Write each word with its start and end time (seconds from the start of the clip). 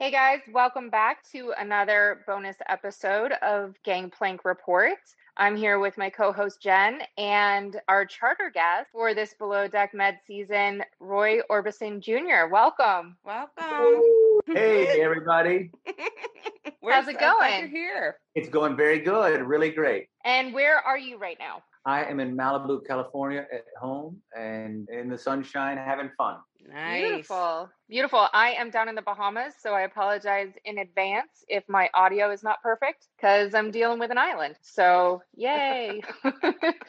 Hey 0.00 0.10
guys, 0.10 0.40
welcome 0.52 0.90
back 0.90 1.22
to 1.30 1.52
another 1.56 2.24
bonus 2.26 2.56
episode 2.68 3.30
of 3.42 3.76
Gangplank 3.84 4.44
Report. 4.44 4.98
I'm 5.36 5.56
here 5.56 5.78
with 5.78 5.96
my 5.96 6.10
co 6.10 6.32
host 6.32 6.60
Jen 6.60 7.02
and 7.16 7.80
our 7.86 8.04
charter 8.04 8.50
guest 8.52 8.90
for 8.90 9.14
this 9.14 9.34
Below 9.34 9.68
Deck 9.68 9.94
Med 9.94 10.18
season, 10.26 10.82
Roy 10.98 11.38
Orbison 11.48 12.00
Jr. 12.00 12.52
Welcome. 12.52 13.16
Welcome. 13.24 14.02
Hey, 14.46 15.00
everybody. 15.00 15.70
We're 16.82 16.92
How's 16.92 17.06
it 17.06 17.20
going? 17.20 17.60
You're 17.60 17.68
here. 17.68 18.16
It's 18.34 18.48
going 18.48 18.76
very 18.76 18.98
good, 18.98 19.42
really 19.42 19.70
great. 19.70 20.08
And 20.24 20.52
where 20.52 20.78
are 20.78 20.98
you 20.98 21.18
right 21.18 21.38
now? 21.38 21.62
I 21.86 22.04
am 22.04 22.18
in 22.20 22.36
Malibu, 22.36 22.86
California 22.86 23.46
at 23.52 23.64
home 23.80 24.20
and 24.36 24.88
in 24.88 25.08
the 25.08 25.18
sunshine 25.18 25.76
having 25.76 26.10
fun. 26.16 26.36
Nice. 26.66 27.00
Beautiful. 27.00 27.68
Beautiful. 27.88 28.26
I 28.32 28.52
am 28.52 28.70
down 28.70 28.88
in 28.88 28.94
the 28.94 29.02
Bahamas, 29.02 29.54
so 29.60 29.74
I 29.74 29.82
apologize 29.82 30.52
in 30.64 30.78
advance 30.78 31.44
if 31.48 31.62
my 31.68 31.90
audio 31.92 32.30
is 32.30 32.42
not 32.42 32.62
perfect 32.62 33.08
because 33.16 33.54
I'm 33.54 33.70
dealing 33.70 33.98
with 33.98 34.10
an 34.10 34.18
island. 34.18 34.56
So, 34.62 35.22
yay. 35.36 36.02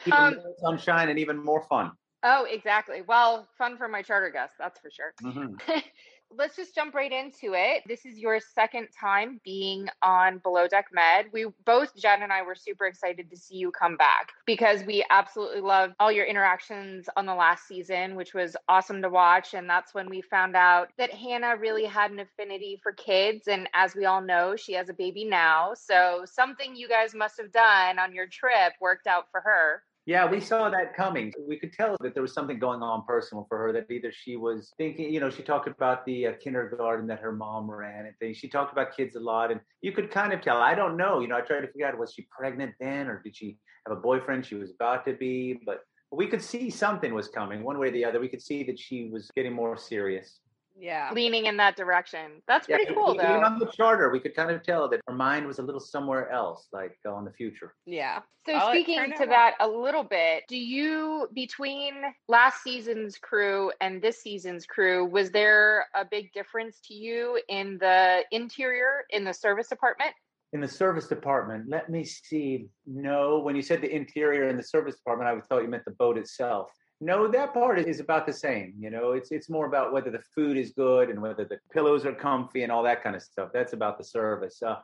Even 0.06 0.12
um, 0.12 0.34
more 0.36 0.54
sunshine 0.62 1.10
and 1.10 1.18
even 1.18 1.42
more 1.44 1.62
fun. 1.68 1.92
oh, 2.22 2.46
exactly. 2.50 3.02
Well, 3.02 3.46
fun 3.58 3.76
for 3.76 3.88
my 3.88 4.02
charter 4.02 4.30
guests, 4.30 4.56
that's 4.58 4.80
for 4.80 4.90
sure. 4.90 5.12
Mhm. 5.22 5.60
let's 6.30 6.56
just 6.56 6.74
jump 6.74 6.94
right 6.94 7.12
into 7.12 7.54
it. 7.54 7.82
This 7.86 8.04
is 8.04 8.18
your 8.18 8.40
second 8.40 8.88
time 8.98 9.40
being 9.44 9.88
on 10.02 10.38
Below 10.38 10.68
Deck 10.68 10.86
Med. 10.92 11.26
We 11.32 11.46
both, 11.64 11.94
Jen 11.96 12.22
and 12.22 12.32
I, 12.32 12.42
were 12.42 12.54
super 12.54 12.86
excited 12.86 13.30
to 13.30 13.36
see 13.36 13.56
you 13.56 13.70
come 13.70 13.96
back 13.96 14.32
because 14.44 14.82
we 14.84 15.04
absolutely 15.10 15.60
loved 15.60 15.94
all 16.00 16.10
your 16.10 16.26
interactions 16.26 17.08
on 17.16 17.26
the 17.26 17.34
last 17.34 17.66
season, 17.66 18.16
which 18.16 18.34
was 18.34 18.56
awesome 18.68 19.02
to 19.02 19.08
watch. 19.08 19.54
And 19.54 19.68
that's 19.68 19.94
when 19.94 20.08
we 20.08 20.20
found 20.22 20.56
out 20.56 20.88
that 20.98 21.12
Hannah 21.12 21.56
really 21.56 21.84
had 21.84 22.10
an 22.10 22.20
affinity 22.20 22.78
for 22.82 22.92
kids. 22.92 23.48
And 23.48 23.68
as 23.74 23.94
we 23.94 24.04
all 24.04 24.20
know, 24.20 24.56
she 24.56 24.72
has 24.74 24.88
a 24.88 24.94
baby 24.94 25.24
now. 25.24 25.74
So 25.74 26.24
something 26.24 26.76
you 26.76 26.88
guys 26.88 27.14
must 27.14 27.38
have 27.38 27.52
done 27.52 27.98
on 27.98 28.14
your 28.14 28.26
trip 28.26 28.74
worked 28.80 29.06
out 29.06 29.30
for 29.30 29.40
her. 29.40 29.82
Yeah, 30.06 30.30
we 30.30 30.40
saw 30.40 30.70
that 30.70 30.94
coming. 30.94 31.32
We 31.48 31.58
could 31.58 31.72
tell 31.72 31.96
that 32.00 32.14
there 32.14 32.22
was 32.22 32.32
something 32.32 32.60
going 32.60 32.80
on 32.80 33.04
personal 33.04 33.44
for 33.48 33.58
her. 33.58 33.72
That 33.72 33.90
either 33.90 34.12
she 34.12 34.36
was 34.36 34.72
thinking, 34.78 35.12
you 35.12 35.18
know, 35.18 35.30
she 35.30 35.42
talked 35.42 35.66
about 35.66 36.06
the 36.06 36.28
uh, 36.28 36.32
kindergarten 36.40 37.08
that 37.08 37.18
her 37.18 37.32
mom 37.32 37.68
ran 37.68 38.06
and 38.06 38.16
things. 38.20 38.36
She 38.36 38.48
talked 38.48 38.72
about 38.72 38.96
kids 38.96 39.16
a 39.16 39.20
lot, 39.20 39.50
and 39.50 39.60
you 39.82 39.90
could 39.90 40.12
kind 40.12 40.32
of 40.32 40.40
tell. 40.40 40.58
I 40.58 40.76
don't 40.76 40.96
know. 40.96 41.18
You 41.18 41.26
know, 41.26 41.36
I 41.36 41.40
tried 41.40 41.62
to 41.62 41.66
figure 41.66 41.88
out 41.88 41.98
was 41.98 42.12
she 42.14 42.28
pregnant 42.30 42.74
then, 42.78 43.08
or 43.08 43.20
did 43.20 43.34
she 43.34 43.58
have 43.84 43.98
a 43.98 44.00
boyfriend 44.00 44.46
she 44.46 44.54
was 44.54 44.70
about 44.70 45.04
to 45.06 45.14
be? 45.14 45.58
But 45.66 45.80
we 46.12 46.28
could 46.28 46.42
see 46.42 46.70
something 46.70 47.12
was 47.12 47.26
coming, 47.26 47.64
one 47.64 47.76
way 47.76 47.88
or 47.88 47.90
the 47.90 48.04
other. 48.04 48.20
We 48.20 48.28
could 48.28 48.42
see 48.42 48.62
that 48.62 48.78
she 48.78 49.08
was 49.10 49.28
getting 49.34 49.54
more 49.54 49.76
serious. 49.76 50.38
Yeah. 50.78 51.10
Leaning 51.12 51.46
in 51.46 51.56
that 51.56 51.76
direction. 51.76 52.42
That's 52.46 52.66
pretty 52.66 52.92
cool, 52.92 53.14
even 53.14 53.26
though. 53.26 53.42
on 53.42 53.58
the 53.58 53.66
charter, 53.66 54.10
we 54.10 54.20
could 54.20 54.34
kind 54.34 54.50
of 54.50 54.62
tell 54.62 54.88
that 54.90 55.00
her 55.06 55.14
mind 55.14 55.46
was 55.46 55.58
a 55.58 55.62
little 55.62 55.80
somewhere 55.80 56.30
else, 56.30 56.68
like 56.72 56.98
uh, 57.06 57.12
on 57.12 57.24
the 57.24 57.32
future. 57.32 57.74
Yeah. 57.86 58.20
So 58.44 58.52
Well, 58.52 58.68
it 58.68 58.72
speaking 58.72 59.12
to 59.16 59.22
out 59.22 59.28
that 59.28 59.54
a 59.60 59.68
little 59.68 60.04
bit, 60.04 60.44
do 60.48 60.56
you 60.56 61.28
between 61.34 61.94
last 62.28 62.62
season's 62.62 63.18
crew 63.18 63.72
and 63.80 64.00
this 64.02 64.22
season's 64.22 64.66
crew, 64.66 65.06
was 65.06 65.30
there 65.30 65.86
a 65.94 66.04
big 66.04 66.32
difference 66.32 66.78
to 66.88 66.94
you 66.94 67.40
in 67.48 67.78
the 67.78 68.22
interior 68.30 69.04
in 69.10 69.24
the 69.24 69.32
service 69.32 69.68
department? 69.68 70.10
In 70.52 70.60
the 70.60 70.68
service 70.68 71.08
department, 71.08 71.68
let 71.68 71.90
me 71.90 72.04
see. 72.04 72.68
No, 72.86 73.40
when 73.40 73.56
you 73.56 73.62
said 73.62 73.80
the 73.80 73.92
interior 73.92 74.48
in 74.48 74.56
the 74.56 74.62
service 74.62 74.94
department, 74.94 75.28
I 75.28 75.40
thought 75.40 75.62
you 75.62 75.68
meant 75.68 75.84
the 75.84 75.90
boat 75.92 76.16
itself. 76.16 76.70
No, 77.00 77.28
that 77.28 77.52
part 77.52 77.78
is 77.78 78.00
about 78.00 78.26
the 78.26 78.32
same. 78.32 78.72
You 78.78 78.90
know, 78.90 79.12
it's 79.12 79.30
it's 79.30 79.50
more 79.50 79.66
about 79.66 79.92
whether 79.92 80.10
the 80.10 80.22
food 80.34 80.56
is 80.56 80.72
good 80.72 81.10
and 81.10 81.20
whether 81.20 81.44
the 81.44 81.58
pillows 81.72 82.06
are 82.06 82.12
comfy 82.12 82.62
and 82.62 82.72
all 82.72 82.82
that 82.84 83.02
kind 83.02 83.14
of 83.14 83.22
stuff. 83.22 83.50
That's 83.52 83.74
about 83.74 83.98
the 83.98 84.04
service. 84.04 84.62
Uh, 84.62 84.76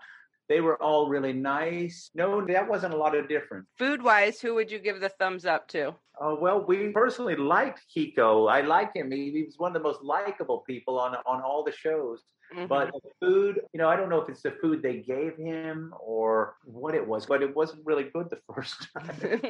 they 0.49 0.61
were 0.61 0.81
all 0.83 1.09
really 1.09 1.33
nice. 1.33 2.11
No, 2.15 2.45
that 2.47 2.69
wasn't 2.69 2.93
a 2.93 2.97
lot 2.97 3.17
of 3.17 3.29
difference. 3.29 3.67
Food 3.79 4.03
wise, 4.03 4.41
who 4.41 4.55
would 4.55 4.71
you 4.71 4.79
give 4.79 5.01
the 5.01 5.09
thumbs 5.09 5.47
up 5.47 5.69
to? 5.69 5.95
Uh, 6.21 6.35
well, 6.39 6.63
we 6.67 6.89
personally 6.89 7.37
liked 7.37 7.81
Kiko. 7.97 8.51
I 8.51 8.61
like 8.61 8.95
him. 8.95 9.11
He, 9.11 9.31
he 9.31 9.45
was 9.45 9.55
one 9.57 9.75
of 9.75 9.83
the 9.83 9.89
most 9.89 10.03
likable 10.03 10.59
people 10.67 10.99
on 10.99 11.17
on 11.27 11.41
all 11.41 11.65
the 11.65 11.73
shows. 11.73 12.23
Mhm. 12.55 12.69
But 12.69 12.93
the 12.93 13.11
food, 13.21 13.61
you 13.73 13.79
know, 13.79 13.89
I 13.89 13.97
don't 13.97 14.09
know 14.09 14.21
if 14.21 14.29
it's 14.29 14.43
the 14.43 14.51
food 14.53 14.83
they 14.83 14.99
gave 14.99 15.37
him 15.37 15.95
or 16.01 16.57
what 16.65 16.95
it 16.95 17.07
was, 17.07 17.27
but 17.27 17.43
it 17.43 17.55
wasn't 17.55 17.85
really 17.85 18.05
good 18.05 18.29
the 18.31 18.41
first 18.55 18.89
time. 18.97 19.41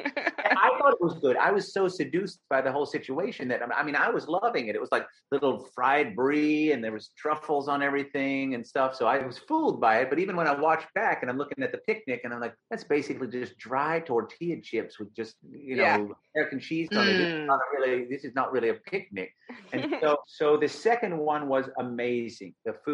I 0.57 0.69
thought 0.79 0.93
it 0.95 1.01
was 1.01 1.15
good. 1.21 1.37
I 1.37 1.51
was 1.51 1.73
so 1.73 1.89
seduced 1.89 2.41
by 2.49 2.61
the 2.61 2.71
whole 2.71 2.87
situation 2.87 3.49
that 3.49 3.61
I 3.75 3.83
mean, 3.83 3.97
I 3.97 4.09
was 4.11 4.29
loving 4.29 4.69
it. 4.69 4.75
It 4.77 4.81
was 4.81 4.93
like 4.93 5.07
little 5.31 5.67
fried 5.75 6.15
brie, 6.15 6.73
and 6.73 6.83
there 6.85 6.93
was 6.93 7.11
truffles 7.17 7.67
on 7.69 7.83
everything 7.83 8.55
and 8.55 8.67
stuff. 8.67 8.95
So 8.95 9.07
I 9.07 9.25
was 9.27 9.39
fooled 9.39 9.81
by 9.81 9.95
it. 10.01 10.11
But 10.11 10.19
even 10.19 10.37
when 10.37 10.47
I 10.47 10.55
watch 10.55 10.84
back 10.95 11.23
and 11.23 11.31
I'm 11.31 11.39
looking 11.39 11.63
at 11.65 11.73
the 11.73 11.79
picnic, 11.79 12.21
and 12.25 12.33
I'm 12.33 12.41
like, 12.41 12.55
that's 12.71 12.84
basically 12.84 13.29
just 13.29 13.57
dry 13.59 14.01
tortilla 14.01 14.61
chips 14.61 14.99
with 14.99 15.11
just 15.15 15.37
you 15.51 15.77
know 15.77 15.83
Yeah. 15.83 16.15
American 16.34 16.61
cheese 16.61 16.89
on 16.97 17.09
it. 17.09 17.17
This 17.19 17.29
is 17.29 17.41
Mm. 17.43 17.47
not 17.47 17.61
really. 17.75 18.05
This 18.13 18.25
is 18.25 18.34
not 18.34 18.53
really 18.53 18.69
a 18.69 18.75
picnic. 18.75 19.31
And 19.73 19.81
so, 20.03 20.17
so 20.27 20.57
the 20.57 20.69
second 20.69 21.17
one 21.19 21.49
was 21.49 21.67
amazing. 21.79 22.55
The 22.65 22.75
food 22.84 22.91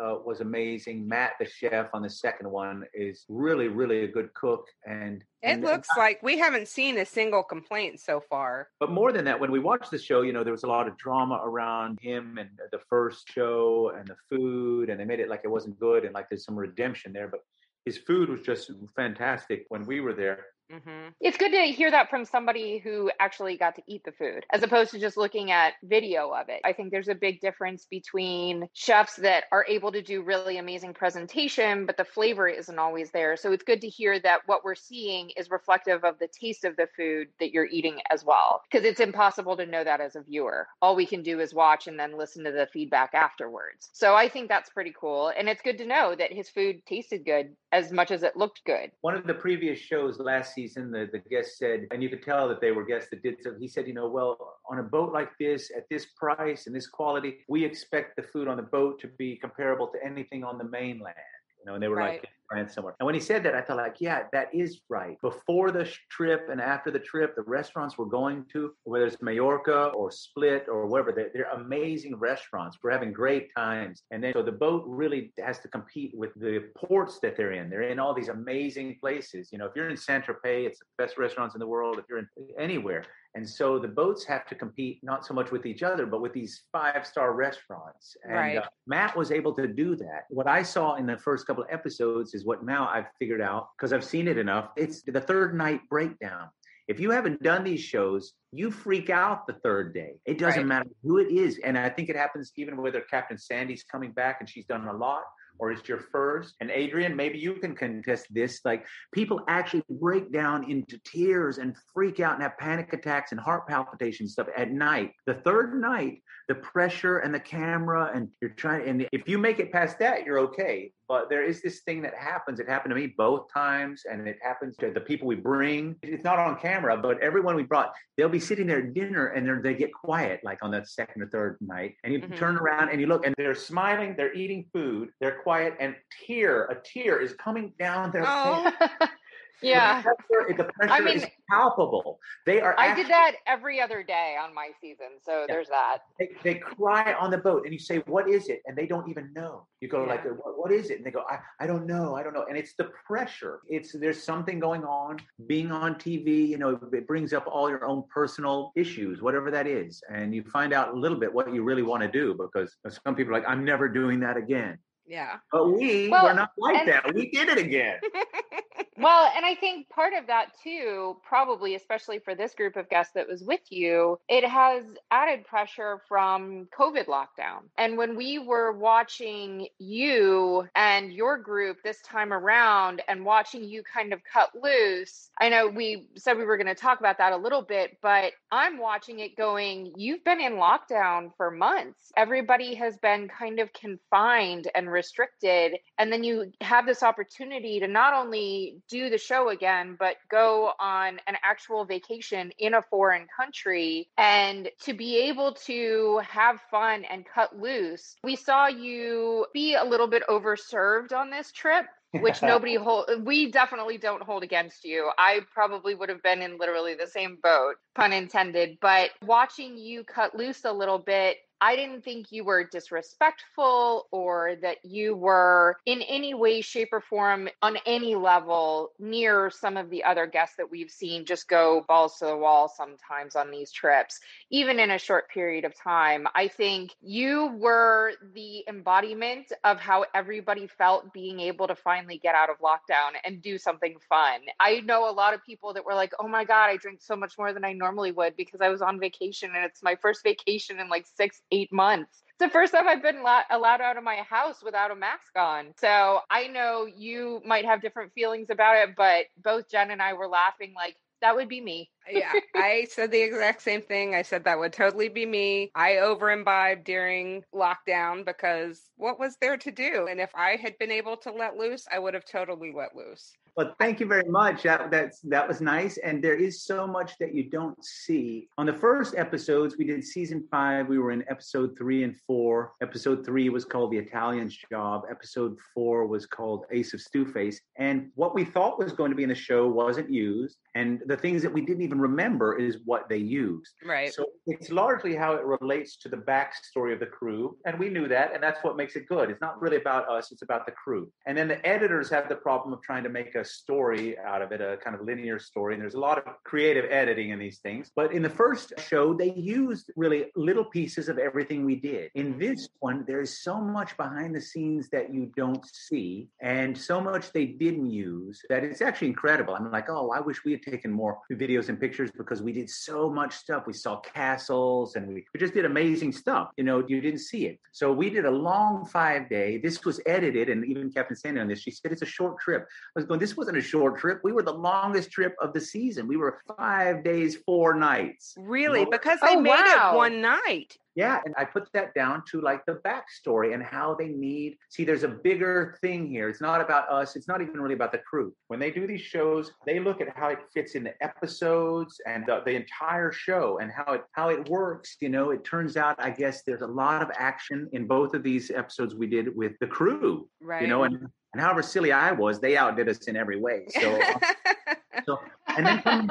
uh, 0.00 0.16
was 0.24 0.40
amazing. 0.40 1.06
Matt, 1.06 1.32
the 1.38 1.46
chef 1.46 1.88
on 1.92 2.02
the 2.02 2.10
second 2.10 2.50
one, 2.50 2.84
is 2.94 3.24
really, 3.28 3.68
really 3.68 4.04
a 4.04 4.08
good 4.08 4.32
cook. 4.34 4.66
And 4.86 5.22
it 5.42 5.48
and- 5.48 5.62
looks 5.64 5.88
like 5.96 6.22
we 6.22 6.38
haven't 6.38 6.68
seen 6.68 6.98
a 6.98 7.04
single 7.04 7.42
complaint 7.42 8.00
so 8.00 8.20
far. 8.20 8.68
but 8.80 8.90
more 8.90 9.12
than 9.12 9.24
that, 9.24 9.38
when 9.38 9.50
we 9.50 9.58
watched 9.58 9.90
the 9.90 9.98
show, 9.98 10.22
you 10.22 10.32
know, 10.32 10.44
there 10.44 10.52
was 10.52 10.64
a 10.64 10.68
lot 10.68 10.88
of 10.88 10.96
drama 10.98 11.40
around 11.42 11.98
him 12.00 12.38
and 12.38 12.50
the 12.72 12.80
first 12.88 13.28
show 13.32 13.92
and 13.96 14.06
the 14.08 14.16
food, 14.30 14.90
and 14.90 14.98
they 14.98 15.04
made 15.04 15.20
it 15.20 15.28
like 15.28 15.42
it 15.44 15.48
wasn't 15.48 15.78
good 15.78 16.04
and 16.04 16.14
like 16.14 16.28
there's 16.28 16.44
some 16.44 16.58
redemption 16.58 17.12
there. 17.12 17.28
But 17.28 17.40
his 17.84 17.98
food 17.98 18.28
was 18.28 18.40
just 18.42 18.70
fantastic 18.94 19.64
when 19.68 19.84
we 19.86 20.00
were 20.00 20.12
there. 20.12 20.46
Hmm 20.70 21.08
It's 21.20 21.36
good 21.36 21.52
to 21.52 21.62
hear 21.66 21.90
that 21.90 22.10
from 22.10 22.24
somebody 22.24 22.78
who 22.78 23.10
actually 23.18 23.56
got 23.56 23.76
to 23.76 23.82
eat 23.86 24.02
the 24.04 24.12
food 24.12 24.44
as 24.52 24.62
opposed 24.62 24.90
to 24.90 24.98
just 24.98 25.16
looking 25.16 25.50
at 25.50 25.74
video 25.82 26.30
of 26.30 26.48
it. 26.48 26.60
I 26.64 26.72
think 26.72 26.90
there's 26.90 27.08
a 27.08 27.14
big 27.14 27.40
difference 27.40 27.86
between 27.90 28.68
chefs 28.74 29.16
that 29.16 29.44
are 29.50 29.64
able 29.68 29.92
to 29.92 30.02
do 30.02 30.22
really 30.22 30.58
amazing 30.58 30.94
presentation, 30.94 31.86
but 31.86 31.96
the 31.96 32.04
flavor 32.04 32.48
isn't 32.48 32.78
always 32.78 33.10
there. 33.10 33.36
So 33.36 33.52
it's 33.52 33.64
good 33.64 33.80
to 33.80 33.88
hear 33.88 34.20
that 34.20 34.42
what 34.46 34.64
we're 34.64 34.74
seeing 34.74 35.30
is 35.36 35.50
reflective 35.50 36.04
of 36.04 36.18
the 36.18 36.28
taste 36.28 36.64
of 36.64 36.76
the 36.76 36.88
food 36.96 37.28
that 37.40 37.52
you're 37.52 37.66
eating 37.66 37.98
as 38.10 38.24
well. 38.24 38.62
Because 38.70 38.84
it's 38.84 39.00
impossible 39.00 39.56
to 39.56 39.66
know 39.66 39.84
that 39.84 40.00
as 40.00 40.16
a 40.16 40.22
viewer. 40.22 40.68
All 40.82 40.96
we 40.96 41.06
can 41.06 41.22
do 41.22 41.40
is 41.40 41.54
watch 41.54 41.86
and 41.86 41.98
then 41.98 42.18
listen 42.18 42.44
to 42.44 42.52
the 42.52 42.68
feedback 42.72 43.14
afterwards. 43.14 43.88
So 43.92 44.14
I 44.14 44.28
think 44.28 44.48
that's 44.48 44.70
pretty 44.70 44.94
cool. 44.98 45.32
And 45.36 45.48
it's 45.48 45.62
good 45.62 45.78
to 45.78 45.86
know 45.86 46.14
that 46.14 46.32
his 46.32 46.50
food 46.50 46.84
tasted 46.86 47.24
good 47.24 47.56
as 47.72 47.92
much 47.92 48.10
as 48.10 48.22
it 48.22 48.36
looked 48.36 48.64
good. 48.64 48.90
One 49.00 49.14
of 49.14 49.26
the 49.26 49.34
previous 49.34 49.78
shows 49.78 50.18
last 50.18 50.57
season, 50.58 50.90
the, 50.90 51.08
the 51.12 51.22
guest 51.30 51.56
said, 51.56 51.86
and 51.92 52.02
you 52.02 52.08
could 52.08 52.22
tell 52.22 52.48
that 52.48 52.60
they 52.60 52.72
were 52.72 52.84
guests 52.84 53.10
that 53.10 53.22
did 53.22 53.36
so. 53.42 53.54
He 53.58 53.68
said, 53.68 53.86
you 53.86 53.94
know, 53.94 54.08
well, 54.08 54.58
on 54.68 54.78
a 54.80 54.82
boat 54.82 55.12
like 55.12 55.30
this, 55.38 55.70
at 55.76 55.88
this 55.88 56.06
price 56.22 56.66
and 56.66 56.74
this 56.74 56.88
quality, 56.88 57.38
we 57.48 57.64
expect 57.64 58.16
the 58.16 58.22
food 58.22 58.48
on 58.48 58.56
the 58.56 58.62
boat 58.78 59.00
to 59.02 59.08
be 59.22 59.36
comparable 59.36 59.86
to 59.88 59.98
anything 60.04 60.42
on 60.42 60.58
the 60.58 60.64
mainland. 60.64 61.37
You 61.60 61.66
know, 61.66 61.74
and 61.74 61.82
they 61.82 61.88
were 61.88 61.96
Right. 61.96 62.12
like 62.12 62.24
in 62.24 62.30
France 62.48 62.74
somewhere. 62.74 62.94
And 63.00 63.06
when 63.06 63.14
he 63.14 63.20
said 63.20 63.42
that, 63.42 63.54
I 63.54 63.60
thought 63.60 63.76
like, 63.76 63.96
yeah, 64.00 64.24
that 64.32 64.54
is 64.54 64.80
right. 64.88 65.20
Before 65.20 65.70
the 65.70 65.84
trip 66.08 66.48
and 66.50 66.60
after 66.60 66.90
the 66.90 66.98
trip, 66.98 67.34
the 67.34 67.42
restaurants 67.42 67.98
we're 67.98 68.06
going 68.06 68.44
to, 68.52 68.72
whether 68.84 69.06
it's 69.06 69.20
Mallorca 69.20 69.86
or 69.88 70.10
Split 70.10 70.66
or 70.68 70.86
wherever, 70.86 71.12
they're, 71.12 71.30
they're 71.34 71.50
amazing 71.52 72.16
restaurants. 72.16 72.78
We're 72.82 72.92
having 72.92 73.12
great 73.12 73.52
times. 73.54 74.02
And 74.10 74.22
then 74.22 74.32
so 74.32 74.42
the 74.42 74.52
boat 74.52 74.84
really 74.86 75.32
has 75.44 75.58
to 75.60 75.68
compete 75.68 76.12
with 76.14 76.32
the 76.36 76.64
ports 76.76 77.18
that 77.20 77.36
they're 77.36 77.52
in. 77.52 77.68
They're 77.68 77.82
in 77.82 77.98
all 77.98 78.14
these 78.14 78.28
amazing 78.28 78.98
places. 79.00 79.50
You 79.52 79.58
know, 79.58 79.66
if 79.66 79.72
you're 79.74 79.90
in 79.90 79.96
Saint 79.96 80.24
Tropez, 80.24 80.66
it's 80.66 80.78
the 80.78 80.86
best 80.96 81.18
restaurants 81.18 81.54
in 81.54 81.58
the 81.58 81.66
world. 81.66 81.98
If 81.98 82.04
you're 82.08 82.18
in 82.18 82.28
anywhere, 82.58 83.04
and 83.34 83.48
so 83.48 83.78
the 83.78 83.88
boats 83.88 84.24
have 84.24 84.46
to 84.46 84.54
compete 84.54 85.00
not 85.02 85.24
so 85.24 85.34
much 85.34 85.50
with 85.50 85.66
each 85.66 85.82
other, 85.82 86.06
but 86.06 86.20
with 86.20 86.32
these 86.32 86.62
five 86.72 87.06
star 87.06 87.34
restaurants. 87.34 88.16
And 88.24 88.34
Right. 88.34 88.56
uh, 88.58 88.62
Matt 88.86 89.16
was 89.16 89.30
able 89.30 89.54
to 89.54 89.66
do 89.68 89.94
that. 89.96 90.24
What 90.30 90.46
I 90.46 90.62
saw 90.62 90.94
in 90.94 91.06
the 91.06 91.16
first 91.18 91.46
couple 91.46 91.62
of 91.62 91.68
episodes 91.70 92.34
is 92.34 92.44
what 92.44 92.64
now 92.64 92.88
I've 92.88 93.06
figured 93.18 93.40
out 93.40 93.68
because 93.76 93.92
I've 93.92 94.04
seen 94.04 94.28
it 94.28 94.38
enough. 94.38 94.70
It's 94.76 95.02
the 95.02 95.20
third 95.20 95.54
night 95.54 95.82
breakdown. 95.88 96.48
If 96.88 96.98
you 96.98 97.10
haven't 97.10 97.42
done 97.42 97.64
these 97.64 97.82
shows, 97.82 98.32
you 98.50 98.70
freak 98.70 99.10
out 99.10 99.46
the 99.46 99.52
third 99.62 99.92
day. 99.92 100.14
It 100.24 100.38
doesn't 100.38 100.62
Right. 100.62 100.66
matter 100.66 100.88
who 101.02 101.18
it 101.18 101.30
is. 101.30 101.58
And 101.58 101.76
I 101.76 101.90
think 101.90 102.08
it 102.08 102.16
happens 102.16 102.50
even 102.56 102.78
whether 102.80 103.02
Captain 103.02 103.36
Sandy's 103.36 103.84
coming 103.84 104.12
back 104.12 104.38
and 104.40 104.48
she's 104.48 104.64
done 104.64 104.88
a 104.88 104.92
lot 104.92 105.24
or 105.58 105.72
it's 105.72 105.88
your 105.88 105.98
first. 105.98 106.54
And 106.60 106.70
Adrian, 106.70 107.16
maybe 107.16 107.38
you 107.38 107.54
can 107.54 107.74
contest 107.74 108.26
this. 108.30 108.60
Like 108.64 108.86
people 109.12 109.42
actually 109.48 109.84
break 109.90 110.32
down 110.32 110.70
into 110.70 110.98
tears 111.04 111.58
and 111.58 111.76
freak 111.94 112.20
out 112.20 112.34
and 112.34 112.42
have 112.42 112.58
panic 112.58 112.92
attacks 112.92 113.32
and 113.32 113.40
heart 113.40 113.66
palpitations 113.66 114.32
stuff 114.32 114.48
at 114.56 114.70
night. 114.70 115.12
The 115.26 115.34
third 115.34 115.80
night, 115.80 116.22
the 116.48 116.54
pressure 116.54 117.18
and 117.18 117.32
the 117.34 117.38
camera 117.40 118.10
and 118.14 118.28
you're 118.40 118.50
trying 118.50 118.88
and 118.88 119.06
if 119.12 119.28
you 119.28 119.36
make 119.38 119.58
it 119.60 119.70
past 119.70 119.98
that, 119.98 120.24
you're 120.24 120.38
okay. 120.38 120.90
But 121.06 121.28
there 121.30 121.42
is 121.42 121.62
this 121.62 121.80
thing 121.80 122.02
that 122.02 122.14
happens. 122.14 122.58
It 122.60 122.68
happened 122.68 122.90
to 122.90 122.94
me 122.96 123.14
both 123.16 123.50
times, 123.52 124.02
and 124.10 124.26
it 124.28 124.38
happens 124.42 124.76
to 124.78 124.90
the 124.90 125.00
people 125.00 125.26
we 125.26 125.36
bring. 125.36 125.96
It's 126.02 126.22
not 126.24 126.38
on 126.38 126.58
camera, 126.58 126.98
but 126.98 127.18
everyone 127.22 127.54
we 127.56 127.62
brought, 127.62 127.92
they'll 128.16 128.28
be 128.28 128.40
sitting 128.40 128.66
there 128.66 128.78
at 128.78 128.92
dinner 128.92 129.28
and 129.28 129.64
they 129.64 129.74
get 129.74 129.90
quiet, 129.94 130.40
like 130.42 130.58
on 130.62 130.70
the 130.70 130.84
second 130.84 131.22
or 131.22 131.28
third 131.28 131.56
night. 131.62 131.94
And 132.04 132.12
you 132.12 132.20
Mhm. 132.20 132.36
turn 132.36 132.56
around 132.58 132.90
and 132.90 133.00
you 133.00 133.06
look, 133.06 133.24
and 133.24 133.34
they're 133.38 133.54
smiling, 133.54 134.16
they're 134.16 134.34
eating 134.34 134.66
food, 134.72 135.10
they're 135.20 135.40
quiet, 135.42 135.76
and 135.80 135.96
tear, 136.26 136.64
a 136.66 136.74
tear 136.82 137.20
is 137.20 137.32
coming 137.34 137.72
down 137.78 138.10
their 138.10 138.24
Oh. 138.26 138.70
face. 138.70 138.88
yeah. 139.62 140.02
The 140.02 140.14
pressure, 140.28 140.56
the 140.56 140.64
pressure 140.72 141.02
mean- 141.04 141.16
is 141.18 141.26
palpable. 141.50 142.18
They 142.46 142.60
are. 142.60 142.74
I 142.78 142.86
actually- 142.86 143.04
did 143.04 143.12
that 143.12 143.32
every 143.46 143.80
other 143.80 144.02
day 144.02 144.36
on 144.40 144.54
my 144.54 144.70
season. 144.80 145.18
So 145.22 145.44
there's 145.48 145.68
that. 145.68 145.98
They, 146.18 146.30
they 146.42 146.54
cry 146.56 147.14
on 147.14 147.30
the 147.30 147.38
boat, 147.38 147.64
and 147.64 147.72
you 147.72 147.78
say, 147.78 147.98
"What 148.06 148.28
is 148.28 148.48
it?" 148.48 148.62
And 148.66 148.76
they 148.76 148.86
don't 148.86 149.08
even 149.08 149.32
know. 149.32 149.66
You 149.80 149.88
go 149.88 150.04
like, 150.04 150.24
what, 150.24 150.58
"What 150.58 150.72
is 150.72 150.90
it?" 150.90 150.98
And 150.98 151.06
they 151.06 151.10
go, 151.10 151.22
"I, 151.28 151.38
I 151.60 151.66
don't 151.66 151.86
know, 151.86 152.14
I 152.16 152.22
don't 152.22 152.34
know." 152.34 152.44
And 152.48 152.56
it's 152.56 152.74
the 152.74 152.90
pressure. 153.06 153.60
It's 153.66 153.92
there's 153.92 154.22
something 154.22 154.58
going 154.58 154.84
on. 154.84 155.18
Being 155.46 155.70
on 155.72 155.94
TV, 155.94 156.46
you 156.48 156.58
know, 156.58 156.78
it 156.92 157.06
brings 157.06 157.32
up 157.32 157.46
all 157.46 157.68
your 157.70 157.84
own 157.84 158.04
personal 158.12 158.72
issues, 158.76 159.22
whatever 159.22 159.50
that 159.50 159.66
is, 159.66 160.02
and 160.12 160.34
you 160.34 160.42
find 160.44 160.72
out 160.72 160.94
a 160.94 160.96
little 160.96 161.18
bit 161.18 161.32
what 161.32 161.52
you 161.54 161.62
really 161.62 161.82
want 161.82 162.02
to 162.02 162.08
do 162.10 162.34
because 162.34 162.76
some 163.04 163.14
people 163.14 163.32
are 163.34 163.38
like, 163.38 163.48
"I'm 163.48 163.64
never 163.64 163.88
doing 163.88 164.20
that 164.20 164.36
again." 164.36 164.78
Yeah. 165.06 165.38
But 165.50 165.70
we 165.72 166.10
Well, 166.10 166.24
were 166.24 166.34
not 166.34 166.50
like 166.58 166.76
and- 166.80 166.88
that. 166.88 167.14
We 167.14 167.30
did 167.30 167.48
it 167.48 167.56
again. 167.58 167.98
Well, 169.00 169.30
and 169.36 169.46
I 169.46 169.54
think 169.54 169.88
part 169.90 170.12
of 170.12 170.26
that 170.26 170.48
too, 170.60 171.18
probably 171.22 171.76
especially 171.76 172.18
for 172.18 172.34
this 172.34 172.52
group 172.54 172.74
of 172.74 172.88
guests 172.88 173.12
that 173.14 173.28
was 173.28 173.44
with 173.44 173.60
you, 173.70 174.18
it 174.28 174.44
has 174.44 174.82
added 175.12 175.46
pressure 175.46 176.02
from 176.08 176.66
COVID 176.76 177.06
lockdown. 177.06 177.68
And 177.76 177.96
when 177.96 178.16
we 178.16 178.40
were 178.40 178.72
watching 178.72 179.68
you 179.78 180.66
and 180.74 181.12
your 181.12 181.38
group 181.38 181.78
this 181.84 182.00
time 182.02 182.32
around 182.32 183.00
and 183.06 183.24
watching 183.24 183.62
you 183.62 183.84
kind 183.84 184.12
of 184.12 184.20
cut 184.24 184.50
loose, 184.60 185.30
I 185.40 185.48
know 185.48 185.68
we 185.68 186.08
said 186.16 186.36
we 186.36 186.44
were 186.44 186.56
going 186.56 186.66
to 186.66 186.74
talk 186.74 186.98
about 186.98 187.18
that 187.18 187.32
a 187.32 187.36
little 187.36 187.62
bit, 187.62 187.98
but 188.02 188.32
I'm 188.50 188.78
watching 188.78 189.20
it 189.20 189.36
going, 189.36 189.92
you've 189.96 190.24
been 190.24 190.40
in 190.40 190.54
lockdown 190.54 191.30
for 191.36 191.52
months. 191.52 192.10
Everybody 192.16 192.74
has 192.74 192.96
been 192.96 193.28
kind 193.28 193.60
of 193.60 193.72
confined 193.72 194.68
and 194.74 194.90
restricted. 194.90 195.76
And 195.98 196.12
then 196.12 196.24
you 196.24 196.50
have 196.62 196.84
this 196.84 197.04
opportunity 197.04 197.78
to 197.78 197.86
not 197.86 198.12
only 198.12 198.82
do 198.88 199.10
the 199.10 199.18
show 199.18 199.48
again, 199.50 199.96
but 199.98 200.16
go 200.30 200.72
on 200.80 201.20
an 201.26 201.36
actual 201.44 201.84
vacation 201.84 202.52
in 202.58 202.74
a 202.74 202.82
foreign 202.82 203.26
country 203.36 204.08
and 204.16 204.68
to 204.82 204.94
be 204.94 205.28
able 205.28 205.54
to 205.66 206.20
have 206.28 206.60
fun 206.70 207.04
and 207.04 207.24
cut 207.26 207.58
loose. 207.58 208.16
We 208.24 208.36
saw 208.36 208.66
you 208.66 209.46
be 209.52 209.74
a 209.74 209.84
little 209.84 210.08
bit 210.08 210.22
overserved 210.28 211.12
on 211.12 211.30
this 211.30 211.52
trip. 211.52 211.86
which 212.20 212.40
nobody 212.40 212.74
hold 212.74 213.06
we 213.26 213.50
definitely 213.50 213.98
don't 213.98 214.22
hold 214.22 214.42
against 214.42 214.82
you 214.82 215.10
i 215.18 215.40
probably 215.52 215.94
would 215.94 216.08
have 216.08 216.22
been 216.22 216.40
in 216.40 216.56
literally 216.56 216.94
the 216.94 217.06
same 217.06 217.36
boat 217.42 217.74
pun 217.94 218.14
intended 218.14 218.78
but 218.80 219.10
watching 219.26 219.76
you 219.76 220.02
cut 220.04 220.34
loose 220.34 220.64
a 220.64 220.72
little 220.72 220.98
bit 220.98 221.36
I 221.60 221.76
didn't 221.76 222.04
think 222.04 222.30
you 222.30 222.44
were 222.44 222.64
disrespectful 222.64 224.06
or 224.10 224.56
that 224.62 224.78
you 224.84 225.16
were 225.16 225.76
in 225.86 226.02
any 226.02 226.34
way, 226.34 226.60
shape, 226.60 226.90
or 226.92 227.00
form 227.00 227.48
on 227.62 227.78
any 227.86 228.14
level 228.14 228.92
near 228.98 229.50
some 229.50 229.76
of 229.76 229.90
the 229.90 230.04
other 230.04 230.26
guests 230.26 230.56
that 230.56 230.70
we've 230.70 230.90
seen 230.90 231.24
just 231.24 231.48
go 231.48 231.84
balls 231.88 232.18
to 232.18 232.26
the 232.26 232.36
wall 232.36 232.68
sometimes 232.68 233.34
on 233.34 233.50
these 233.50 233.72
trips, 233.72 234.20
even 234.50 234.78
in 234.78 234.90
a 234.90 234.98
short 234.98 235.28
period 235.30 235.64
of 235.64 235.74
time. 235.74 236.26
I 236.34 236.48
think 236.48 236.94
you 237.00 237.56
were 237.58 238.12
the 238.34 238.64
embodiment 238.68 239.52
of 239.64 239.80
how 239.80 240.04
everybody 240.14 240.66
felt 240.66 241.12
being 241.12 241.40
able 241.40 241.66
to 241.66 241.74
finally 241.74 242.18
get 242.18 242.34
out 242.34 242.50
of 242.50 242.56
lockdown 242.60 243.18
and 243.24 243.42
do 243.42 243.58
something 243.58 243.96
fun. 244.08 244.40
I 244.60 244.80
know 244.80 245.10
a 245.10 245.12
lot 245.12 245.34
of 245.34 245.44
people 245.44 245.72
that 245.74 245.84
were 245.84 245.94
like, 245.94 246.12
oh 246.20 246.28
my 246.28 246.44
God, 246.44 246.66
I 246.66 246.76
drink 246.76 247.00
so 247.02 247.16
much 247.16 247.36
more 247.36 247.52
than 247.52 247.64
I 247.64 247.72
normally 247.72 248.12
would 248.12 248.36
because 248.36 248.60
I 248.60 248.68
was 248.68 248.82
on 248.82 249.00
vacation 249.00 249.50
and 249.54 249.64
it's 249.64 249.82
my 249.82 249.96
first 249.96 250.22
vacation 250.22 250.78
in 250.78 250.88
like 250.88 251.06
six 251.16 251.42
eight 251.52 251.72
months. 251.72 252.22
It's 252.28 252.46
the 252.46 252.50
first 252.50 252.72
time 252.72 252.86
I've 252.86 253.02
been 253.02 253.18
allowed 253.18 253.80
out 253.80 253.96
of 253.96 254.04
my 254.04 254.16
house 254.16 254.62
without 254.62 254.92
a 254.92 254.94
mask 254.94 255.36
on. 255.36 255.74
So 255.78 256.20
I 256.30 256.46
know 256.46 256.86
you 256.86 257.42
might 257.44 257.64
have 257.64 257.82
different 257.82 258.12
feelings 258.14 258.48
about 258.50 258.76
it, 258.76 258.94
but 258.96 259.26
both 259.42 259.68
Jen 259.68 259.90
and 259.90 260.00
I 260.00 260.12
were 260.12 260.28
laughing 260.28 260.72
like, 260.74 260.96
that 261.20 261.34
would 261.34 261.48
be 261.48 261.60
me. 261.60 261.90
Yeah, 262.10 262.32
I 262.54 262.86
said 262.90 263.10
the 263.10 263.20
exact 263.20 263.62
same 263.62 263.82
thing. 263.82 264.14
I 264.14 264.22
said 264.22 264.44
that 264.44 264.58
would 264.58 264.72
totally 264.72 265.08
be 265.08 265.26
me. 265.26 265.70
I 265.74 265.98
over 265.98 266.30
imbibed 266.30 266.84
during 266.84 267.44
lockdown 267.54 268.24
because 268.24 268.90
what 268.96 269.18
was 269.18 269.36
there 269.40 269.56
to 269.56 269.70
do? 269.70 270.08
And 270.10 270.20
if 270.20 270.30
I 270.34 270.56
had 270.56 270.78
been 270.78 270.90
able 270.90 271.16
to 271.18 271.32
let 271.32 271.56
loose, 271.56 271.86
I 271.92 271.98
would 271.98 272.14
have 272.14 272.24
totally 272.24 272.72
let 272.74 272.94
loose. 272.96 273.34
Well, 273.58 273.74
thank 273.80 273.98
you 273.98 274.06
very 274.06 274.28
much. 274.28 274.62
That 274.62 274.88
that's 274.88 275.18
that 275.22 275.48
was 275.48 275.60
nice. 275.60 275.96
And 275.96 276.22
there 276.22 276.36
is 276.36 276.62
so 276.62 276.86
much 276.86 277.18
that 277.18 277.34
you 277.34 277.50
don't 277.50 277.76
see. 277.84 278.48
On 278.56 278.66
the 278.66 278.72
first 278.72 279.16
episodes, 279.16 279.76
we 279.76 279.84
did 279.84 280.04
season 280.04 280.46
five. 280.48 280.86
We 280.86 281.00
were 281.00 281.10
in 281.10 281.24
episode 281.28 281.76
three 281.76 282.04
and 282.04 282.16
four. 282.16 282.74
Episode 282.80 283.26
three 283.26 283.48
was 283.48 283.64
called 283.64 283.90
The 283.90 283.98
Italian's 283.98 284.56
Job. 284.70 285.06
Episode 285.10 285.58
four 285.74 286.06
was 286.06 286.24
called 286.24 286.66
Ace 286.70 286.94
of 286.94 287.00
Stewface. 287.00 287.56
And 287.74 288.12
what 288.14 288.32
we 288.32 288.44
thought 288.44 288.78
was 288.78 288.92
going 288.92 289.10
to 289.10 289.16
be 289.16 289.24
in 289.24 289.28
the 289.28 289.34
show 289.34 289.66
wasn't 289.66 290.08
used. 290.08 290.58
And 290.76 291.02
the 291.06 291.16
things 291.16 291.42
that 291.42 291.52
we 291.52 291.60
didn't 291.60 291.82
even 291.82 291.97
remember 292.00 292.58
is 292.58 292.78
what 292.84 293.08
they 293.08 293.16
used. 293.16 293.72
Right. 293.84 294.12
So 294.12 294.26
it's 294.46 294.70
largely 294.70 295.14
how 295.14 295.34
it 295.34 295.44
relates 295.44 295.96
to 295.98 296.08
the 296.08 296.16
backstory 296.16 296.92
of 296.92 297.00
the 297.00 297.06
crew. 297.06 297.56
And 297.64 297.78
we 297.78 297.88
knew 297.88 298.08
that, 298.08 298.34
and 298.34 298.42
that's 298.42 298.62
what 298.62 298.76
makes 298.76 298.96
it 298.96 299.06
good. 299.08 299.30
It's 299.30 299.40
not 299.40 299.60
really 299.60 299.76
about 299.76 300.08
us, 300.08 300.32
it's 300.32 300.42
about 300.42 300.66
the 300.66 300.72
crew. 300.72 301.10
And 301.26 301.36
then 301.36 301.48
the 301.48 301.64
editors 301.66 302.10
have 302.10 302.28
the 302.28 302.36
problem 302.36 302.72
of 302.72 302.82
trying 302.82 303.04
to 303.04 303.08
make 303.08 303.34
a 303.34 303.44
story 303.44 304.18
out 304.18 304.42
of 304.42 304.52
it, 304.52 304.60
a 304.60 304.78
kind 304.82 304.94
of 304.94 305.02
linear 305.02 305.38
story. 305.38 305.74
And 305.74 305.82
there's 305.82 305.94
a 305.94 306.00
lot 306.00 306.18
of 306.18 306.24
creative 306.44 306.84
editing 306.90 307.30
in 307.30 307.38
these 307.38 307.58
things. 307.58 307.90
But 307.94 308.12
in 308.12 308.22
the 308.22 308.30
first 308.30 308.72
show, 308.78 309.14
they 309.14 309.32
used 309.34 309.90
really 309.96 310.26
little 310.36 310.64
pieces 310.64 311.08
of 311.08 311.18
everything 311.18 311.64
we 311.64 311.76
did. 311.76 312.10
In 312.14 312.38
this 312.38 312.68
one, 312.80 313.04
there's 313.06 313.42
so 313.42 313.60
much 313.60 313.96
behind 313.96 314.34
the 314.34 314.40
scenes 314.40 314.88
that 314.90 315.12
you 315.12 315.32
don't 315.36 315.64
see, 315.66 316.28
and 316.40 316.76
so 316.76 317.00
much 317.00 317.32
they 317.32 317.46
didn't 317.46 317.90
use 317.90 318.40
that 318.48 318.64
it's 318.64 318.82
actually 318.82 319.08
incredible. 319.08 319.54
I'm 319.54 319.70
like, 319.70 319.88
oh, 319.88 320.10
I 320.10 320.20
wish 320.20 320.44
we 320.44 320.52
had 320.52 320.62
taken 320.62 320.90
more 320.90 321.18
videos 321.32 321.68
and 321.68 321.80
pictures 321.80 321.87
because 321.88 322.42
we 322.42 322.52
did 322.52 322.68
so 322.68 323.10
much 323.10 323.34
stuff. 323.34 323.66
We 323.66 323.72
saw 323.72 324.00
castles 324.00 324.96
and 324.96 325.08
we, 325.08 325.24
we 325.32 325.40
just 325.40 325.54
did 325.54 325.64
amazing 325.64 326.12
stuff. 326.12 326.50
You 326.56 326.64
know, 326.64 326.84
you 326.86 327.00
didn't 327.00 327.20
see 327.20 327.46
it. 327.46 327.58
So 327.72 327.92
we 327.92 328.10
did 328.10 328.24
a 328.24 328.30
long 328.30 328.84
five 328.86 329.28
day. 329.28 329.58
This 329.58 329.84
was 329.84 330.00
edited, 330.06 330.48
and 330.48 330.64
even 330.64 330.90
Captain 330.90 331.16
Sandy 331.16 331.40
on 331.40 331.48
this, 331.48 331.60
she 331.60 331.70
said 331.70 331.92
it's 331.92 332.02
a 332.02 332.06
short 332.06 332.38
trip. 332.38 332.66
I 332.96 332.98
was 333.00 333.04
going, 333.04 333.20
this 333.20 333.36
wasn't 333.36 333.56
a 333.56 333.62
short 333.62 333.98
trip. 333.98 334.20
We 334.24 334.32
were 334.32 334.42
the 334.42 334.52
longest 334.52 335.10
trip 335.10 335.34
of 335.40 335.52
the 335.52 335.60
season. 335.60 336.06
We 336.08 336.16
were 336.16 336.40
five 336.56 337.04
days, 337.04 337.36
four 337.46 337.74
nights. 337.74 338.34
Really? 338.38 338.84
No. 338.84 338.90
Because 338.90 339.18
they 339.20 339.36
Oh, 339.36 339.40
made 339.40 339.50
wow. 339.50 339.92
it 339.92 339.96
one 339.96 340.20
night. 340.20 340.76
Yeah, 340.98 341.20
and 341.24 341.32
I 341.38 341.44
put 341.44 341.72
that 341.74 341.94
down 341.94 342.24
to 342.32 342.40
like 342.40 342.66
the 342.66 342.80
backstory 342.84 343.54
and 343.54 343.62
how 343.62 343.94
they 343.94 344.08
need. 344.08 344.56
See, 344.68 344.82
there's 344.82 345.04
a 345.04 345.08
bigger 345.08 345.78
thing 345.80 346.08
here. 346.08 346.28
It's 346.28 346.40
not 346.40 346.60
about 346.60 346.90
us. 346.90 347.14
It's 347.14 347.28
not 347.28 347.40
even 347.40 347.60
really 347.60 347.76
about 347.76 347.92
the 347.92 347.98
crew. 347.98 348.34
When 348.48 348.58
they 348.58 348.72
do 348.72 348.84
these 348.84 349.00
shows, 349.00 349.52
they 349.64 349.78
look 349.78 350.00
at 350.00 350.08
how 350.16 350.30
it 350.30 350.40
fits 350.52 350.74
in 350.74 350.82
the 350.82 351.00
episodes 351.00 352.00
and 352.04 352.26
the, 352.26 352.42
the 352.44 352.50
entire 352.50 353.12
show 353.12 353.60
and 353.62 353.70
how 353.70 353.92
it 353.92 354.02
how 354.10 354.30
it 354.30 354.48
works. 354.48 354.96
You 355.00 355.08
know, 355.08 355.30
it 355.30 355.44
turns 355.44 355.76
out, 355.76 355.94
I 356.00 356.10
guess, 356.10 356.42
there's 356.42 356.62
a 356.62 356.66
lot 356.66 357.00
of 357.00 357.12
action 357.16 357.68
in 357.72 357.86
both 357.86 358.12
of 358.12 358.24
these 358.24 358.50
episodes 358.50 358.96
we 358.96 359.06
did 359.06 359.36
with 359.36 359.52
the 359.60 359.68
crew. 359.68 360.28
Right. 360.40 360.62
You 360.62 360.66
know, 360.66 360.82
and 360.82 360.98
and 361.32 361.40
however 361.40 361.62
silly 361.62 361.92
I 361.92 362.10
was, 362.10 362.40
they 362.40 362.56
outdid 362.56 362.88
us 362.88 363.06
in 363.06 363.14
every 363.14 363.38
way. 363.38 363.66
So, 363.68 364.00
uh, 364.00 364.74
so 365.06 365.20
and 365.46 365.64
then 365.64 365.80
coming, 365.82 366.10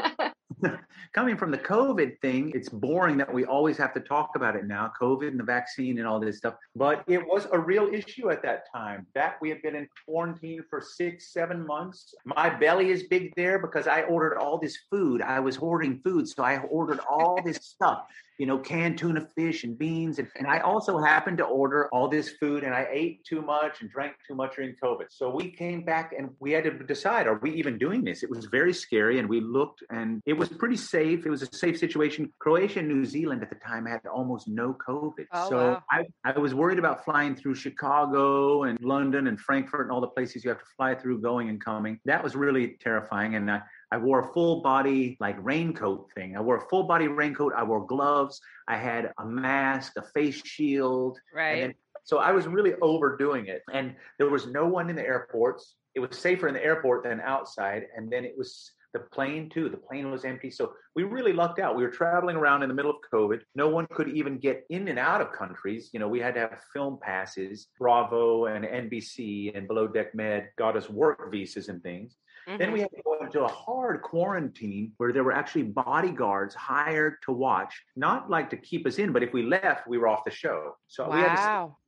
coming 1.13 1.37
from 1.37 1.51
the 1.51 1.57
COVID 1.57 2.19
thing, 2.19 2.51
it's 2.55 2.69
boring 2.69 3.17
that 3.17 3.31
we 3.31 3.45
always 3.45 3.77
have 3.77 3.93
to 3.93 3.99
talk 3.99 4.31
about 4.35 4.55
it 4.55 4.65
now, 4.65 4.91
COVID 4.99 5.27
and 5.27 5.39
the 5.39 5.43
vaccine 5.43 5.99
and 5.99 6.07
all 6.07 6.19
this 6.19 6.37
stuff. 6.37 6.55
But 6.75 7.03
it 7.07 7.25
was 7.25 7.47
a 7.51 7.59
real 7.59 7.89
issue 7.93 8.29
at 8.29 8.41
that 8.43 8.65
time. 8.73 9.05
That 9.13 9.37
we 9.41 9.49
had 9.49 9.61
been 9.61 9.75
in 9.75 9.87
quarantine 10.05 10.63
for 10.69 10.81
six, 10.81 11.31
seven 11.31 11.65
months. 11.65 12.13
My 12.25 12.49
belly 12.49 12.89
is 12.89 13.03
big 13.03 13.33
there 13.35 13.59
because 13.59 13.87
I 13.87 14.03
ordered 14.03 14.37
all 14.37 14.57
this 14.57 14.77
food. 14.89 15.21
I 15.21 15.39
was 15.39 15.55
hoarding 15.55 15.99
food, 16.03 16.27
so 16.27 16.43
I 16.43 16.59
ordered 16.59 16.99
all 17.09 17.39
this 17.43 17.59
stuff. 17.61 18.07
You 18.37 18.45
know, 18.45 18.57
canned 18.57 18.97
tuna 18.97 19.27
fish 19.35 19.63
and 19.63 19.77
beans. 19.77 20.19
And, 20.19 20.27
and 20.35 20.47
I 20.47 20.59
also 20.59 20.99
happened 20.99 21.37
to 21.39 21.45
order 21.45 21.89
all 21.91 22.07
this 22.07 22.29
food 22.39 22.63
and 22.63 22.73
I 22.73 22.87
ate 22.91 23.23
too 23.25 23.41
much 23.41 23.81
and 23.81 23.89
drank 23.89 24.13
too 24.27 24.35
much 24.35 24.55
during 24.55 24.75
COVID. 24.81 25.05
So 25.09 25.29
we 25.29 25.49
came 25.49 25.83
back 25.83 26.13
and 26.17 26.29
we 26.39 26.51
had 26.51 26.63
to 26.65 26.71
decide 26.71 27.27
are 27.27 27.39
we 27.39 27.51
even 27.51 27.77
doing 27.77 28.03
this? 28.03 28.23
It 28.23 28.29
was 28.29 28.45
very 28.45 28.73
scary 28.73 29.19
and 29.19 29.27
we 29.27 29.41
looked 29.41 29.83
and 29.89 30.21
it 30.25 30.33
was 30.33 30.49
pretty 30.49 30.77
safe. 30.77 31.25
It 31.25 31.29
was 31.29 31.41
a 31.41 31.47
safe 31.53 31.77
situation. 31.77 32.31
Croatia 32.39 32.79
and 32.79 32.87
New 32.87 33.05
Zealand 33.05 33.41
at 33.43 33.49
the 33.49 33.55
time 33.55 33.85
had 33.85 34.01
almost 34.05 34.47
no 34.47 34.75
COVID. 34.87 35.25
Oh, 35.33 35.49
so 35.49 35.57
wow. 35.57 35.83
I, 35.91 36.03
I 36.23 36.37
was 36.37 36.53
worried 36.53 36.79
about 36.79 37.03
flying 37.03 37.35
through 37.35 37.55
Chicago 37.55 38.63
and 38.63 38.79
London 38.81 39.27
and 39.27 39.39
Frankfurt 39.39 39.81
and 39.81 39.91
all 39.91 40.01
the 40.01 40.07
places 40.07 40.43
you 40.43 40.49
have 40.49 40.59
to 40.59 40.65
fly 40.75 40.95
through 40.95 41.21
going 41.21 41.49
and 41.49 41.63
coming. 41.63 41.99
That 42.05 42.23
was 42.23 42.35
really 42.35 42.77
terrifying. 42.79 43.35
And 43.35 43.49
I, 43.49 43.61
I 43.91 43.97
wore 43.97 44.19
a 44.19 44.33
full 44.33 44.61
body 44.61 45.17
like 45.19 45.37
raincoat 45.41 46.11
thing. 46.13 46.35
I 46.35 46.41
wore 46.41 46.57
a 46.57 46.67
full 46.69 46.83
body 46.83 47.07
raincoat. 47.07 47.53
I 47.55 47.63
wore 47.63 47.85
gloves. 47.85 48.39
I 48.67 48.75
had 48.77 49.13
a 49.17 49.25
mask, 49.25 49.93
a 49.97 50.01
face 50.01 50.41
shield. 50.45 51.19
Right. 51.33 51.61
then- 51.61 51.73
so 52.03 52.19
I 52.19 52.31
was 52.31 52.47
really 52.47 52.73
overdoing 52.81 53.47
it. 53.47 53.63
And 53.73 53.93
there 54.17 54.29
was 54.29 54.47
no 54.47 54.65
one 54.65 54.89
in 54.89 54.95
the 54.95 55.05
airports. 55.05 55.75
It 55.93 55.99
was 55.99 56.17
safer 56.17 56.47
in 56.47 56.53
the 56.53 56.63
airport 56.63 57.03
than 57.03 57.19
outside. 57.19 57.87
And 57.97 58.09
then 58.09 58.23
it 58.23 58.33
was 58.37 58.71
the 58.93 58.99
plane 58.99 59.49
too. 59.49 59.67
The 59.67 59.75
plane 59.75 60.09
was 60.09 60.23
empty. 60.23 60.49
So 60.49 60.73
we 60.95 61.03
really 61.03 61.33
lucked 61.33 61.59
out. 61.59 61.75
We 61.75 61.83
were 61.83 61.89
traveling 61.89 62.37
around 62.37 62.63
in 62.63 62.69
the 62.69 62.75
middle 62.75 62.91
of 62.91 62.97
COVID. 63.13 63.41
No 63.55 63.67
one 63.67 63.87
could 63.91 64.07
even 64.09 64.37
get 64.37 64.65
in 64.69 64.87
and 64.87 64.97
out 64.97 65.19
of 65.19 65.33
countries. 65.33 65.89
You 65.91 65.99
know, 65.99 66.07
we 66.07 66.21
had 66.21 66.33
to 66.35 66.39
have 66.41 66.61
film 66.73 66.97
passes. 67.01 67.67
Bravo 67.77 68.45
and 68.45 68.63
NBC 68.63 69.55
and 69.55 69.67
Below 69.67 69.87
Deck 69.87 70.15
Med 70.15 70.49
got 70.57 70.77
us 70.77 70.89
work 70.89 71.29
visas 71.29 71.67
and 71.67 71.83
things. 71.83 72.15
Then 72.47 72.69
Mhm. 72.69 72.73
we 72.73 72.79
had 72.79 72.91
to 72.91 73.01
go 73.03 73.17
into 73.19 73.43
a 73.43 73.47
hard 73.47 74.01
quarantine 74.01 74.93
where 74.97 75.11
there 75.11 75.23
were 75.23 75.33
actually 75.33 75.63
bodyguards 75.63 76.55
hired 76.55 77.21
to 77.23 77.33
watch, 77.33 77.83
not 77.97 78.29
like 78.29 78.49
to 78.51 78.57
keep 78.57 78.87
us 78.87 78.99
in, 78.99 79.11
but 79.11 79.21
if 79.21 79.33
we 79.33 79.43
left, 79.43 79.85
we 79.85 79.97
were 79.97 80.07
off 80.07 80.23
the 80.23 80.31
show. 80.31 80.77
So 80.87 81.09
we 81.09 81.19
had 81.19 81.35
to 81.35 81.41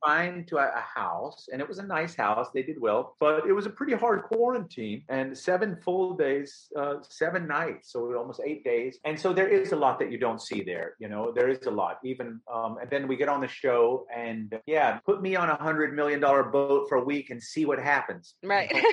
find 0.04 0.46
to 0.48 0.58
a, 0.58 0.68
a 0.76 0.80
house, 0.80 1.48
and 1.50 1.62
it 1.62 1.68
was 1.68 1.78
a 1.78 1.82
nice 1.82 2.14
house. 2.14 2.48
They 2.52 2.62
did 2.62 2.78
well, 2.78 3.16
but 3.18 3.46
it 3.46 3.52
was 3.52 3.64
a 3.64 3.70
pretty 3.70 3.94
hard 3.94 4.22
quarantine 4.24 5.04
and 5.08 5.36
seven 5.36 5.76
full 5.76 6.14
days, 6.14 6.70
uh, 6.76 6.96
seven 7.02 7.46
nights, 7.46 7.92
so 7.92 8.14
almost 8.14 8.40
eight 8.44 8.62
days. 8.62 8.98
And 9.04 9.18
so 9.18 9.32
there 9.32 9.48
is 9.48 9.72
a 9.72 9.76
lot 9.76 9.98
that 10.00 10.10
you 10.12 10.18
don't 10.18 10.42
see 10.42 10.62
there. 10.62 10.94
You 10.98 11.08
know, 11.08 11.32
there 11.32 11.48
is 11.48 11.64
a 11.66 11.70
lot. 11.70 11.98
Even 12.04 12.40
um, 12.52 12.76
and 12.82 12.90
then 12.90 13.08
we 13.08 13.16
get 13.16 13.30
on 13.30 13.40
the 13.40 13.48
show, 13.48 14.06
and 14.14 14.60
yeah, 14.66 14.98
put 15.06 15.22
me 15.22 15.36
on 15.36 15.48
a 15.48 15.56
hundred 15.56 15.94
million 15.94 16.20
dollar 16.20 16.42
boat 16.44 16.88
for 16.90 16.96
a 16.98 17.04
week 17.04 17.30
and 17.30 17.42
see 17.42 17.64
what 17.64 17.78
happens. 17.78 18.34
Right. 18.42 18.70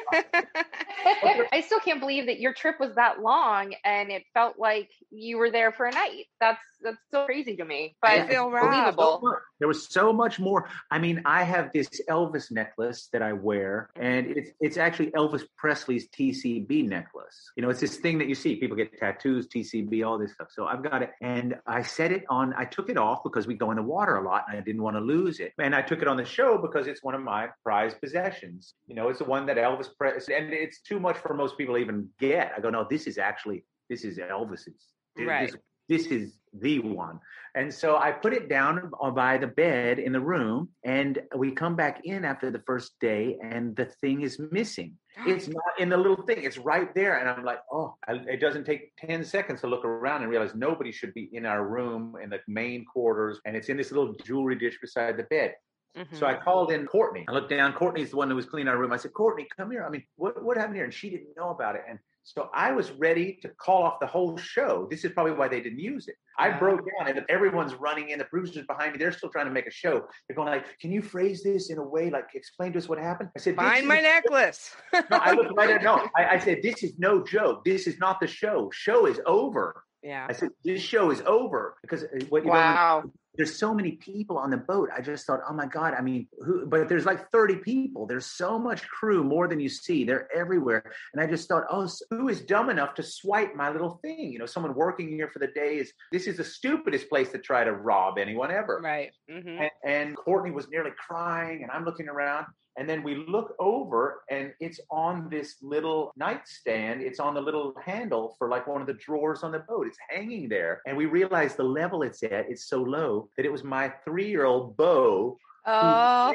I 1.57 1.61
still 1.61 1.79
can't 1.79 1.99
believe 1.99 2.27
that 2.27 2.39
your 2.39 2.53
trip 2.53 2.79
was 2.79 2.93
that 2.95 3.19
long 3.19 3.73
and 3.83 4.11
it 4.11 4.23
felt 4.35 4.59
like 4.59 4.89
you 5.09 5.39
were 5.39 5.49
there 5.49 5.71
for 5.71 5.87
a 5.87 5.91
night. 5.91 6.25
That's 6.39 6.61
that's 6.83 6.97
so 7.09 7.25
crazy 7.25 7.55
to 7.55 7.65
me, 7.65 7.95
but 7.99 8.11
I 8.11 8.27
feel 8.27 8.51
robbed. 8.51 8.95
believable. 8.95 9.33
There 9.59 9.67
was 9.67 9.87
so 9.91 10.13
much 10.13 10.39
more. 10.39 10.69
I 10.91 10.99
mean, 10.99 11.21
I 11.25 11.43
have 11.43 11.71
this 11.73 11.89
Elvis 12.09 12.51
necklace 12.51 13.09
that 13.13 13.21
I 13.21 13.33
wear, 13.33 13.89
and 13.95 14.27
mm-hmm. 14.27 14.39
it's 14.39 14.51
it's 14.59 14.77
actually 14.77 15.11
Elvis 15.11 15.43
Presley's 15.57 16.07
TCB 16.09 16.87
necklace. 16.87 17.51
You 17.55 17.63
know, 17.63 17.69
it's 17.69 17.79
this 17.79 17.97
thing 17.97 18.17
that 18.19 18.27
you 18.27 18.35
see. 18.35 18.55
People 18.55 18.77
get 18.77 18.97
tattoos, 18.97 19.47
TCB, 19.47 20.05
all 20.05 20.17
this 20.17 20.33
stuff. 20.33 20.47
So 20.51 20.65
I've 20.65 20.83
got 20.83 21.01
it, 21.01 21.11
and 21.21 21.55
I 21.65 21.81
set 21.81 22.11
it 22.11 22.23
on. 22.29 22.53
I 22.57 22.65
took 22.65 22.89
it 22.89 22.97
off 22.97 23.23
because 23.23 23.47
we 23.47 23.55
go 23.55 23.71
in 23.71 23.77
the 23.77 23.83
water 23.83 24.17
a 24.17 24.23
lot, 24.23 24.45
and 24.47 24.57
I 24.57 24.61
didn't 24.61 24.83
want 24.83 24.95
to 24.95 25.01
lose 25.01 25.39
it. 25.39 25.53
And 25.57 25.75
I 25.75 25.81
took 25.81 26.01
it 26.01 26.07
on 26.07 26.17
the 26.17 26.25
show 26.25 26.57
because 26.57 26.87
it's 26.87 27.03
one 27.03 27.15
of 27.15 27.21
my 27.21 27.49
prized 27.63 27.99
possessions. 27.99 28.73
You 28.87 28.95
know, 28.95 29.09
it's 29.09 29.19
the 29.19 29.25
one 29.25 29.45
that 29.47 29.57
Elvis 29.57 29.89
Presley, 29.97 30.35
and 30.35 30.53
it's 30.53 30.81
too 30.81 30.99
much 30.99 31.17
for 31.17 31.33
most 31.33 31.57
people 31.57 31.75
to 31.75 31.81
even 31.81 32.09
get. 32.19 32.53
I 32.55 32.61
go, 32.61 32.69
no, 32.69 32.85
this 32.89 33.07
is 33.07 33.17
actually 33.17 33.63
this 33.89 34.03
is 34.03 34.17
Elvis's. 34.17 34.93
Right. 35.17 35.51
This, 35.51 35.57
this 35.87 36.07
is 36.07 36.33
the 36.53 36.79
one. 36.79 37.19
And 37.55 37.73
so 37.73 37.97
I 37.97 38.11
put 38.11 38.33
it 38.33 38.49
down 38.49 38.91
by 39.15 39.37
the 39.37 39.47
bed 39.47 39.97
in 39.97 40.11
the 40.11 40.19
room, 40.19 40.69
and 40.83 41.19
we 41.35 41.51
come 41.51 41.75
back 41.75 42.01
in 42.03 42.23
after 42.23 42.51
the 42.51 42.61
first 42.67 42.99
day, 42.99 43.37
and 43.41 43.75
the 43.75 43.85
thing 43.85 44.21
is 44.21 44.39
missing. 44.51 44.93
It's 45.25 45.47
not 45.47 45.79
in 45.79 45.89
the 45.89 45.97
little 45.97 46.23
thing; 46.23 46.43
it's 46.43 46.59
right 46.59 46.93
there. 46.93 47.17
And 47.17 47.27
I'm 47.27 47.43
like, 47.43 47.61
oh, 47.71 47.95
it 48.07 48.39
doesn't 48.39 48.65
take 48.65 48.95
ten 48.97 49.23
seconds 49.23 49.61
to 49.61 49.67
look 49.67 49.85
around 49.85 50.21
and 50.21 50.29
realize 50.29 50.53
nobody 50.53 50.91
should 50.91 51.13
be 51.15 51.29
in 51.33 51.45
our 51.45 51.67
room 51.67 52.15
in 52.21 52.29
the 52.29 52.39
main 52.47 52.85
quarters, 52.85 53.39
and 53.45 53.55
it's 53.55 53.69
in 53.69 53.77
this 53.77 53.91
little 53.91 54.13
jewelry 54.23 54.55
dish 54.55 54.77
beside 54.79 55.17
the 55.17 55.23
bed. 55.23 55.55
Mhm. 55.97 56.15
So 56.15 56.27
I 56.27 56.35
called 56.35 56.71
in 56.71 56.85
Courtney. 56.85 57.25
I 57.27 57.31
looked 57.31 57.49
down. 57.49 57.73
Courtney's 57.73 58.11
the 58.11 58.17
one 58.17 58.29
who 58.29 58.35
was 58.35 58.45
cleaning 58.45 58.67
our 58.67 58.77
room. 58.77 58.93
I 58.93 58.97
said, 58.97 59.13
Courtney, 59.13 59.47
come 59.57 59.71
here. 59.71 59.83
I 59.83 59.89
mean, 59.89 60.03
what, 60.15 60.43
what 60.43 60.57
happened 60.57 60.75
here? 60.75 60.85
And 60.85 60.93
she 60.93 61.09
didn't 61.09 61.35
know 61.35 61.49
about 61.49 61.75
it. 61.75 61.81
And 61.89 61.97
so 62.27 62.49
I 62.53 62.73
was 62.73 62.91
ready 62.91 63.39
to 63.41 63.47
call 63.47 63.83
off 63.83 64.01
the 64.01 64.05
whole 64.05 64.35
show. 64.35 64.85
This 64.91 65.05
is 65.05 65.13
probably 65.13 65.31
why 65.31 65.47
they 65.47 65.61
didn't 65.61 65.79
use 65.79 66.09
it. 66.09 66.15
I 66.37 66.49
broke 66.51 66.81
down 66.81 67.07
and 67.07 67.25
everyone's 67.29 67.73
running 67.75 68.09
in. 68.09 68.19
The 68.19 68.25
producers 68.25 68.65
behind 68.67 68.91
me, 68.91 68.97
they're 68.99 69.13
still 69.13 69.29
trying 69.29 69.45
to 69.45 69.51
make 69.51 69.65
a 69.65 69.71
show. 69.71 70.03
They're 70.27 70.35
going 70.35 70.49
like, 70.49 70.77
can 70.79 70.91
you 70.91 71.01
phrase 71.01 71.41
this 71.41 71.69
in 71.69 71.77
a 71.77 71.83
way, 71.83 72.09
like 72.09 72.25
explain 72.35 72.73
to 72.73 72.79
us 72.79 72.89
what 72.89 72.99
happened? 72.99 73.29
I 73.37 73.39
said, 73.39 73.55
Find 73.55 73.87
my 73.87 74.01
necklace. 74.01 74.75
no, 74.93 75.01
I 75.11 75.31
looked 75.31 75.55
right 75.55 75.69
at 75.69 75.83
no. 75.83 76.05
I, 76.17 76.35
I 76.35 76.39
said, 76.39 76.59
this 76.61 76.83
is 76.83 76.99
no 76.99 77.23
joke. 77.23 77.63
This 77.63 77.87
is 77.87 77.97
not 77.97 78.19
the 78.19 78.27
show. 78.27 78.69
Show 78.73 79.05
is 79.05 79.21
over. 79.25 79.83
yeah. 80.03 80.27
I 80.29 80.33
said, 80.33 80.49
this 80.65 80.81
show 80.81 81.11
is 81.11 81.21
over 81.25 81.77
because 81.81 82.03
uh, 82.03 82.25
what 82.27 82.43
Wow. 82.43 83.03
There's 83.37 83.57
so 83.57 83.73
many 83.73 83.91
people 83.93 84.37
on 84.37 84.49
the 84.49 84.57
boat. 84.57 84.89
I 84.95 85.01
just 85.01 85.25
thought, 85.25 85.41
oh 85.47 85.53
my 85.53 85.67
God, 85.67 85.93
I 85.93 86.01
mean, 86.01 86.27
who, 86.43 86.65
but 86.65 86.89
there's 86.89 87.05
like 87.05 87.31
30 87.31 87.57
people. 87.57 88.05
There's 88.07 88.25
so 88.25 88.57
much 88.59 88.87
crew, 88.87 89.23
more 89.23 89.47
than 89.47 89.59
you 89.59 89.69
see. 89.69 90.03
They're 90.03 90.27
everywhere. 90.35 90.83
And 91.13 91.21
I 91.21 91.27
just 91.27 91.47
thought, 91.47 91.63
oh, 91.69 91.83
s- 91.83 92.01
who 92.09 92.29
is 92.29 92.41
dumb 92.41 92.69
enough 92.69 92.95
to 92.95 93.03
swipe 93.03 93.55
my 93.55 93.69
little 93.69 93.99
thing? 94.03 94.31
You 94.31 94.39
know, 94.39 94.45
someone 94.45 94.73
working 94.75 95.07
here 95.09 95.29
for 95.29 95.39
the 95.39 95.47
day 95.47 95.77
is, 95.77 95.93
this 96.11 96.27
is 96.27 96.37
the 96.37 96.43
stupidest 96.43 97.09
place 97.09 97.31
to 97.31 97.37
try 97.37 97.63
to 97.63 97.73
rob 97.73 98.17
anyone 98.17 98.51
ever. 98.51 98.81
Right. 98.83 99.11
hmm 99.29 99.47
And, 99.47 99.71
and 99.85 100.15
Courtney 100.17 100.51
was 100.51 100.67
nearly 100.69 100.91
crying, 101.07 101.61
and 101.63 101.71
I'm 101.71 101.85
looking 101.85 102.09
around. 102.09 102.47
And 102.79 102.87
then 102.87 103.01
we 103.01 103.15
look 103.27 103.55
over, 103.59 104.21
and 104.29 104.53
it's 104.59 104.79
on 104.91 105.29
this 105.31 105.55
little 105.63 106.11
nightstand. 106.15 107.01
It's 107.01 107.19
on 107.19 107.33
the 107.33 107.41
little 107.41 107.73
handle 107.83 108.35
for 108.37 108.49
like 108.49 108.67
one 108.67 108.81
of 108.81 108.87
the 108.87 108.93
drawers 108.93 109.41
on 109.41 109.51
the 109.51 109.59
boat. 109.67 109.87
It's 109.87 109.97
hanging 110.09 110.47
there. 110.47 110.81
And 110.85 110.95
we 110.95 111.07
realize 111.07 111.55
the 111.55 111.63
level 111.63 112.03
it's 112.03 112.21
at, 112.21 112.49
it's 112.51 112.69
so 112.69 112.83
low 112.83 113.26
that 113.35 113.45
it 113.45 113.51
was 113.51 113.63
my 113.63 113.91
three 114.05 114.29
year 114.29 114.45
old 114.45 114.77
Bo. 114.77 115.37
Oh. 115.65 116.33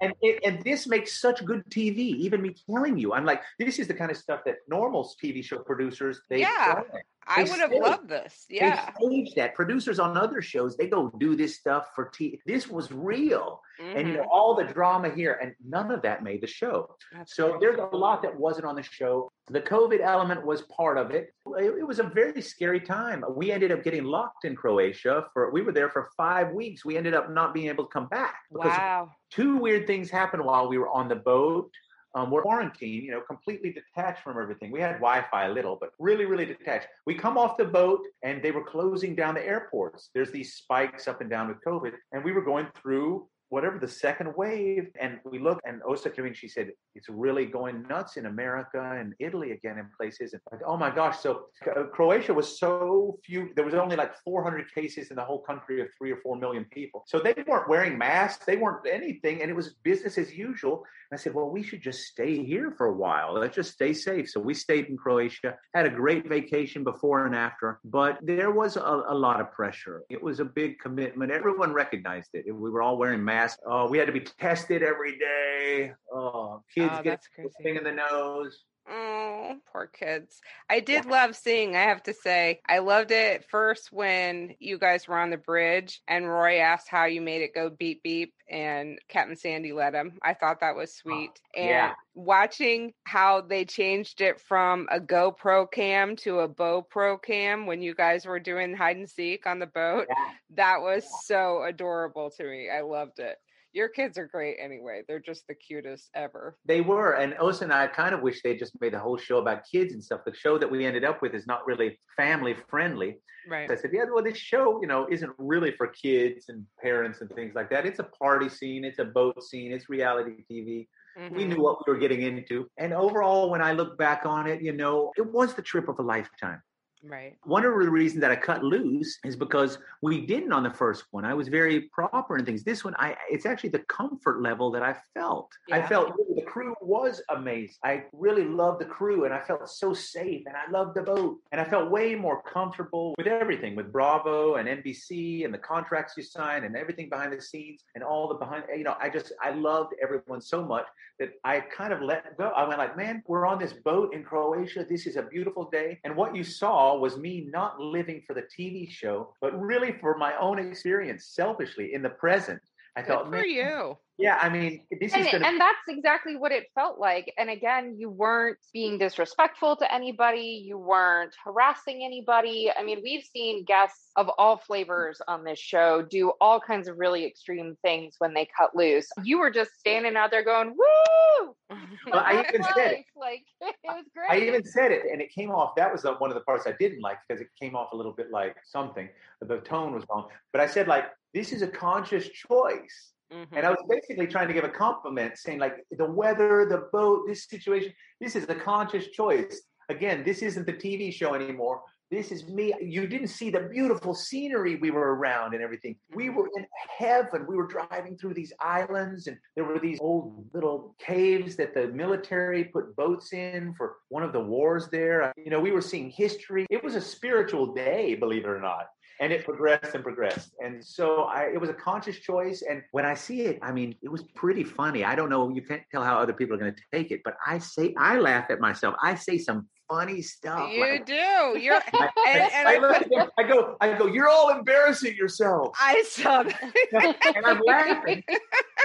And, 0.00 0.12
it, 0.22 0.40
and 0.44 0.62
this 0.62 0.86
makes 0.86 1.20
such 1.20 1.44
good 1.44 1.64
TV, 1.70 1.98
even 1.98 2.40
me 2.40 2.54
telling 2.70 2.98
you. 2.98 3.12
I'm 3.12 3.24
like, 3.24 3.42
this 3.58 3.80
is 3.80 3.88
the 3.88 3.94
kind 3.94 4.10
of 4.10 4.16
stuff 4.16 4.42
that 4.46 4.58
normal 4.68 5.10
TV 5.22 5.44
show 5.44 5.58
producers, 5.58 6.20
they 6.30 6.40
Yeah. 6.40 6.82
I 7.28 7.42
would 7.42 7.60
have 7.60 7.72
loved 7.72 8.08
this. 8.08 8.46
Yeah. 8.48 8.90
They 9.00 9.06
stage 9.24 9.34
that. 9.36 9.54
Producers 9.54 9.98
on 9.98 10.16
other 10.16 10.40
shows, 10.40 10.76
they 10.76 10.86
go 10.88 11.10
do 11.18 11.36
this 11.36 11.56
stuff 11.56 11.88
for 11.94 12.06
TV. 12.10 12.40
This 12.46 12.68
was 12.68 12.90
real. 12.90 13.60
And 13.80 14.08
you 14.08 14.14
know, 14.14 14.22
Mhm. 14.22 14.28
all 14.32 14.54
the 14.54 14.64
drama 14.64 15.08
here, 15.10 15.34
and 15.40 15.54
none 15.64 15.90
of 15.92 16.02
that 16.02 16.22
made 16.24 16.40
the 16.40 16.46
show. 16.48 16.96
That's 17.12 17.36
So 17.36 17.50
great. 17.50 17.60
there's 17.60 17.78
a 17.78 17.96
lot 17.96 18.22
that 18.22 18.34
wasn't 18.36 18.66
on 18.66 18.74
the 18.74 18.82
show. 18.82 19.30
The 19.48 19.60
COVID 19.60 20.00
element 20.00 20.44
was 20.44 20.62
part 20.62 20.98
of 20.98 21.10
it. 21.12 21.32
It, 21.58 21.78
it 21.78 21.86
was 21.86 21.98
a 22.00 22.02
very 22.04 22.40
scary 22.42 22.80
time. 22.80 23.24
We 23.30 23.52
ended 23.52 23.70
up 23.70 23.82
getting 23.84 24.04
locked 24.04 24.44
in 24.44 24.56
Croatia 24.56 25.26
for 25.32 25.50
we 25.52 25.62
were 25.62 25.72
there 25.72 25.90
for 25.90 26.10
five 26.16 26.52
weeks. 26.52 26.84
We 26.84 26.96
ended 26.96 27.14
up 27.14 27.30
not 27.30 27.54
being 27.54 27.68
able 27.68 27.84
to 27.84 27.90
come 27.90 28.08
back 28.08 28.36
because 28.52 28.76
Wow. 28.76 29.10
two 29.30 29.56
weird 29.58 29.86
things 29.86 30.10
happened 30.10 30.44
while 30.44 30.68
we 30.68 30.78
were 30.78 30.88
on 30.90 31.08
the 31.08 31.16
boat. 31.16 31.70
Um, 32.18 32.32
we're 32.32 32.42
quarantined, 32.42 33.04
you 33.04 33.12
know, 33.12 33.20
completely 33.20 33.72
detached 33.72 34.24
from 34.24 34.42
everything. 34.42 34.72
We 34.72 34.80
had 34.80 34.94
Wi-Fi 34.94 35.46
a 35.46 35.52
little, 35.52 35.76
but 35.80 35.90
really, 36.00 36.24
really 36.24 36.46
detached. 36.46 36.88
We 37.06 37.14
come 37.14 37.38
off 37.38 37.56
the 37.56 37.64
boat 37.64 38.00
and 38.24 38.42
they 38.42 38.50
were 38.50 38.64
closing 38.64 39.14
down 39.14 39.34
the 39.34 39.46
airports. 39.46 40.10
There's 40.14 40.32
these 40.32 40.54
spikes 40.54 41.06
up 41.06 41.20
and 41.20 41.30
down 41.30 41.46
with 41.46 41.58
COVID, 41.64 41.92
and 42.10 42.24
we 42.24 42.32
were 42.32 42.42
going 42.42 42.66
through 42.82 43.28
whatever 43.50 43.78
the 43.78 43.88
second 43.88 44.34
wave, 44.36 44.88
and 45.00 45.18
we 45.24 45.38
looked, 45.38 45.62
and 45.66 45.80
Osa 45.82 46.10
Karin, 46.10 46.34
she 46.34 46.48
said, 46.48 46.70
it's 46.94 47.08
really 47.08 47.46
going 47.46 47.86
nuts 47.88 48.16
in 48.16 48.26
America 48.26 48.96
and 48.98 49.14
Italy 49.18 49.52
again 49.52 49.78
in 49.78 49.88
places. 49.96 50.32
And 50.32 50.42
like, 50.52 50.60
oh 50.66 50.76
my 50.76 50.90
gosh! 50.94 51.18
So 51.20 51.46
uh, 51.76 51.84
Croatia 51.84 52.34
was 52.34 52.58
so 52.58 53.18
few. 53.24 53.50
There 53.54 53.64
was 53.64 53.74
only 53.74 53.96
like 53.96 54.12
400 54.24 54.72
cases 54.74 55.10
in 55.10 55.16
the 55.16 55.24
whole 55.24 55.40
country 55.40 55.80
of 55.80 55.88
three 55.96 56.10
or 56.10 56.18
four 56.22 56.36
million 56.36 56.66
people. 56.72 57.04
So 57.06 57.18
they 57.18 57.34
weren't 57.46 57.68
wearing 57.68 57.96
masks. 57.96 58.44
They 58.44 58.56
weren't 58.56 58.86
anything, 58.86 59.42
and 59.42 59.50
it 59.50 59.54
was 59.54 59.74
business 59.82 60.18
as 60.18 60.34
usual. 60.34 60.84
And 61.10 61.18
I 61.18 61.22
said, 61.22 61.34
well, 61.34 61.48
we 61.48 61.62
should 61.62 61.80
just 61.80 62.04
stay 62.04 62.44
here 62.44 62.74
for 62.76 62.86
a 62.86 62.92
while. 62.92 63.32
Let's 63.32 63.56
just 63.56 63.72
stay 63.72 63.94
safe. 63.94 64.28
So 64.28 64.40
we 64.40 64.52
stayed 64.52 64.86
in 64.86 64.96
Croatia, 64.96 65.56
had 65.74 65.86
a 65.86 65.90
great 65.90 66.28
vacation 66.28 66.84
before 66.84 67.26
and 67.26 67.34
after, 67.34 67.80
but 67.84 68.18
there 68.22 68.50
was 68.50 68.76
a, 68.76 68.80
a 68.80 69.14
lot 69.14 69.40
of 69.40 69.50
pressure. 69.52 70.02
It 70.10 70.22
was 70.22 70.40
a 70.40 70.44
big 70.44 70.78
commitment. 70.78 71.32
Everyone 71.32 71.72
recognized 71.72 72.30
it. 72.34 72.44
We 72.54 72.70
were 72.70 72.82
all 72.82 72.98
wearing 72.98 73.24
masks. 73.24 73.37
Oh, 73.66 73.88
we 73.88 73.98
had 73.98 74.06
to 74.06 74.12
be 74.12 74.20
tested 74.20 74.82
every 74.82 75.18
day. 75.18 75.92
Oh, 76.12 76.62
kids 76.74 76.90
Oh, 76.92 77.02
get 77.02 77.20
thing 77.62 77.76
in 77.76 77.84
the 77.84 77.92
nose. 77.92 78.64
Oh, 78.90 79.56
poor 79.72 79.86
kids. 79.86 80.40
I 80.70 80.80
did 80.80 81.04
love 81.04 81.36
seeing, 81.36 81.76
I 81.76 81.82
have 81.82 82.02
to 82.04 82.14
say, 82.14 82.60
I 82.66 82.78
loved 82.78 83.10
it 83.10 83.44
first 83.50 83.92
when 83.92 84.54
you 84.58 84.78
guys 84.78 85.06
were 85.06 85.18
on 85.18 85.30
the 85.30 85.36
bridge 85.36 86.00
and 86.08 86.28
Roy 86.28 86.58
asked 86.58 86.88
how 86.88 87.04
you 87.04 87.20
made 87.20 87.42
it 87.42 87.54
go 87.54 87.68
beep 87.68 88.02
beep 88.02 88.32
and 88.48 88.98
Captain 89.08 89.36
Sandy 89.36 89.72
let 89.72 89.94
him. 89.94 90.18
I 90.22 90.32
thought 90.34 90.60
that 90.60 90.74
was 90.76 90.90
oh, 90.90 91.10
sweet. 91.10 91.30
and 91.54 91.68
yeah. 91.68 91.92
watching 92.14 92.94
how 93.04 93.42
they 93.42 93.64
changed 93.66 94.22
it 94.22 94.40
from 94.40 94.88
a 94.90 95.00
GoPro 95.00 95.70
cam 95.70 96.16
to 96.16 96.40
a 96.40 96.48
Bow 96.48 96.80
Pro 96.82 97.18
cam 97.18 97.66
when 97.66 97.82
you 97.82 97.94
guys 97.94 98.24
were 98.24 98.40
doing 98.40 98.74
hide 98.74 98.96
and 98.96 99.08
seek 99.08 99.46
on 99.46 99.58
the 99.58 99.66
boat, 99.66 100.06
Yeah. 100.08 100.32
that 100.56 100.80
was 100.80 101.04
so 101.24 101.62
adorable 101.62 102.30
to 102.38 102.44
me. 102.44 102.70
I 102.70 102.80
loved 102.80 103.18
it. 103.18 103.36
Your 103.72 103.88
kids 103.88 104.16
are 104.18 104.26
great 104.26 104.56
anyway. 104.58 105.02
They're 105.06 105.20
just 105.20 105.46
the 105.46 105.54
cutest 105.54 106.10
ever. 106.14 106.58
They 106.64 106.80
were, 106.80 107.12
and 107.12 107.34
Osa 107.38 107.64
and 107.64 107.72
I 107.72 107.86
kind 107.86 108.14
of 108.14 108.22
wish 108.22 108.42
they 108.42 108.56
just 108.56 108.78
made 108.80 108.94
the 108.94 108.98
whole 108.98 109.18
show 109.18 109.38
about 109.38 109.64
kids 109.70 109.92
and 109.92 110.02
stuff. 110.02 110.22
The 110.24 110.34
show 110.34 110.58
that 110.58 110.70
we 110.70 110.86
ended 110.86 111.04
up 111.04 111.20
with 111.20 111.34
is 111.34 111.46
not 111.46 111.66
really 111.66 112.00
family 112.16 112.56
friendly. 112.68 113.18
Right. 113.46 113.70
I 113.70 113.74
said, 113.76 113.90
yeah, 113.92 114.04
well, 114.12 114.24
this 114.24 114.38
show, 114.38 114.80
you 114.80 114.88
know, 114.88 115.06
isn't 115.10 115.32
really 115.38 115.72
for 115.72 115.86
kids 115.88 116.48
and 116.48 116.66
parents 116.80 117.20
and 117.20 117.30
things 117.30 117.54
like 117.54 117.70
that. 117.70 117.86
It's 117.86 117.98
a 117.98 118.04
party 118.04 118.48
scene, 118.48 118.84
it's 118.84 118.98
a 118.98 119.04
boat 119.04 119.42
scene, 119.42 119.72
it's 119.72 119.88
reality 119.88 120.42
TV. 120.50 120.88
We 121.30 121.44
Mhm. 121.44 121.48
knew 121.48 121.62
what 121.62 121.86
we 121.86 121.92
were 121.92 121.98
getting 121.98 122.22
into. 122.22 122.70
And 122.78 122.92
overall, 122.94 123.50
when 123.50 123.60
I 123.60 123.72
look 123.72 123.98
back 123.98 124.24
on 124.24 124.46
it, 124.46 124.62
you 124.62 124.72
know, 124.72 125.12
it 125.16 125.26
was 125.26 125.54
the 125.54 125.62
trip 125.62 125.88
of 125.88 125.98
a 125.98 126.02
lifetime. 126.02 126.62
Right. 127.04 127.36
One 127.44 127.64
of 127.64 127.72
the 127.72 127.90
reasons 127.90 128.20
that 128.22 128.30
I 128.30 128.36
cut 128.36 128.64
loose 128.64 129.18
is 129.24 129.36
because 129.36 129.78
we 130.02 130.26
didn't 130.26 130.52
on 130.52 130.62
the 130.62 130.70
first 130.70 131.04
one. 131.10 131.24
I 131.24 131.34
was 131.34 131.48
very 131.48 131.82
proper 131.82 132.36
and 132.36 132.46
things. 132.46 132.64
This 132.64 132.84
one, 132.84 132.94
I 132.98 133.16
it's 133.30 133.46
actually 133.46 133.70
the 133.70 133.80
comfort 133.80 134.42
level 134.42 134.70
that 134.72 134.82
I 134.82 134.96
felt. 135.14 135.50
I 135.70 135.82
felt 135.82 136.14
really, 136.16 136.40
the 136.40 136.46
crew 136.46 136.74
was 136.80 137.22
amazing. 137.30 137.76
I 137.84 138.04
really 138.12 138.44
loved 138.44 138.80
the 138.80 138.86
crew 138.86 139.24
and 139.24 139.34
I 139.34 139.40
felt 139.40 139.68
so 139.68 139.92
safe 139.92 140.42
and 140.46 140.56
I 140.56 140.70
loved 140.70 140.96
the 140.96 141.02
boat 141.02 141.38
and 141.52 141.60
I 141.60 141.64
felt 141.64 141.90
way 141.90 142.14
more 142.14 142.42
comfortable 142.42 143.14
with 143.16 143.26
everything 143.26 143.76
with 143.76 143.92
Bravo 143.92 144.56
and 144.56 144.68
NBC 144.68 145.44
and 145.44 145.52
the 145.52 145.58
contracts 145.58 146.14
you 146.16 146.22
sign 146.22 146.64
and 146.64 146.76
everything 146.76 147.08
behind 147.08 147.32
the 147.32 147.40
scenes 147.40 147.80
and 147.94 148.02
all 148.02 148.28
the 148.28 148.34
behind. 148.34 148.64
You 148.76 148.84
know, 148.84 148.96
I 149.00 149.08
just 149.08 149.32
I 149.42 149.50
loved 149.50 149.94
everyone 150.02 150.40
so 150.40 150.64
much 150.64 150.86
that 151.18 151.30
I 151.44 151.60
kind 151.60 151.92
of 151.92 152.00
let 152.00 152.36
go. 152.38 152.48
I 152.48 152.66
went 152.66 152.78
like, 152.78 152.96
man, 152.96 153.22
we're 153.26 153.46
on 153.46 153.58
this 153.58 153.72
boat 153.72 154.14
in 154.14 154.22
Croatia. 154.22 154.86
This 154.88 155.06
is 155.06 155.16
a 155.16 155.22
beautiful 155.22 155.68
day. 155.68 155.98
And 156.04 156.14
what 156.14 156.34
you 156.34 156.44
saw 156.44 156.87
was 156.96 157.16
me 157.16 157.48
not 157.50 157.80
living 157.80 158.22
for 158.26 158.34
the 158.34 158.42
TV 158.42 158.90
show, 158.90 159.34
but 159.40 159.58
really 159.60 159.92
for 160.00 160.16
my 160.16 160.36
own 160.38 160.58
experience, 160.58 161.26
selfishly 161.26 161.94
in 161.94 162.02
the 162.02 162.10
present. 162.10 162.60
I 162.98 163.02
Good 163.02 163.06
thought, 163.06 163.24
for 163.26 163.30
man, 163.30 163.48
you. 163.48 163.96
yeah, 164.18 164.38
I 164.42 164.48
mean, 164.48 164.82
this 164.90 165.12
and, 165.12 165.24
is 165.24 165.30
going 165.30 165.42
to. 165.42 165.48
and 165.48 165.60
that's 165.60 165.78
exactly 165.88 166.36
what 166.36 166.50
it 166.50 166.64
felt 166.74 166.98
like. 166.98 167.32
And 167.38 167.48
again, 167.48 167.94
you 167.96 168.10
weren't 168.10 168.58
being 168.72 168.98
disrespectful 168.98 169.76
to 169.76 169.94
anybody, 169.94 170.64
you 170.66 170.78
weren't 170.78 171.32
harassing 171.44 172.02
anybody. 172.04 172.72
I 172.76 172.82
mean, 172.82 172.98
we've 173.04 173.22
seen 173.22 173.64
guests 173.64 174.10
of 174.16 174.28
all 174.36 174.56
flavors 174.56 175.20
on 175.28 175.44
this 175.44 175.60
show 175.60 176.02
do 176.02 176.32
all 176.40 176.58
kinds 176.58 176.88
of 176.88 176.98
really 176.98 177.24
extreme 177.24 177.76
things 177.82 178.16
when 178.18 178.34
they 178.34 178.48
cut 178.58 178.74
loose. 178.74 179.06
You 179.22 179.38
were 179.38 179.52
just 179.52 179.70
standing 179.78 180.16
out 180.16 180.32
there 180.32 180.44
going, 180.44 180.74
"Woo!" 180.76 181.54
Well, 182.10 182.22
I 182.24 182.36
That's 182.36 182.48
even 182.48 182.66
said 182.74 182.92
it. 182.92 183.04
Like 183.14 183.44
it 183.60 183.76
was 183.84 184.04
great. 184.12 184.30
I 184.30 184.44
even 184.44 184.64
said 184.64 184.90
it, 184.90 185.02
and 185.12 185.20
it 185.20 185.32
came 185.32 185.50
off. 185.50 185.76
That 185.76 185.92
was 185.92 186.04
uh, 186.04 186.14
one 186.14 186.30
of 186.30 186.34
the 186.34 186.40
parts 186.40 186.66
I 186.66 186.72
didn't 186.80 187.00
like 187.00 187.18
because 187.28 187.40
it 187.40 187.48
came 187.60 187.76
off 187.76 187.92
a 187.92 187.96
little 187.96 188.12
bit 188.12 188.32
like 188.32 188.56
something. 188.64 189.08
The 189.40 189.58
tone 189.58 189.94
was 189.94 190.04
wrong. 190.10 190.26
But 190.52 190.62
I 190.62 190.66
said, 190.66 190.88
like, 190.88 191.04
this 191.38 191.52
is 191.52 191.62
a 191.62 191.68
conscious 191.68 192.28
choice. 192.28 193.12
Mhm. 193.32 193.46
And 193.52 193.66
I 193.66 193.70
was 193.70 193.84
basically 193.88 194.26
trying 194.26 194.48
to 194.48 194.54
give 194.54 194.64
a 194.64 194.74
compliment, 194.86 195.38
saying, 195.38 195.60
like, 195.60 195.76
the 195.90 196.10
weather, 196.20 196.66
the 196.66 196.88
boat, 196.92 197.26
this 197.28 197.44
situation, 197.46 197.92
this 198.20 198.34
is 198.34 198.48
a 198.48 198.54
conscious 198.54 199.06
choice. 199.08 199.62
Again, 199.88 200.24
this 200.24 200.42
isn't 200.42 200.66
the 200.66 200.72
TV 200.72 201.12
show 201.12 201.34
anymore. 201.34 201.82
This 202.10 202.32
is 202.32 202.48
me. 202.48 202.74
You 202.80 203.06
didn't 203.06 203.28
see 203.28 203.50
the 203.50 203.68
beautiful 203.76 204.14
scenery 204.14 204.76
we 204.76 204.90
were 204.90 205.14
around 205.16 205.52
and 205.54 205.62
everything. 205.62 205.94
We 206.14 206.28
Mhm. 206.28 206.34
were 206.36 206.48
in 206.56 206.66
heaven. 207.00 207.46
We 207.46 207.54
were 207.54 207.66
driving 207.66 208.16
through 208.16 208.34
these 208.34 208.52
islands, 208.60 209.26
and 209.28 209.38
there 209.54 209.66
were 209.70 209.78
these 209.78 210.00
old 210.00 210.48
little 210.54 210.96
caves 210.98 211.54
that 211.56 211.74
the 211.74 211.88
military 211.88 212.64
put 212.64 212.96
boats 212.96 213.34
in 213.34 213.74
for 213.74 213.98
one 214.08 214.22
of 214.22 214.32
the 214.32 214.40
wars 214.40 214.88
there. 214.88 215.32
You 215.36 215.50
know, 215.50 215.60
we 215.60 215.70
were 215.70 215.82
seeing 215.82 216.08
history. 216.08 216.66
It 216.70 216.82
was 216.82 216.94
a 216.94 217.00
spiritual 217.00 217.66
day, 217.74 218.14
believe 218.14 218.44
it 218.44 218.48
or 218.48 218.60
not 218.60 218.86
and 219.20 219.32
it 219.32 219.44
progressed 219.44 219.94
and 219.94 220.04
progressed. 220.04 220.52
And 220.64 220.84
so 220.84 221.22
I, 221.24 221.50
it 221.52 221.60
was 221.60 221.70
a 221.70 221.74
conscious 221.74 222.18
choice. 222.20 222.62
And 222.68 222.82
when 222.92 223.04
i 223.04 223.14
see 223.14 223.42
it 223.42 223.58
i 223.62 223.70
mean 223.72 223.94
it 224.02 224.10
was 224.10 224.22
pretty 224.34 224.64
funny. 224.64 225.04
I 225.04 225.14
don't 225.14 225.30
know 225.30 225.48
you 225.50 225.62
can't 225.62 225.82
tell 225.90 226.02
how 226.04 226.18
other 226.18 226.32
people 226.32 226.54
are 226.56 226.58
going 226.58 226.74
to 226.74 226.82
take 226.96 227.10
it 227.10 227.20
but 227.24 227.34
i 227.46 227.58
say 227.58 227.94
i 227.98 228.18
laugh 228.18 228.46
at 228.50 228.60
myself. 228.60 228.94
I 229.02 229.14
say 229.14 229.38
some 229.38 229.68
funny 229.88 230.20
stuff 230.22 230.70
You 230.70 230.80
like, 230.82 231.06
do. 231.06 231.58
You're 231.58 231.80
I, 231.94 232.10
and- 232.28 232.52
and 232.58 232.68
I, 232.68 232.74
I 232.74 232.98
them, 233.10 233.28
I 233.38 233.42
go 233.42 233.76
i 233.80 233.96
go 233.96 234.06
you're 234.06 234.28
all 234.28 234.50
embarrassing 234.50 235.14
yourself 235.16 235.74
I 235.80 236.02
saw 236.06 236.42
that. 236.42 237.16
and 237.36 237.46
i'm 237.46 237.60
laughing. 237.66 238.22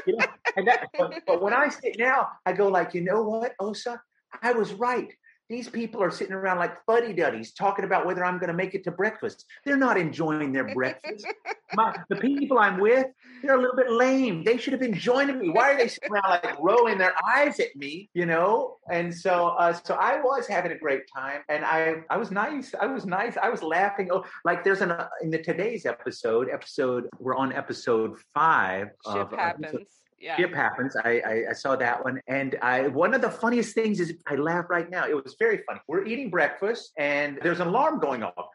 You 0.07 0.17
know, 0.17 0.25
and 0.57 0.67
that, 0.67 0.87
but, 0.97 1.21
but 1.27 1.41
when 1.41 1.53
i 1.53 1.67
sit 1.69 1.97
now 1.99 2.29
i 2.45 2.53
go 2.53 2.67
like 2.67 2.93
you 2.93 3.01
know 3.01 3.21
what 3.23 3.53
osa? 3.59 4.01
I 4.41 4.51
was 4.53 4.73
right 4.73 5.11
these 5.49 5.67
people 5.67 6.01
are 6.01 6.11
sitting 6.11 6.33
around 6.33 6.57
like 6.57 6.83
fuddy 6.85 7.13
duddies 7.13 7.53
talking 7.53 7.85
about 7.85 8.05
whether 8.05 8.23
I'm 8.23 8.37
going 8.37 8.47
to 8.47 8.53
make 8.53 8.73
it 8.75 8.83
to 8.85 8.91
breakfast. 8.91 9.45
They're 9.65 9.77
not 9.77 9.97
enjoying 9.97 10.53
their 10.53 10.73
breakfast. 10.73 11.25
My, 11.73 11.95
the 12.09 12.15
people 12.15 12.59
I'm 12.59 12.79
with, 12.79 13.07
they're 13.41 13.55
a 13.55 13.61
little 13.61 13.75
bit 13.75 13.91
lame. 13.91 14.43
They 14.43 14.57
should 14.57 14.73
have 14.73 14.79
been 14.79 14.93
joining 14.93 15.39
me. 15.39 15.49
Why 15.49 15.73
are 15.73 15.77
they 15.77 15.87
sitting 15.87 16.11
around 16.11 16.29
like 16.29 16.59
rolling 16.59 16.97
their 16.97 17.13
eyes 17.35 17.59
at 17.59 17.75
me? 17.75 18.09
You 18.13 18.25
know. 18.25 18.77
And 18.89 19.13
so, 19.13 19.49
uh, 19.49 19.73
so 19.73 19.95
I 19.95 20.21
was 20.21 20.47
having 20.47 20.71
a 20.71 20.77
great 20.77 21.03
time, 21.13 21.41
and 21.49 21.65
I, 21.65 21.95
I 22.09 22.17
was 22.17 22.31
nice. 22.31 22.73
I 22.79 22.85
was 22.85 23.05
nice. 23.05 23.37
I 23.37 23.49
was 23.49 23.63
laughing. 23.63 24.09
Oh, 24.11 24.23
like 24.45 24.63
there's 24.63 24.81
an 24.81 24.91
uh, 24.91 25.07
in 25.21 25.29
the 25.29 25.39
today's 25.39 25.85
episode. 25.85 26.49
Episode 26.51 27.09
we're 27.19 27.35
on 27.35 27.51
episode 27.53 28.17
five. 28.33 28.89
Ship 29.05 29.15
of, 29.15 29.33
uh, 29.33 29.37
happens. 29.37 29.87
Yeah. 30.23 30.37
Ship 30.37 30.53
happens. 30.55 30.95
I, 30.95 31.11
I 31.31 31.35
I 31.49 31.53
saw 31.53 31.75
that 31.75 31.97
one, 32.05 32.21
and 32.27 32.55
I 32.61 32.87
one 32.87 33.13
of 33.13 33.21
the 33.21 33.29
funniest 33.29 33.75
things 33.75 33.99
is 33.99 34.13
I 34.25 34.35
laugh 34.35 34.65
right 34.69 34.89
now. 34.89 35.03
It 35.05 35.15
was 35.21 35.35
very 35.37 35.59
funny. 35.67 35.81
We're 35.89 36.05
eating 36.05 36.29
breakfast, 36.29 36.93
and 36.97 37.37
there's 37.43 37.59
an 37.59 37.67
alarm 37.67 37.99
going 37.99 38.23
off. 38.23 38.47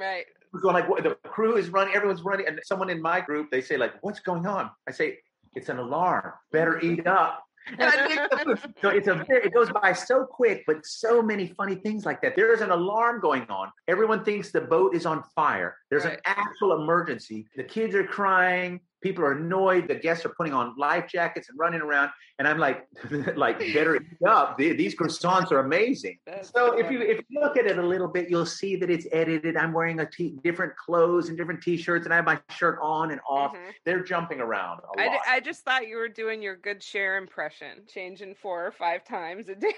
Right. 0.00 0.24
We're 0.52 0.60
going 0.60 0.74
like 0.74 0.86
the 1.02 1.16
crew 1.28 1.56
is 1.56 1.68
running, 1.70 1.94
everyone's 1.94 2.22
running, 2.22 2.46
and 2.46 2.58
someone 2.64 2.88
in 2.88 3.02
my 3.02 3.20
group 3.20 3.50
they 3.50 3.60
say 3.60 3.76
like, 3.76 3.94
"What's 4.02 4.20
going 4.20 4.46
on?" 4.46 4.70
I 4.88 4.92
say, 4.92 5.18
"It's 5.54 5.68
an 5.68 5.78
alarm. 5.78 6.32
Better 6.52 6.80
eat 6.80 7.06
up." 7.06 7.44
And 7.78 7.82
I 7.82 8.08
make 8.08 8.30
the 8.30 8.56
food. 8.56 8.74
So 8.82 8.88
it's 8.88 9.08
a 9.08 9.26
it 9.28 9.52
goes 9.52 9.70
by 9.70 9.92
so 9.92 10.24
quick, 10.24 10.64
but 10.66 10.86
so 10.86 11.20
many 11.20 11.48
funny 11.48 11.74
things 11.74 12.06
like 12.06 12.22
that. 12.22 12.34
There 12.34 12.52
is 12.54 12.62
an 12.62 12.70
alarm 12.70 13.20
going 13.20 13.42
on. 13.50 13.70
Everyone 13.88 14.24
thinks 14.24 14.50
the 14.52 14.62
boat 14.62 14.94
is 14.94 15.04
on 15.04 15.22
fire. 15.34 15.76
There's 15.90 16.04
Right. 16.04 16.14
an 16.14 16.20
actual 16.24 16.80
emergency. 16.80 17.46
The 17.56 17.64
kids 17.64 17.94
are 17.94 18.04
crying. 18.04 18.80
People 19.00 19.24
are 19.24 19.32
annoyed. 19.32 19.86
The 19.86 19.94
guests 19.94 20.24
are 20.26 20.30
putting 20.30 20.52
on 20.52 20.74
life 20.76 21.06
jackets 21.08 21.48
and 21.48 21.58
running 21.58 21.80
around. 21.80 22.10
And 22.38 22.48
I'm 22.48 22.58
like, 22.58 22.86
like 23.36 23.58
better 23.58 23.96
eat 23.96 24.02
up. 24.26 24.58
These 24.58 24.96
croissants 24.96 25.52
are 25.52 25.60
amazing. 25.60 26.18
That's 26.26 26.50
So 26.50 26.76
if 26.78 26.90
you 26.90 27.00
if 27.00 27.20
you 27.28 27.40
look 27.40 27.56
at 27.56 27.66
it 27.66 27.78
a 27.78 27.82
little 27.82 28.08
bit, 28.08 28.28
you'll 28.28 28.46
see 28.46 28.76
that 28.76 28.90
it's 28.90 29.06
edited. 29.12 29.56
I'm 29.56 29.72
wearing 29.72 30.00
a 30.00 30.06
t- 30.06 30.36
different 30.42 30.76
clothes 30.76 31.28
and 31.28 31.38
different 31.38 31.62
t-shirts, 31.62 32.06
and 32.06 32.12
I 32.12 32.16
have 32.16 32.24
my 32.24 32.40
shirt 32.50 32.78
on 32.82 33.10
and 33.12 33.20
off. 33.28 33.54
Mhm. 33.54 33.72
They're 33.84 34.02
jumping 34.02 34.40
around 34.40 34.80
a 34.96 35.00
I, 35.00 35.06
lot. 35.06 35.12
d- 35.12 35.18
I 35.28 35.40
just 35.40 35.64
thought 35.64 35.86
you 35.86 35.96
were 35.96 36.08
doing 36.08 36.42
your 36.42 36.56
good 36.56 36.82
Cher 36.82 37.16
impression, 37.18 37.82
changing 37.86 38.34
four 38.34 38.66
or 38.66 38.72
five 38.72 39.04
times 39.04 39.48
a 39.48 39.54
day. 39.56 39.74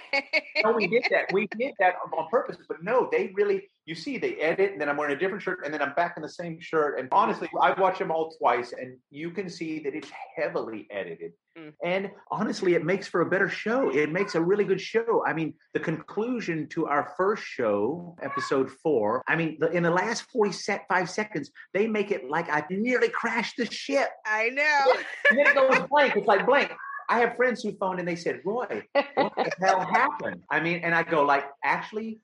no, 0.65 0.73
we 0.73 0.87
did 0.87 1.05
that. 1.11 1.33
We 1.33 1.47
did 1.59 1.75
that 1.79 1.97
on 2.17 2.29
purpose. 2.31 2.57
But 2.69 2.83
no, 2.83 3.09
they 3.13 3.33
really. 3.35 3.69
You 3.87 3.95
see, 3.95 4.19
they 4.19 4.35
edit, 4.37 4.73
and 4.73 4.81
then 4.81 4.89
I'm 4.89 4.97
wearing 4.97 5.17
a 5.17 5.19
different 5.19 5.43
shirt, 5.43 5.61
and 5.65 5.75
then 5.75 5.83
I'm 5.83 5.95
back 5.95 6.15
in 6.17 6.23
the 6.23 6.29
same 6.29 6.61
shirt. 6.61 6.99
And 6.99 7.09
honestly, 7.11 7.49
I 7.61 7.73
watch 7.81 7.99
them 7.99 8.11
all 8.13 8.31
twice, 8.39 8.73
and 8.73 8.97
you 9.11 9.31
can 9.31 9.49
see 9.49 9.81
that 9.81 9.95
it's 9.95 10.11
heavily 10.37 10.87
edited. 10.91 11.33
Mm. 11.59 11.73
And 11.83 12.11
honestly, 12.31 12.75
it 12.75 12.85
makes 12.85 13.09
for 13.09 13.23
a 13.23 13.27
better 13.27 13.49
show. 13.49 13.91
It 13.91 14.13
makes 14.13 14.35
a 14.35 14.41
really 14.41 14.65
good 14.65 14.81
show. 14.81 15.25
I 15.27 15.33
mean, 15.33 15.55
the 15.75 15.81
conclusion 15.81 16.69
to 16.69 16.87
our 16.87 17.15
first 17.17 17.43
show, 17.43 18.17
episode 18.23 18.71
four. 18.83 19.25
I 19.27 19.35
mean, 19.35 19.57
the, 19.59 19.71
in 19.71 19.83
the 19.83 19.91
last 19.91 20.25
forty-five 20.31 21.11
seconds, 21.11 21.51
they 21.75 21.89
make 21.89 22.13
it 22.13 22.29
like 22.31 22.49
I 22.49 22.65
nearly 22.71 23.09
crashed 23.09 23.57
the 23.57 23.67
ship. 23.67 24.11
I 24.25 24.51
know. 24.51 24.95
And 25.31 25.39
then 25.39 25.47
it 25.49 25.55
goes 25.55 25.89
blank. 25.91 26.17
It's 26.17 26.29
like 26.29 26.47
blank. 26.47 26.71
I 27.09 27.19
have 27.19 27.35
friends 27.35 27.65
who 27.65 27.73
phoned 27.73 27.99
and 27.99 28.07
they 28.07 28.15
said, 28.15 28.41
Roy, 28.45 28.85
what 28.93 29.35
the 29.35 29.53
hell 29.59 29.81
happened? 29.81 30.43
I 30.49 30.61
mean, 30.61 30.83
and 30.85 30.95
I 30.95 31.03
go 31.03 31.25
like, 31.25 31.45
actually, 31.65 32.21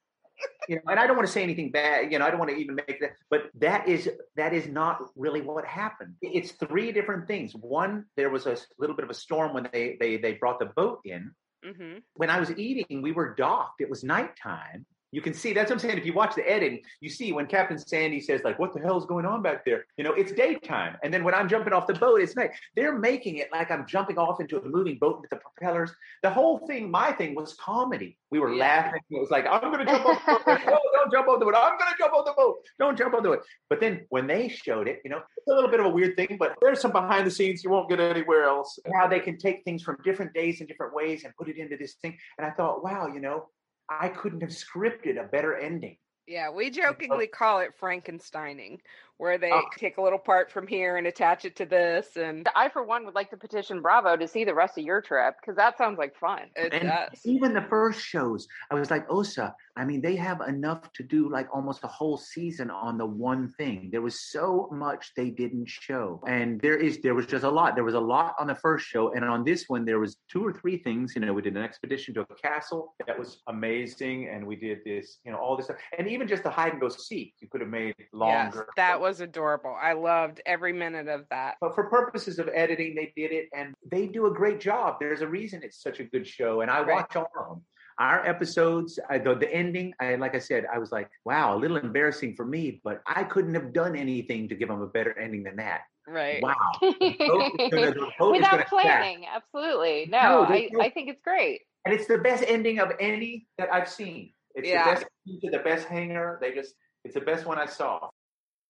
you 0.68 0.76
know, 0.76 0.82
and 0.88 0.98
I 0.98 1.06
don't 1.06 1.16
want 1.16 1.26
to 1.26 1.32
say 1.32 1.42
anything 1.42 1.70
bad, 1.70 2.12
you 2.12 2.18
know, 2.18 2.26
I 2.26 2.30
don't 2.30 2.38
want 2.38 2.50
to 2.50 2.56
even 2.56 2.74
make 2.74 3.00
that, 3.00 3.12
but 3.30 3.50
that 3.58 3.88
is 3.88 4.10
that 4.36 4.52
is 4.52 4.66
not 4.66 4.98
really 5.16 5.40
what 5.40 5.64
happened. 5.64 6.14
It's 6.22 6.52
three 6.52 6.92
different 6.92 7.26
things. 7.26 7.52
One, 7.54 8.06
there 8.16 8.30
was 8.30 8.46
a 8.46 8.56
little 8.78 8.96
bit 8.96 9.04
of 9.04 9.10
a 9.10 9.14
storm 9.14 9.54
when 9.54 9.68
they 9.72 9.96
they 10.00 10.16
they 10.16 10.34
brought 10.34 10.58
the 10.58 10.66
boat 10.66 11.00
in. 11.04 11.32
hmm 11.64 11.98
When 12.14 12.30
I 12.30 12.40
was 12.40 12.50
eating, 12.56 13.02
we 13.02 13.12
were 13.12 13.34
docked. 13.34 13.80
It 13.80 13.90
was 13.90 14.04
nighttime. 14.04 14.86
You 15.12 15.20
can 15.22 15.32
see 15.34 15.52
that's 15.52 15.70
what 15.70 15.76
I'm 15.76 15.78
saying. 15.80 15.98
If 15.98 16.04
you 16.04 16.12
watch 16.12 16.34
the 16.34 16.48
editing, 16.48 16.82
you 17.00 17.08
see 17.08 17.32
when 17.32 17.46
Captain 17.46 17.78
Sandy 17.78 18.20
says, 18.20 18.40
like, 18.44 18.58
what 18.58 18.74
the 18.74 18.80
hell 18.80 18.98
is 18.98 19.04
going 19.06 19.24
on 19.24 19.40
back 19.40 19.64
there? 19.64 19.86
You 19.96 20.04
know, 20.04 20.12
it's 20.12 20.32
daytime. 20.32 20.96
And 21.02 21.14
then 21.14 21.22
when 21.24 21.32
I'm 21.34 21.48
jumping 21.48 21.72
off 21.72 21.86
the 21.86 21.94
boat, 21.94 22.20
it's 22.20 22.34
night. 22.34 22.50
They're 22.74 22.98
making 22.98 23.36
it 23.36 23.48
like 23.52 23.70
I'm 23.70 23.86
jumping 23.86 24.18
off 24.18 24.40
into 24.40 24.58
a 24.58 24.68
moving 24.68 24.98
boat 24.98 25.20
with 25.20 25.30
the 25.30 25.36
propellers. 25.36 25.92
The 26.22 26.30
whole 26.30 26.66
thing, 26.66 26.90
my 26.90 27.12
thing 27.12 27.34
was 27.34 27.54
comedy. 27.54 28.18
We 28.30 28.40
were 28.40 28.52
Yeah. 28.52 28.64
laughing. 28.64 29.00
It 29.10 29.20
was 29.20 29.30
like, 29.30 29.46
I'm 29.46 29.60
gonna 29.60 29.86
jump 29.86 30.04
off 30.06 30.26
the 30.26 30.32
boat. 30.44 30.60
No, 30.66 30.78
don't 30.94 31.12
jump 31.12 31.28
off 31.28 31.38
the 31.38 31.44
boat. 31.44 31.54
I'm 31.54 31.78
gonna 31.78 31.96
jump 31.98 32.12
off 32.12 32.24
the 32.26 32.34
boat. 32.36 32.56
Don't 32.78 32.98
jump 32.98 33.14
off 33.14 33.22
the 33.22 33.28
boat. 33.30 33.44
But 33.70 33.80
then 33.80 34.06
when 34.08 34.26
they 34.26 34.48
showed 34.48 34.88
it, 34.88 35.00
you 35.04 35.10
know, 35.10 35.18
it's 35.18 35.46
a 35.48 35.54
little 35.54 35.70
bit 35.70 35.80
of 35.80 35.86
a 35.86 35.90
weird 35.90 36.16
thing, 36.16 36.36
but 36.38 36.56
there's 36.60 36.80
some 36.80 36.92
behind 36.92 37.26
the 37.26 37.30
scenes 37.30 37.62
you 37.62 37.70
won't 37.70 37.88
get 37.88 38.00
anywhere 38.00 38.44
else. 38.44 38.78
How 38.92 39.06
they 39.06 39.20
can 39.20 39.38
take 39.38 39.62
things 39.64 39.82
from 39.82 39.98
different 40.04 40.34
days 40.34 40.60
and 40.60 40.68
different 40.68 40.94
ways 40.94 41.24
and 41.24 41.34
put 41.36 41.48
it 41.48 41.56
into 41.56 41.76
this 41.76 41.94
thing. 42.02 42.18
And 42.38 42.46
I 42.46 42.50
thought, 42.50 42.82
wow, 42.82 43.06
you 43.06 43.20
know, 43.20 43.48
I 43.88 44.08
couldn't 44.08 44.40
have 44.40 44.50
scripted 44.50 45.20
a 45.22 45.28
better 45.28 45.56
ending. 45.56 45.98
Yeah, 46.26 46.50
we 46.50 46.70
jokingly 46.70 47.28
call 47.28 47.60
it 47.60 47.78
Frankensteining, 47.80 48.80
where 49.18 49.38
they 49.38 49.50
Oh. 49.52 49.62
take 49.78 49.96
a 49.96 50.02
little 50.02 50.18
part 50.18 50.50
from 50.50 50.66
here 50.66 50.96
and 50.96 51.06
attach 51.06 51.44
it 51.44 51.56
to 51.56 51.66
this, 51.66 52.16
and 52.16 52.48
I, 52.54 52.68
for 52.68 52.82
one, 52.82 53.04
would 53.06 53.14
like 53.14 53.30
to 53.30 53.36
petition 53.36 53.80
Bravo 53.80 54.16
to 54.16 54.28
see 54.28 54.44
the 54.44 54.54
rest 54.54 54.76
of 54.78 54.84
your 54.84 55.00
trip 55.00 55.36
because 55.40 55.56
that 55.56 55.78
sounds 55.78 55.98
like 55.98 56.14
fun. 56.16 56.50
it 56.56 56.72
and 56.74 56.88
does. 56.88 57.20
even 57.24 57.54
the 57.54 57.62
first 57.62 58.00
shows, 58.00 58.46
I 58.70 58.74
was 58.74 58.90
like, 58.90 59.10
Osa, 59.10 59.54
I 59.78 59.84
mean, 59.84 60.00
they 60.00 60.16
have 60.16 60.40
enough 60.42 60.90
to 60.94 61.02
do 61.02 61.30
like 61.30 61.48
almost 61.54 61.84
a 61.84 61.86
whole 61.86 62.16
season 62.16 62.70
on 62.70 62.96
the 62.98 63.04
one 63.06 63.48
thing. 63.58 63.88
There 63.92 64.00
was 64.02 64.20
so 64.30 64.68
much 64.72 65.12
they 65.16 65.30
didn't 65.30 65.68
show. 65.68 66.22
And 66.26 66.60
there 66.60 66.76
is 66.76 66.98
there 67.02 67.14
was 67.14 67.26
just 67.26 67.44
a 67.44 67.50
lot. 67.50 67.74
There 67.74 67.84
was 67.84 67.94
a 67.94 68.00
lot 68.00 68.34
on 68.38 68.46
the 68.46 68.54
first 68.54 68.86
show. 68.86 69.12
And 69.12 69.22
on 69.24 69.44
this 69.44 69.64
one, 69.68 69.84
there 69.84 69.98
was 69.98 70.16
two 70.30 70.44
or 70.46 70.52
three 70.52 70.78
things. 70.78 71.14
You 71.14 71.20
know, 71.20 71.32
we 71.34 71.42
did 71.42 71.56
an 71.56 71.62
expedition 71.62 72.14
to 72.14 72.20
a 72.22 72.34
castle. 72.36 72.94
That 73.06 73.18
was 73.18 73.42
amazing. 73.48 74.28
And 74.30 74.46
we 74.46 74.56
did 74.56 74.78
this, 74.84 75.18
you 75.24 75.30
know, 75.32 75.38
all 75.38 75.56
this 75.56 75.66
stuff. 75.66 75.76
And 75.98 76.08
even 76.08 76.26
just 76.26 76.42
the 76.42 76.50
hide 76.50 76.72
and 76.72 76.80
go 76.80 76.88
seek, 76.88 77.34
you 77.40 77.48
could 77.48 77.60
have 77.60 77.70
made 77.70 77.94
longer. 78.12 78.32
Yes, 78.34 78.54
longer. 78.54 78.68
that 78.76 78.98
was 79.06 79.20
adorable. 79.20 79.76
I 79.80 79.92
loved 79.92 80.40
every 80.46 80.72
minute 80.72 81.06
of 81.06 81.26
that. 81.30 81.54
But 81.60 81.74
for 81.76 81.84
purposes 81.88 82.40
of 82.40 82.48
editing, 82.52 82.96
they 82.96 83.12
did 83.16 83.30
it, 83.30 83.48
and 83.54 83.72
they 83.88 84.06
do 84.08 84.26
a 84.26 84.30
great 84.34 84.58
job. 84.60 84.96
There's 84.98 85.20
a 85.20 85.28
reason 85.28 85.60
it's 85.62 85.80
such 85.80 86.00
a 86.00 86.04
good 86.04 86.26
show, 86.26 86.60
and 86.62 86.70
I 86.70 86.80
Right. 86.82 86.88
watch 86.96 87.14
all 87.14 87.30
of 87.38 87.48
them. 87.50 87.64
Our 88.00 88.26
episodes, 88.26 88.98
I, 89.08 89.18
the, 89.18 89.36
the 89.36 89.48
ending, 89.54 89.94
I 90.00 90.16
like 90.16 90.34
I 90.34 90.40
said, 90.40 90.66
I 90.74 90.78
was 90.78 90.90
like, 90.90 91.08
wow, 91.24 91.54
a 91.56 91.58
little 91.62 91.76
embarrassing 91.76 92.34
for 92.34 92.44
me, 92.44 92.80
but 92.82 93.00
I 93.06 93.22
couldn't 93.22 93.54
have 93.54 93.72
done 93.72 93.94
anything 93.96 94.48
to 94.48 94.54
give 94.56 94.68
them 94.68 94.82
a 94.82 94.86
better 94.88 95.16
ending 95.18 95.44
than 95.44 95.56
that. 95.56 95.82
Right. 96.08 96.42
Wow, 96.42 96.54
The 96.80 97.14
boat 97.18 97.52
is 97.60 97.70
gonna- 97.70 97.94
the 97.94 98.10
boat 98.18 98.32
is 98.34 98.40
Without 98.40 98.50
gonna 98.50 98.64
crash. 98.64 98.82
planning, 98.82 99.24
absolutely. 99.32 100.06
No, 100.10 100.18
No, 100.20 100.42
I, 100.44 100.48
there's 100.48 100.72
no- 100.72 100.80
I 100.80 100.90
think 100.90 101.08
it's 101.10 101.22
great. 101.22 101.62
and 101.84 101.94
it's 101.94 102.06
the 102.08 102.18
best 102.18 102.42
ending 102.46 102.80
of 102.80 102.90
any 103.00 103.46
that 103.58 103.72
I've 103.72 103.88
seen. 103.88 104.32
It's 104.56 104.68
Yeah. 104.68 104.84
the 104.84 104.90
best, 105.00 105.06
to 105.42 105.50
the 105.50 105.58
best 105.60 105.86
hanger. 105.86 106.38
They 106.42 106.52
just, 106.52 106.74
it's 107.04 107.14
the 107.14 107.20
best 107.20 107.46
one 107.46 107.58
I 107.58 107.66
saw. 107.66 108.08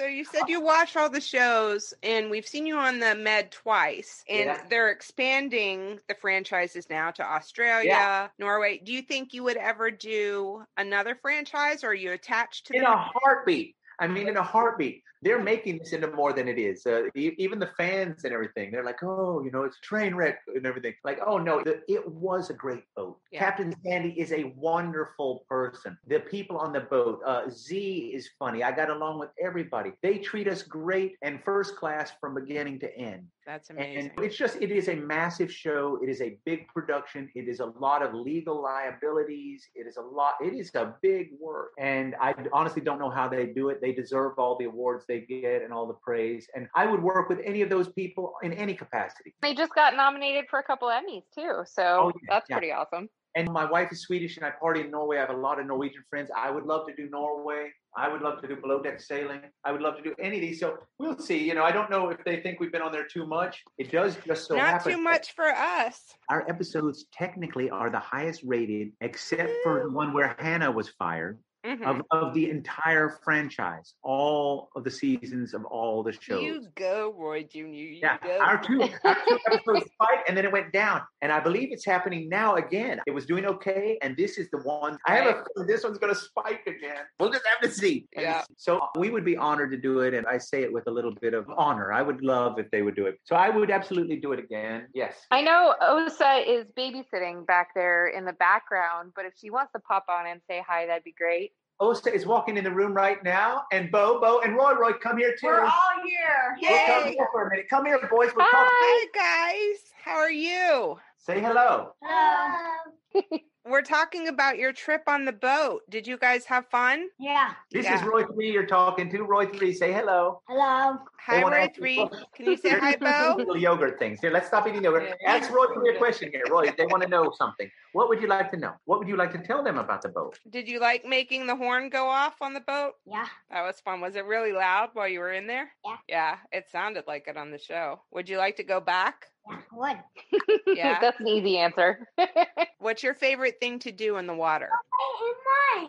So 0.00 0.06
you 0.06 0.24
said 0.24 0.48
you 0.48 0.62
watch 0.62 0.96
all 0.96 1.10
the 1.10 1.20
shows, 1.20 1.92
and 2.02 2.30
we've 2.30 2.46
seen 2.46 2.64
you 2.64 2.78
on 2.78 3.00
the 3.00 3.14
Med 3.14 3.52
twice, 3.52 4.24
and 4.30 4.46
Yeah. 4.46 4.66
they're 4.70 4.88
expanding 4.88 6.00
the 6.08 6.14
franchises 6.14 6.88
now 6.88 7.10
to 7.10 7.22
Australia, 7.22 8.32
Norway. 8.38 8.78
Do 8.78 8.94
you 8.94 9.02
think 9.02 9.34
you 9.34 9.42
would 9.42 9.58
ever 9.58 9.90
do 9.90 10.64
another 10.78 11.16
franchise, 11.16 11.84
or 11.84 11.88
are 11.88 11.94
you 11.94 12.12
attached 12.12 12.68
to 12.68 12.76
in 12.76 12.82
them? 12.82 12.92
a 12.92 12.96
heartbeat. 12.96 13.76
I 14.00 14.06
mean, 14.06 14.28
in 14.28 14.36
a 14.36 14.42
heartbeat. 14.42 15.02
They're 15.22 15.42
making 15.42 15.80
this 15.80 15.92
into 15.92 16.10
more 16.10 16.32
than 16.32 16.48
it 16.48 16.58
is. 16.58 16.86
Uh, 16.86 17.02
e- 17.14 17.34
even 17.36 17.58
the 17.58 17.70
fans 17.76 18.24
and 18.24 18.32
everything, 18.32 18.70
they're 18.70 18.82
like, 18.82 19.02
oh, 19.02 19.42
you 19.44 19.50
know, 19.50 19.64
it's 19.64 19.76
a 19.76 19.80
train 19.82 20.14
wreck 20.14 20.38
and 20.46 20.64
everything. 20.64 20.94
Like, 21.04 21.18
oh 21.26 21.36
no, 21.36 21.62
the, 21.62 21.82
it 21.88 22.08
was 22.10 22.48
a 22.48 22.54
great 22.54 22.84
boat. 22.96 23.18
Yeah. 23.30 23.40
Captain 23.40 23.74
Sandy 23.84 24.18
is 24.18 24.32
a 24.32 24.54
wonderful 24.56 25.44
person. 25.46 25.98
The 26.06 26.20
people 26.20 26.56
on 26.56 26.72
the 26.72 26.80
boat, 26.80 27.20
uh, 27.26 27.50
Zee 27.50 28.12
is 28.14 28.30
funny. 28.38 28.62
I 28.62 28.72
got 28.72 28.88
along 28.88 29.18
with 29.18 29.28
everybody. 29.44 29.92
They 30.02 30.16
treat 30.16 30.48
us 30.48 30.62
great 30.62 31.16
and 31.20 31.44
first 31.44 31.76
class 31.76 32.12
from 32.18 32.34
beginning 32.34 32.80
to 32.80 32.96
end. 32.96 33.26
That's 33.46 33.68
amazing. 33.68 34.12
And 34.16 34.24
it's 34.24 34.36
just, 34.36 34.56
it 34.62 34.70
is 34.70 34.88
a 34.88 34.94
massive 34.94 35.52
show. 35.52 35.98
It 36.02 36.08
is 36.08 36.22
a 36.22 36.38
big 36.46 36.68
production. 36.68 37.28
It 37.34 37.48
is 37.48 37.60
a 37.60 37.66
lot 37.66 38.02
of 38.02 38.14
legal 38.14 38.62
liabilities. 38.62 39.68
It 39.74 39.86
is 39.86 39.96
a 39.96 40.02
lot, 40.02 40.34
it 40.40 40.54
is 40.54 40.70
a 40.74 40.94
big 41.02 41.30
work. 41.38 41.72
And 41.78 42.14
I 42.20 42.34
honestly 42.52 42.80
don't 42.80 42.98
know 42.98 43.10
how 43.10 43.28
they 43.28 43.46
do 43.46 43.68
it. 43.68 43.80
They 43.82 43.89
deserve 43.92 44.38
all 44.38 44.56
the 44.58 44.64
awards 44.66 45.04
they 45.06 45.20
get 45.20 45.62
and 45.62 45.72
all 45.72 45.86
the 45.86 45.94
praise. 45.94 46.46
And 46.54 46.68
I 46.74 46.86
would 46.86 47.02
work 47.02 47.28
with 47.28 47.40
any 47.44 47.62
of 47.62 47.70
those 47.70 47.88
people 47.88 48.34
in 48.42 48.52
any 48.52 48.74
capacity. 48.74 49.34
They 49.42 49.54
just 49.54 49.74
got 49.74 49.94
nominated 49.96 50.46
for 50.48 50.58
a 50.58 50.62
couple 50.62 50.88
Emmys 50.88 51.22
too, 51.34 51.62
so 51.66 51.82
Oh, 51.82 52.12
yeah, 52.22 52.28
that's 52.34 52.50
yeah. 52.50 52.56
pretty 52.56 52.72
awesome. 52.72 53.08
And 53.36 53.48
my 53.52 53.64
wife 53.70 53.92
is 53.92 54.00
Swedish 54.02 54.36
and 54.38 54.44
I 54.44 54.50
party 54.50 54.80
in 54.80 54.90
Norway. 54.90 55.18
I 55.18 55.20
have 55.20 55.30
a 55.30 55.36
lot 55.36 55.60
of 55.60 55.66
Norwegian 55.66 56.02
friends. 56.10 56.30
I 56.36 56.50
would 56.50 56.64
love 56.66 56.88
to 56.88 56.94
do 56.96 57.08
Norway. 57.08 57.70
I 57.96 58.08
would 58.08 58.22
love 58.22 58.40
to 58.42 58.48
do 58.48 58.56
below 58.56 58.82
deck 58.82 59.00
sailing. 59.00 59.40
I 59.64 59.70
would 59.70 59.82
love 59.82 59.96
to 59.98 60.02
do 60.02 60.14
any 60.20 60.36
of 60.38 60.40
these. 60.42 60.58
So 60.58 60.78
we'll 60.98 61.16
see. 61.18 61.38
You 61.38 61.54
know, 61.54 61.62
I 61.62 61.70
don't 61.70 61.90
know 61.90 62.08
if 62.10 62.24
they 62.24 62.40
think 62.40 62.58
we've 62.58 62.72
been 62.72 62.82
on 62.82 62.90
there 62.90 63.06
too 63.06 63.26
much. 63.26 63.62
It 63.78 63.92
does 63.92 64.16
just 64.26 64.48
so 64.48 64.56
Not 64.56 64.66
happen 64.66 64.92
too 64.92 65.00
much 65.00 65.32
for 65.36 65.46
us. 65.46 66.00
our 66.28 66.44
episodes 66.48 67.06
technically 67.12 67.70
are 67.70 67.88
the 67.88 68.00
highest 68.00 68.42
rated, 68.44 68.92
except 69.00 69.52
for 69.62 69.80
the 69.84 69.90
one 69.92 70.12
where 70.12 70.34
Hannah 70.38 70.72
was 70.72 70.88
fired 70.88 71.38
Mhm. 71.64 71.82
of, 71.84 72.02
of 72.10 72.32
the 72.34 72.48
entire 72.48 73.18
franchise, 73.22 73.94
all 74.02 74.70
of 74.76 74.84
the 74.84 74.90
seasons 74.90 75.52
of 75.52 75.64
all 75.66 76.02
the 76.02 76.12
shows. 76.12 76.42
You 76.42 76.66
go, 76.74 77.12
Roy 77.16 77.42
Jr. 77.42 77.58
You 77.58 77.98
yeah, 78.00 78.16
go. 78.22 78.38
our 78.40 78.56
two, 78.62 78.80
our 79.04 79.14
two 79.28 79.38
episodes 79.46 79.90
spiked 79.92 80.26
and 80.28 80.36
then 80.36 80.46
it 80.46 80.52
went 80.52 80.72
down. 80.72 81.02
And 81.20 81.30
I 81.30 81.38
believe 81.38 81.68
it's 81.70 81.84
happening 81.84 82.30
now 82.30 82.54
again. 82.56 83.00
It 83.06 83.10
was 83.10 83.26
doing 83.26 83.44
okay, 83.44 83.98
and 84.00 84.16
this 84.16 84.38
is 84.38 84.48
the 84.50 84.58
one. 84.58 84.96
I 85.06 85.16
have 85.16 85.26
a 85.26 85.44
feeling 85.54 85.66
this 85.68 85.84
one's 85.84 85.98
going 85.98 86.14
to 86.14 86.18
spike 86.18 86.62
again. 86.66 87.04
We'll 87.18 87.30
just 87.30 87.44
have 87.46 87.60
to 87.68 87.74
see. 87.76 88.06
And 88.16 88.22
Yeah. 88.22 88.42
So 88.56 88.80
we 88.98 89.10
would 89.10 89.24
be 89.24 89.36
honored 89.36 89.70
to 89.72 89.76
do 89.76 90.00
it, 90.00 90.14
and 90.14 90.26
I 90.26 90.38
say 90.38 90.62
it 90.62 90.72
with 90.72 90.86
a 90.86 90.90
little 90.90 91.14
bit 91.20 91.34
of 91.34 91.46
honor. 91.54 91.92
I 91.92 92.00
would 92.00 92.22
love 92.22 92.58
if 92.58 92.70
they 92.70 92.80
would 92.80 92.96
do 92.96 93.04
it. 93.06 93.20
So 93.24 93.36
I 93.36 93.50
would 93.50 93.70
absolutely 93.70 94.16
do 94.16 94.32
it 94.32 94.38
again. 94.38 94.86
Yes. 94.94 95.14
I 95.30 95.42
know 95.42 95.74
Osa 95.82 96.42
is 96.46 96.64
babysitting 96.76 97.46
back 97.46 97.74
there 97.74 98.08
in 98.08 98.24
the 98.24 98.32
background, 98.32 99.12
but 99.14 99.26
if 99.26 99.34
she 99.38 99.50
wants 99.50 99.72
to 99.72 99.78
pop 99.80 100.06
on 100.08 100.26
and 100.26 100.40
say 100.48 100.64
hi, 100.66 100.86
that'd 100.86 101.04
be 101.04 101.12
great. 101.12 101.52
Osta 101.80 102.12
is 102.12 102.26
walking 102.26 102.58
in 102.58 102.64
the 102.64 102.70
room 102.70 102.92
right 102.92 103.22
now, 103.24 103.62
and 103.72 103.90
Bo, 103.90 104.20
Bo, 104.20 104.40
and 104.40 104.54
Roy, 104.54 104.74
Roy, 104.74 104.92
come 104.92 105.16
here 105.16 105.34
too. 105.38 105.46
We're 105.46 105.64
all 105.64 105.70
here. 106.04 106.56
We'll 106.60 106.86
come 106.86 107.12
here 107.12 107.28
for 107.32 107.46
a 107.46 107.50
minute. 107.50 107.68
Come 107.70 107.86
here, 107.86 107.98
boys. 108.00 108.30
We're 108.36 108.44
talking. 108.44 108.68
Hi, 108.70 109.06
guys. 109.14 109.92
How 110.04 110.16
are 110.16 110.30
you? 110.30 110.98
Say 111.16 111.40
hello. 111.40 111.94
hello. 112.02 113.38
We're 113.70 113.82
talking 113.82 114.26
about 114.26 114.58
your 114.58 114.72
trip 114.72 115.02
on 115.06 115.24
the 115.24 115.32
boat. 115.32 115.82
Did 115.88 116.04
you 116.04 116.16
guys 116.18 116.44
have 116.46 116.66
fun? 116.66 117.08
Yeah. 117.20 117.52
This 117.70 117.84
Yeah. 117.86 117.94
is 117.94 118.02
Roy 118.02 118.24
three. 118.24 118.50
You're 118.50 118.66
talking 118.66 119.08
to 119.10 119.22
Roy 119.22 119.46
three. 119.46 119.72
Say 119.72 119.92
hello. 119.92 120.42
Hello. 120.48 120.98
Hi, 121.26 121.40
Roy 121.42 121.50
ask 121.52 121.76
you 121.76 121.82
Three. 121.82 122.08
Can 122.34 122.46
you 122.46 122.56
say 122.56 122.70
hi, 122.70 122.96
Bo? 122.96 123.34
Little 123.38 123.56
yogurt 123.56 124.00
things. 124.00 124.20
Here, 124.20 124.32
let's 124.32 124.48
stop 124.48 124.66
eating 124.66 124.82
yogurt. 124.82 125.04
Yeah. 125.20 125.36
Ask 125.36 125.52
Roy 125.52 125.66
three 125.72 125.94
a 125.94 125.98
question 125.98 126.32
here. 126.32 126.42
Roy, 126.50 126.72
they 126.76 126.86
want 126.86 127.04
to 127.04 127.08
know 127.08 127.30
something. 127.38 127.70
What 127.92 128.08
would 128.08 128.20
you 128.20 128.26
like 128.26 128.50
to 128.50 128.56
know? 128.56 128.72
What 128.86 128.98
would 128.98 129.06
you 129.08 129.16
like 129.16 129.30
to 129.32 129.38
tell 129.38 129.62
them 129.62 129.78
about 129.78 130.02
the 130.02 130.08
boat? 130.08 130.40
Did 130.50 130.66
you 130.66 130.80
like 130.80 131.04
making 131.04 131.46
the 131.46 131.54
horn 131.54 131.90
go 131.90 132.08
off 132.08 132.42
on 132.42 132.54
the 132.54 132.60
boat? 132.60 132.94
Yeah. 133.06 133.28
That 133.52 133.62
was 133.62 133.78
fun. 133.80 134.00
Was 134.00 134.16
it 134.16 134.24
really 134.24 134.50
loud 134.52 134.90
while 134.94 135.06
you 135.06 135.20
were 135.20 135.32
in 135.32 135.46
there? 135.46 135.70
Yeah. 135.84 135.96
Yeah, 136.08 136.36
it 136.50 136.68
sounded 136.70 137.04
like 137.06 137.28
it 137.28 137.36
on 137.36 137.52
the 137.52 137.58
show. 137.58 138.00
Would 138.10 138.28
you 138.28 138.38
like 138.38 138.56
to 138.56 138.64
go 138.64 138.80
back? 138.80 139.29
Yeah. 139.50 139.58
What? 139.70 139.96
Yeah. 140.66 140.98
that's 141.00 141.20
an 141.20 141.28
easy 141.28 141.58
answer. 141.58 142.06
What's 142.78 143.02
your 143.02 143.14
favorite 143.14 143.56
thing 143.60 143.78
to 143.80 143.92
do 143.92 144.16
in 144.18 144.26
the 144.26 144.34
water? 144.34 144.70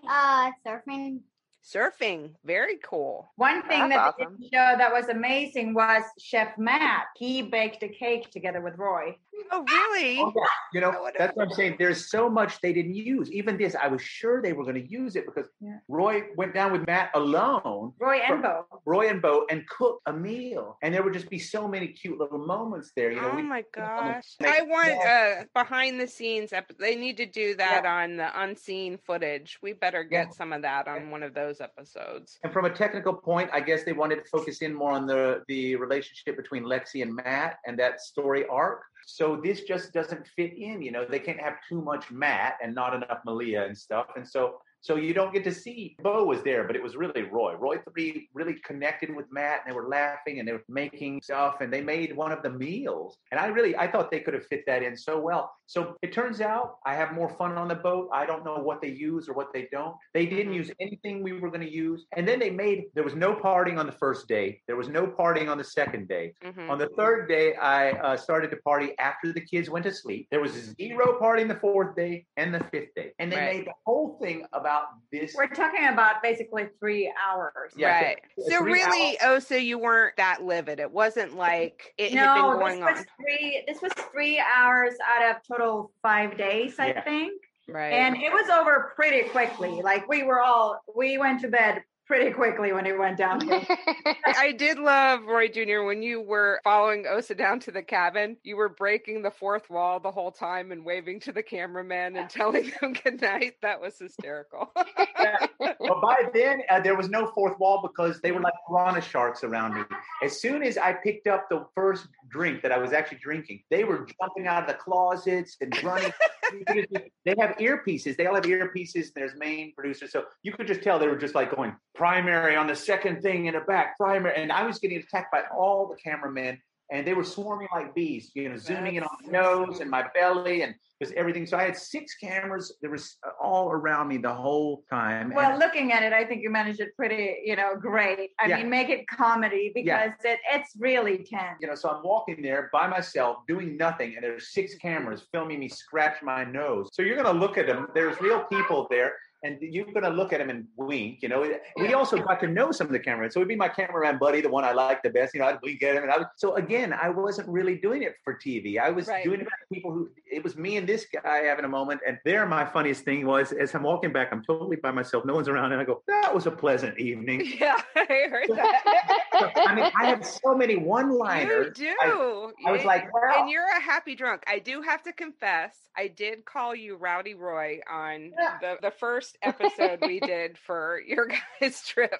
Uh, 0.09 0.51
surfing. 0.65 1.19
Surfing. 1.63 2.31
Very 2.43 2.77
cool. 2.83 3.31
One 3.35 3.61
thing 3.67 3.89
That's 3.89 3.93
that 3.93 4.15
awesome. 4.21 4.37
didn't 4.37 4.53
show 4.53 4.77
that 4.77 4.91
was 4.91 5.09
amazing 5.09 5.73
was 5.73 6.03
Chef 6.19 6.57
Matt. 6.57 7.05
He 7.15 7.43
baked 7.43 7.83
a 7.83 7.87
cake 7.87 8.31
together 8.31 8.61
with 8.61 8.77
Roy. 8.77 9.15
Oh, 9.51 9.63
really? 9.67 10.19
Oh, 10.19 10.31
yeah. 10.35 10.43
You 10.73 10.81
know, 10.81 11.09
that's 11.17 11.35
what 11.35 11.47
I'm 11.49 11.53
saying. 11.53 11.75
There's 11.79 12.09
so 12.09 12.29
much 12.29 12.59
they 12.61 12.73
didn't 12.73 12.95
use. 12.95 13.31
Even 13.31 13.57
this, 13.57 13.75
I 13.75 13.87
was 13.87 14.01
sure 14.01 14.41
they 14.41 14.53
were 14.53 14.63
going 14.63 14.75
to 14.75 14.87
use 14.87 15.15
it 15.15 15.25
because 15.25 15.49
Yeah. 15.59 15.77
Roy 15.87 16.23
went 16.35 16.53
down 16.53 16.71
with 16.71 16.85
Matt 16.87 17.11
alone 17.13 17.93
Roy 17.99 18.17
and 18.19 18.41
Bo. 18.41 18.65
Roy 18.85 19.09
and 19.09 19.21
Bo 19.21 19.45
and 19.49 19.67
cooked 19.67 20.01
a 20.05 20.13
meal. 20.13 20.77
And 20.81 20.93
there 20.93 21.03
would 21.03 21.13
just 21.13 21.29
be 21.29 21.39
so 21.39 21.67
many 21.67 21.87
cute 21.87 22.17
little 22.19 22.37
moments 22.45 22.91
there. 22.95 23.11
You 23.11 23.21
know, 23.21 23.31
oh 23.31 23.35
we- 23.35 23.41
my 23.43 23.63
gosh. 23.73 24.35
make- 24.39 24.51
I 24.53 24.61
want 24.63 24.91
uh 24.91 25.43
behind 25.53 25.99
the 25.99 26.07
scenes 26.07 26.53
ep- 26.53 26.77
they 26.77 26.95
need 26.95 27.17
to 27.17 27.25
do 27.25 27.55
that 27.55 27.85
on 27.85 28.17
the 28.17 28.41
unseen 28.41 28.97
footage. 29.05 29.57
We 29.61 29.73
better 29.73 30.03
get 30.03 30.27
Yeah. 30.27 30.33
some 30.33 30.53
of 30.53 30.61
that 30.63 30.87
on 30.87 31.11
one 31.11 31.23
of 31.23 31.33
those 31.33 31.61
episodes. 31.61 32.39
And 32.43 32.51
from 32.53 32.65
a 32.65 32.69
technical 32.69 33.13
point, 33.13 33.49
I 33.53 33.59
guess 33.61 33.83
they 33.83 33.93
wanted 33.93 34.17
to 34.23 34.25
focus 34.25 34.61
in 34.61 34.73
more 34.73 34.91
on 34.91 35.05
the 35.07 35.43
the 35.47 35.75
relationship 35.75 36.37
between 36.37 36.63
Lexi 36.63 37.01
and 37.01 37.13
Matt 37.15 37.57
and 37.65 37.77
that 37.79 38.01
story 38.01 38.45
arc. 38.47 38.81
So 39.15 39.39
this 39.43 39.61
just 39.61 39.91
doesn't 39.93 40.27
fit 40.27 40.53
in. 40.57 40.81
You 40.81 40.91
know, 40.91 41.05
they 41.05 41.19
can't 41.19 41.39
have 41.39 41.55
too 41.67 41.81
much 41.81 42.09
Matt 42.11 42.57
and 42.63 42.73
not 42.73 42.93
enough 42.93 43.19
Malia 43.25 43.65
and 43.65 43.77
stuff. 43.77 44.07
And 44.15 44.27
so 44.27 44.61
So 44.81 44.95
you 44.95 45.13
don't 45.13 45.31
get 45.33 45.43
to 45.43 45.53
see. 45.53 45.95
Bo 46.01 46.25
was 46.25 46.41
there, 46.41 46.63
but 46.65 46.75
it 46.75 46.81
was 46.81 46.95
really 46.95 47.21
Roy. 47.23 47.53
Roy 47.55 47.77
three 47.91 48.29
really 48.33 48.55
connected 48.65 49.15
with 49.15 49.27
Matt, 49.31 49.61
and 49.63 49.71
they 49.71 49.75
were 49.75 49.87
laughing 49.87 50.39
and 50.39 50.47
they 50.47 50.53
were 50.53 50.63
making 50.67 51.21
stuff, 51.21 51.61
and 51.61 51.71
they 51.71 51.81
made 51.81 52.15
one 52.15 52.31
of 52.31 52.41
the 52.41 52.49
meals. 52.49 53.17
And 53.31 53.39
I 53.39 53.47
really, 53.47 53.75
I 53.77 53.89
thought 53.91 54.09
they 54.09 54.19
could 54.19 54.33
have 54.33 54.45
fit 54.47 54.63
that 54.65 54.81
in 54.81 54.97
so 54.97 55.19
well. 55.19 55.53
So 55.67 55.95
it 56.01 56.11
turns 56.11 56.41
out 56.41 56.77
I 56.85 56.95
have 56.95 57.13
more 57.13 57.29
fun 57.29 57.57
on 57.57 57.67
the 57.67 57.75
boat. 57.75 58.09
I 58.11 58.25
don't 58.25 58.43
know 58.43 58.57
what 58.57 58.81
they 58.81 58.89
use 58.89 59.29
or 59.29 59.33
what 59.33 59.53
they 59.53 59.67
don't. 59.71 59.95
They 60.13 60.25
didn't 60.25 60.53
use 60.53 60.71
anything 60.79 61.21
we 61.23 61.33
were 61.33 61.49
going 61.49 61.61
to 61.61 61.71
use, 61.71 62.05
and 62.17 62.27
then 62.27 62.39
they 62.39 62.49
made. 62.49 62.85
There 62.95 63.03
was 63.03 63.15
no 63.15 63.35
partying 63.35 63.77
on 63.77 63.85
the 63.85 63.91
first 63.91 64.27
day. 64.27 64.61
There 64.67 64.75
was 64.75 64.89
no 64.89 65.05
partying 65.05 65.47
on 65.49 65.57
the 65.59 65.63
second 65.63 66.07
day. 66.07 66.33
Mhm. 66.43 66.69
On 66.69 66.77
the 66.79 66.89
third 66.97 67.27
day, 67.29 67.53
I 67.55 67.91
uh, 67.91 68.17
started 68.17 68.49
to 68.51 68.57
party 68.57 68.97
after 68.97 69.31
the 69.31 69.41
kids 69.41 69.69
went 69.69 69.85
to 69.85 69.91
sleep. 69.93 70.27
There 70.31 70.41
was 70.41 70.73
zero 70.79 71.19
partying 71.21 71.47
the 71.47 71.59
fourth 71.59 71.95
day 71.95 72.25
and 72.37 72.53
the 72.53 72.63
fifth 72.71 72.95
day, 72.95 73.11
and 73.19 73.31
they 73.31 73.37
Right. 73.37 73.57
made 73.57 73.67
the 73.67 73.73
whole 73.85 74.17
thing 74.21 74.45
about 74.53 74.70
this. 75.11 75.33
We're 75.35 75.47
talking 75.47 75.87
about 75.87 76.21
basically 76.21 76.67
three 76.79 77.11
hours. 77.21 77.73
Yeah, 77.75 78.01
right. 78.03 78.17
it's 78.37 78.49
So 78.49 78.59
three 78.59 78.73
really, 78.73 79.17
oh, 79.23 79.39
so 79.39 79.55
you 79.55 79.77
weren't 79.77 80.15
that 80.17 80.43
livid. 80.43 80.79
It 80.79 80.91
wasn't 80.91 81.35
like 81.35 81.93
it 81.97 82.11
had 82.13 82.25
no, 82.25 82.57
been 82.59 82.79
this 82.79 82.79
was 82.79 82.97
on. 82.99 83.05
three. 83.21 83.63
This 83.67 83.81
was 83.81 83.91
three 84.11 84.39
hours 84.39 84.93
out 85.05 85.35
of 85.35 85.41
total 85.47 85.91
five 86.01 86.37
days, 86.37 86.75
I 86.79 86.87
Yeah. 86.87 87.03
think, 87.03 87.41
Right. 87.67 87.93
and 87.93 88.15
it 88.17 88.31
was 88.31 88.49
over 88.49 88.91
pretty 88.95 89.29
quickly. 89.29 89.81
Like 89.81 90.07
we 90.07 90.23
were 90.23 90.41
all, 90.41 90.81
we 90.95 91.17
went 91.17 91.41
to 91.41 91.47
bed 91.47 91.83
pretty 92.05 92.31
quickly 92.31 92.73
when 92.73 92.85
it 92.85 92.97
went 92.97 93.17
down. 93.17 93.39
I 94.25 94.53
did 94.57 94.77
love 94.77 95.23
Roy 95.23 95.47
Jr. 95.47 95.83
when 95.83 96.01
you 96.01 96.21
were 96.21 96.59
following 96.63 97.05
Osa 97.07 97.35
down 97.35 97.59
to 97.61 97.71
the 97.71 97.81
cabin. 97.81 98.37
You 98.43 98.57
were 98.57 98.69
breaking 98.69 99.21
the 99.21 99.31
fourth 99.31 99.69
wall 99.69 99.99
the 99.99 100.11
whole 100.11 100.31
time 100.31 100.71
and 100.71 100.83
waving 100.83 101.19
to 101.21 101.31
the 101.31 101.43
cameramen 101.43 102.17
and 102.17 102.29
telling 102.29 102.71
them 102.81 102.93
good 102.93 103.21
night. 103.21 103.55
That 103.61 103.79
was 103.79 103.97
hysterical. 103.97 104.71
but 104.75 106.01
by 106.01 106.29
then, 106.33 106.61
uh, 106.69 106.79
there 106.79 106.95
was 106.95 107.09
no 107.09 107.27
fourth 107.27 107.57
wall 107.59 107.81
because 107.81 108.19
they 108.21 108.31
were 108.31 108.41
like 108.41 108.53
piranha 108.67 109.01
sharks 109.01 109.43
around 109.43 109.75
me. 109.75 109.81
As 110.23 110.39
soon 110.39 110.63
as 110.63 110.77
I 110.77 110.93
picked 110.93 111.27
up 111.27 111.47
the 111.49 111.65
first 111.75 112.07
drink 112.31 112.61
that 112.61 112.71
I 112.71 112.77
was 112.77 112.93
actually 112.93 113.19
drinking, 113.19 113.63
they 113.69 113.83
were 113.83 114.07
jumping 114.19 114.47
out 114.47 114.63
of 114.63 114.67
the 114.67 114.75
closets 114.75 115.57
and 115.61 115.83
running. 115.83 116.11
they 116.67 117.35
have 117.39 117.57
earpieces. 117.57 118.15
They 118.15 118.25
all 118.25 118.35
have 118.35 118.45
earpieces. 118.45 119.07
There's 119.13 119.33
main 119.37 119.73
producers, 119.73 120.11
so 120.11 120.25
you 120.43 120.51
could 120.53 120.67
just 120.67 120.81
tell 120.81 120.99
they 120.99 121.07
were 121.07 121.17
just 121.17 121.35
like 121.35 121.55
going 121.55 121.75
primary 121.95 122.55
on 122.55 122.67
the 122.67 122.75
second 122.75 123.21
thing 123.21 123.45
in 123.45 123.53
the 123.53 123.61
back, 123.61 123.97
primary. 123.97 124.41
And 124.41 124.51
I 124.51 124.65
was 124.65 124.79
getting 124.79 124.97
attacked 124.97 125.31
by 125.31 125.43
all 125.55 125.87
the 125.87 125.95
cameramen, 125.95 126.59
and 126.91 127.05
they 127.05 127.13
were 127.13 127.23
swarming 127.23 127.67
like 127.73 127.93
bees. 127.93 128.31
You 128.33 128.49
know, 128.49 128.57
zooming 128.57 128.95
in 128.95 129.03
on 129.03 129.09
my 129.23 129.31
nose 129.31 129.79
and 129.79 129.89
my 129.89 130.05
belly 130.13 130.63
and 130.63 130.75
just 131.01 131.13
everything. 131.13 131.45
So 131.47 131.57
I 131.57 131.63
had 131.63 131.75
six 131.75 132.15
cameras. 132.15 132.73
There 132.81 132.91
was 132.91 133.17
uh, 133.25 133.31
all 133.41 133.71
around 133.71 134.07
me 134.07 134.17
the 134.17 134.33
whole 134.33 134.83
time. 134.89 135.33
well, 135.33 135.51
and- 135.51 135.59
looking 135.59 135.91
at 135.91 136.03
it, 136.03 136.13
I 136.13 136.23
think 136.23 136.43
you 136.43 136.49
managed 136.51 136.79
it 136.79 136.95
pretty, 136.95 137.37
you 137.43 137.55
know, 137.55 137.75
great. 137.75 138.29
I 138.39 138.47
Yeah. 138.47 138.57
mean, 138.57 138.69
make 138.69 138.89
it 138.89 139.07
comedy 139.07 139.71
Yeah. 139.75 140.07
because 140.09 140.25
it, 140.25 140.39
it's 140.51 140.69
really 140.77 141.17
tense. 141.19 141.57
you 141.59 141.67
know, 141.67 141.75
so 141.75 141.89
I'm 141.89 142.03
walking 142.03 142.41
there 142.41 142.69
by 142.71 142.87
myself 142.87 143.37
doing 143.47 143.77
nothing, 143.77 144.13
and 144.15 144.23
there's 144.23 144.53
six 144.53 144.75
cameras 144.75 145.25
filming 145.31 145.59
me 145.59 145.69
scratch 145.69 146.21
my 146.21 146.43
nose. 146.43 146.89
So 146.93 147.01
you're 147.01 147.15
gonna 147.17 147.37
look 147.37 147.57
at 147.57 147.65
them. 147.67 147.87
There's 147.95 148.19
real 148.21 148.41
people 148.45 148.87
there, 148.91 149.13
and 149.43 149.57
you're 149.59 149.85
gonna 149.91 150.09
look 150.11 150.33
at 150.33 150.39
them 150.39 150.51
and 150.51 150.67
wink. 150.77 151.23
You 151.23 151.29
know, 151.29 151.51
we 151.77 151.93
also 151.95 152.17
got 152.17 152.39
to 152.41 152.47
know 152.47 152.71
some 152.71 152.85
of 152.87 152.93
the 152.93 152.99
cameramen. 152.99 153.31
So 153.31 153.39
it'd 153.39 153.47
be 153.47 153.55
my 153.55 153.69
cameraman 153.69 154.19
buddy, 154.19 154.39
the 154.41 154.49
one 154.49 154.63
I 154.63 154.71
like 154.73 155.01
the 155.01 155.09
best. 155.09 155.33
You 155.33 155.39
know, 155.39 155.47
I'd 155.47 155.59
wink 155.63 155.81
at 155.81 155.95
him, 155.95 156.03
and 156.03 156.11
I 156.11 156.19
would. 156.19 156.27
So 156.35 156.55
again, 156.55 156.93
I 156.93 157.09
wasn't 157.09 157.47
really 157.49 157.75
doing 157.77 158.03
it 158.03 158.13
for 158.23 158.35
TV. 158.35 158.77
I 158.77 158.91
was 158.91 159.07
Right. 159.07 159.23
doing 159.23 159.41
it 159.41 159.47
people 159.71 159.91
who. 159.91 160.09
It 160.31 160.43
was 160.43 160.55
me 160.55 160.77
and 160.77 160.87
this 160.87 161.05
guy 161.11 161.39
having 161.43 161.65
a 161.65 161.69
moment, 161.69 162.01
and 162.07 162.17
there, 162.25 162.45
my 162.45 162.65
funniest 162.65 163.03
thing 163.03 163.25
was 163.25 163.51
as 163.51 163.73
I'm 163.75 163.83
walking 163.83 164.11
back, 164.13 164.29
I'm 164.31 164.43
totally 164.43 164.75
by 164.77 164.91
myself. 164.91 165.25
No 165.25 165.33
one's 165.35 165.47
around, 165.47 165.71
and 165.71 165.81
I 165.81 165.83
go, 165.85 166.01
"That 166.07 166.33
was 166.33 166.45
a 166.47 166.51
pleasant 166.51 166.99
evening." 166.99 167.41
yeah, 167.59 167.81
I 167.95 168.27
heard 168.29 168.49
that. 168.49 169.51
I 169.55 169.75
mean, 169.75 169.91
I 169.99 170.05
have 170.05 170.25
so 170.25 170.55
many 170.55 170.77
one-liners. 170.77 171.77
You 171.79 171.85
do. 171.85 171.95
I- 172.01 172.51
I 172.67 172.71
was 172.71 172.81
Yeah, 172.81 172.87
like, 172.87 173.13
well- 173.13 173.23
and 173.41 173.49
you're 173.49 173.65
a 173.67 173.79
happy 173.81 174.15
drunk. 174.15 174.43
I 174.47 174.59
do 174.59 174.81
have 174.81 175.03
to 175.03 175.13
confess, 175.13 175.75
I 175.97 176.07
did 176.07 176.45
call 176.45 176.75
you 176.75 176.95
Rowdy 176.95 177.33
Roy 177.33 177.79
on 177.89 178.31
the, 178.61 178.77
the 178.81 178.91
first 178.91 179.37
episode 179.41 179.99
we 180.01 180.19
did 180.19 180.57
for 180.57 181.01
your 181.07 181.27
guys' 181.61 181.83
trip. 181.85 182.13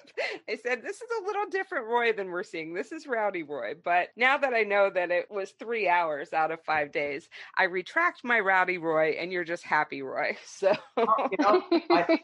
I 0.48 0.56
said, 0.56 0.82
This 0.82 0.96
is 0.96 1.08
a 1.22 1.26
little 1.26 1.46
different 1.50 1.86
Roy 1.86 2.12
than 2.12 2.28
we're 2.30 2.42
seeing. 2.42 2.74
This 2.74 2.92
is 2.92 3.06
Rowdy 3.06 3.42
Roy. 3.42 3.74
But 3.82 4.08
now 4.16 4.38
that 4.38 4.54
I 4.54 4.62
know 4.62 4.90
that 4.90 5.10
it 5.10 5.30
was 5.30 5.52
three 5.58 5.88
hours 5.88 6.32
out 6.32 6.50
of 6.50 6.62
five 6.64 6.92
days, 6.92 7.28
I 7.56 7.64
retract 7.64 8.24
my 8.24 8.40
Rowdy 8.40 8.78
Roy 8.78 9.10
and 9.18 9.32
you're 9.32 9.44
just 9.44 9.64
happy 9.64 10.02
Roy. 10.02 10.36
So, 10.46 10.72
you 10.96 11.36
know, 11.40 11.62
I, 11.90 12.18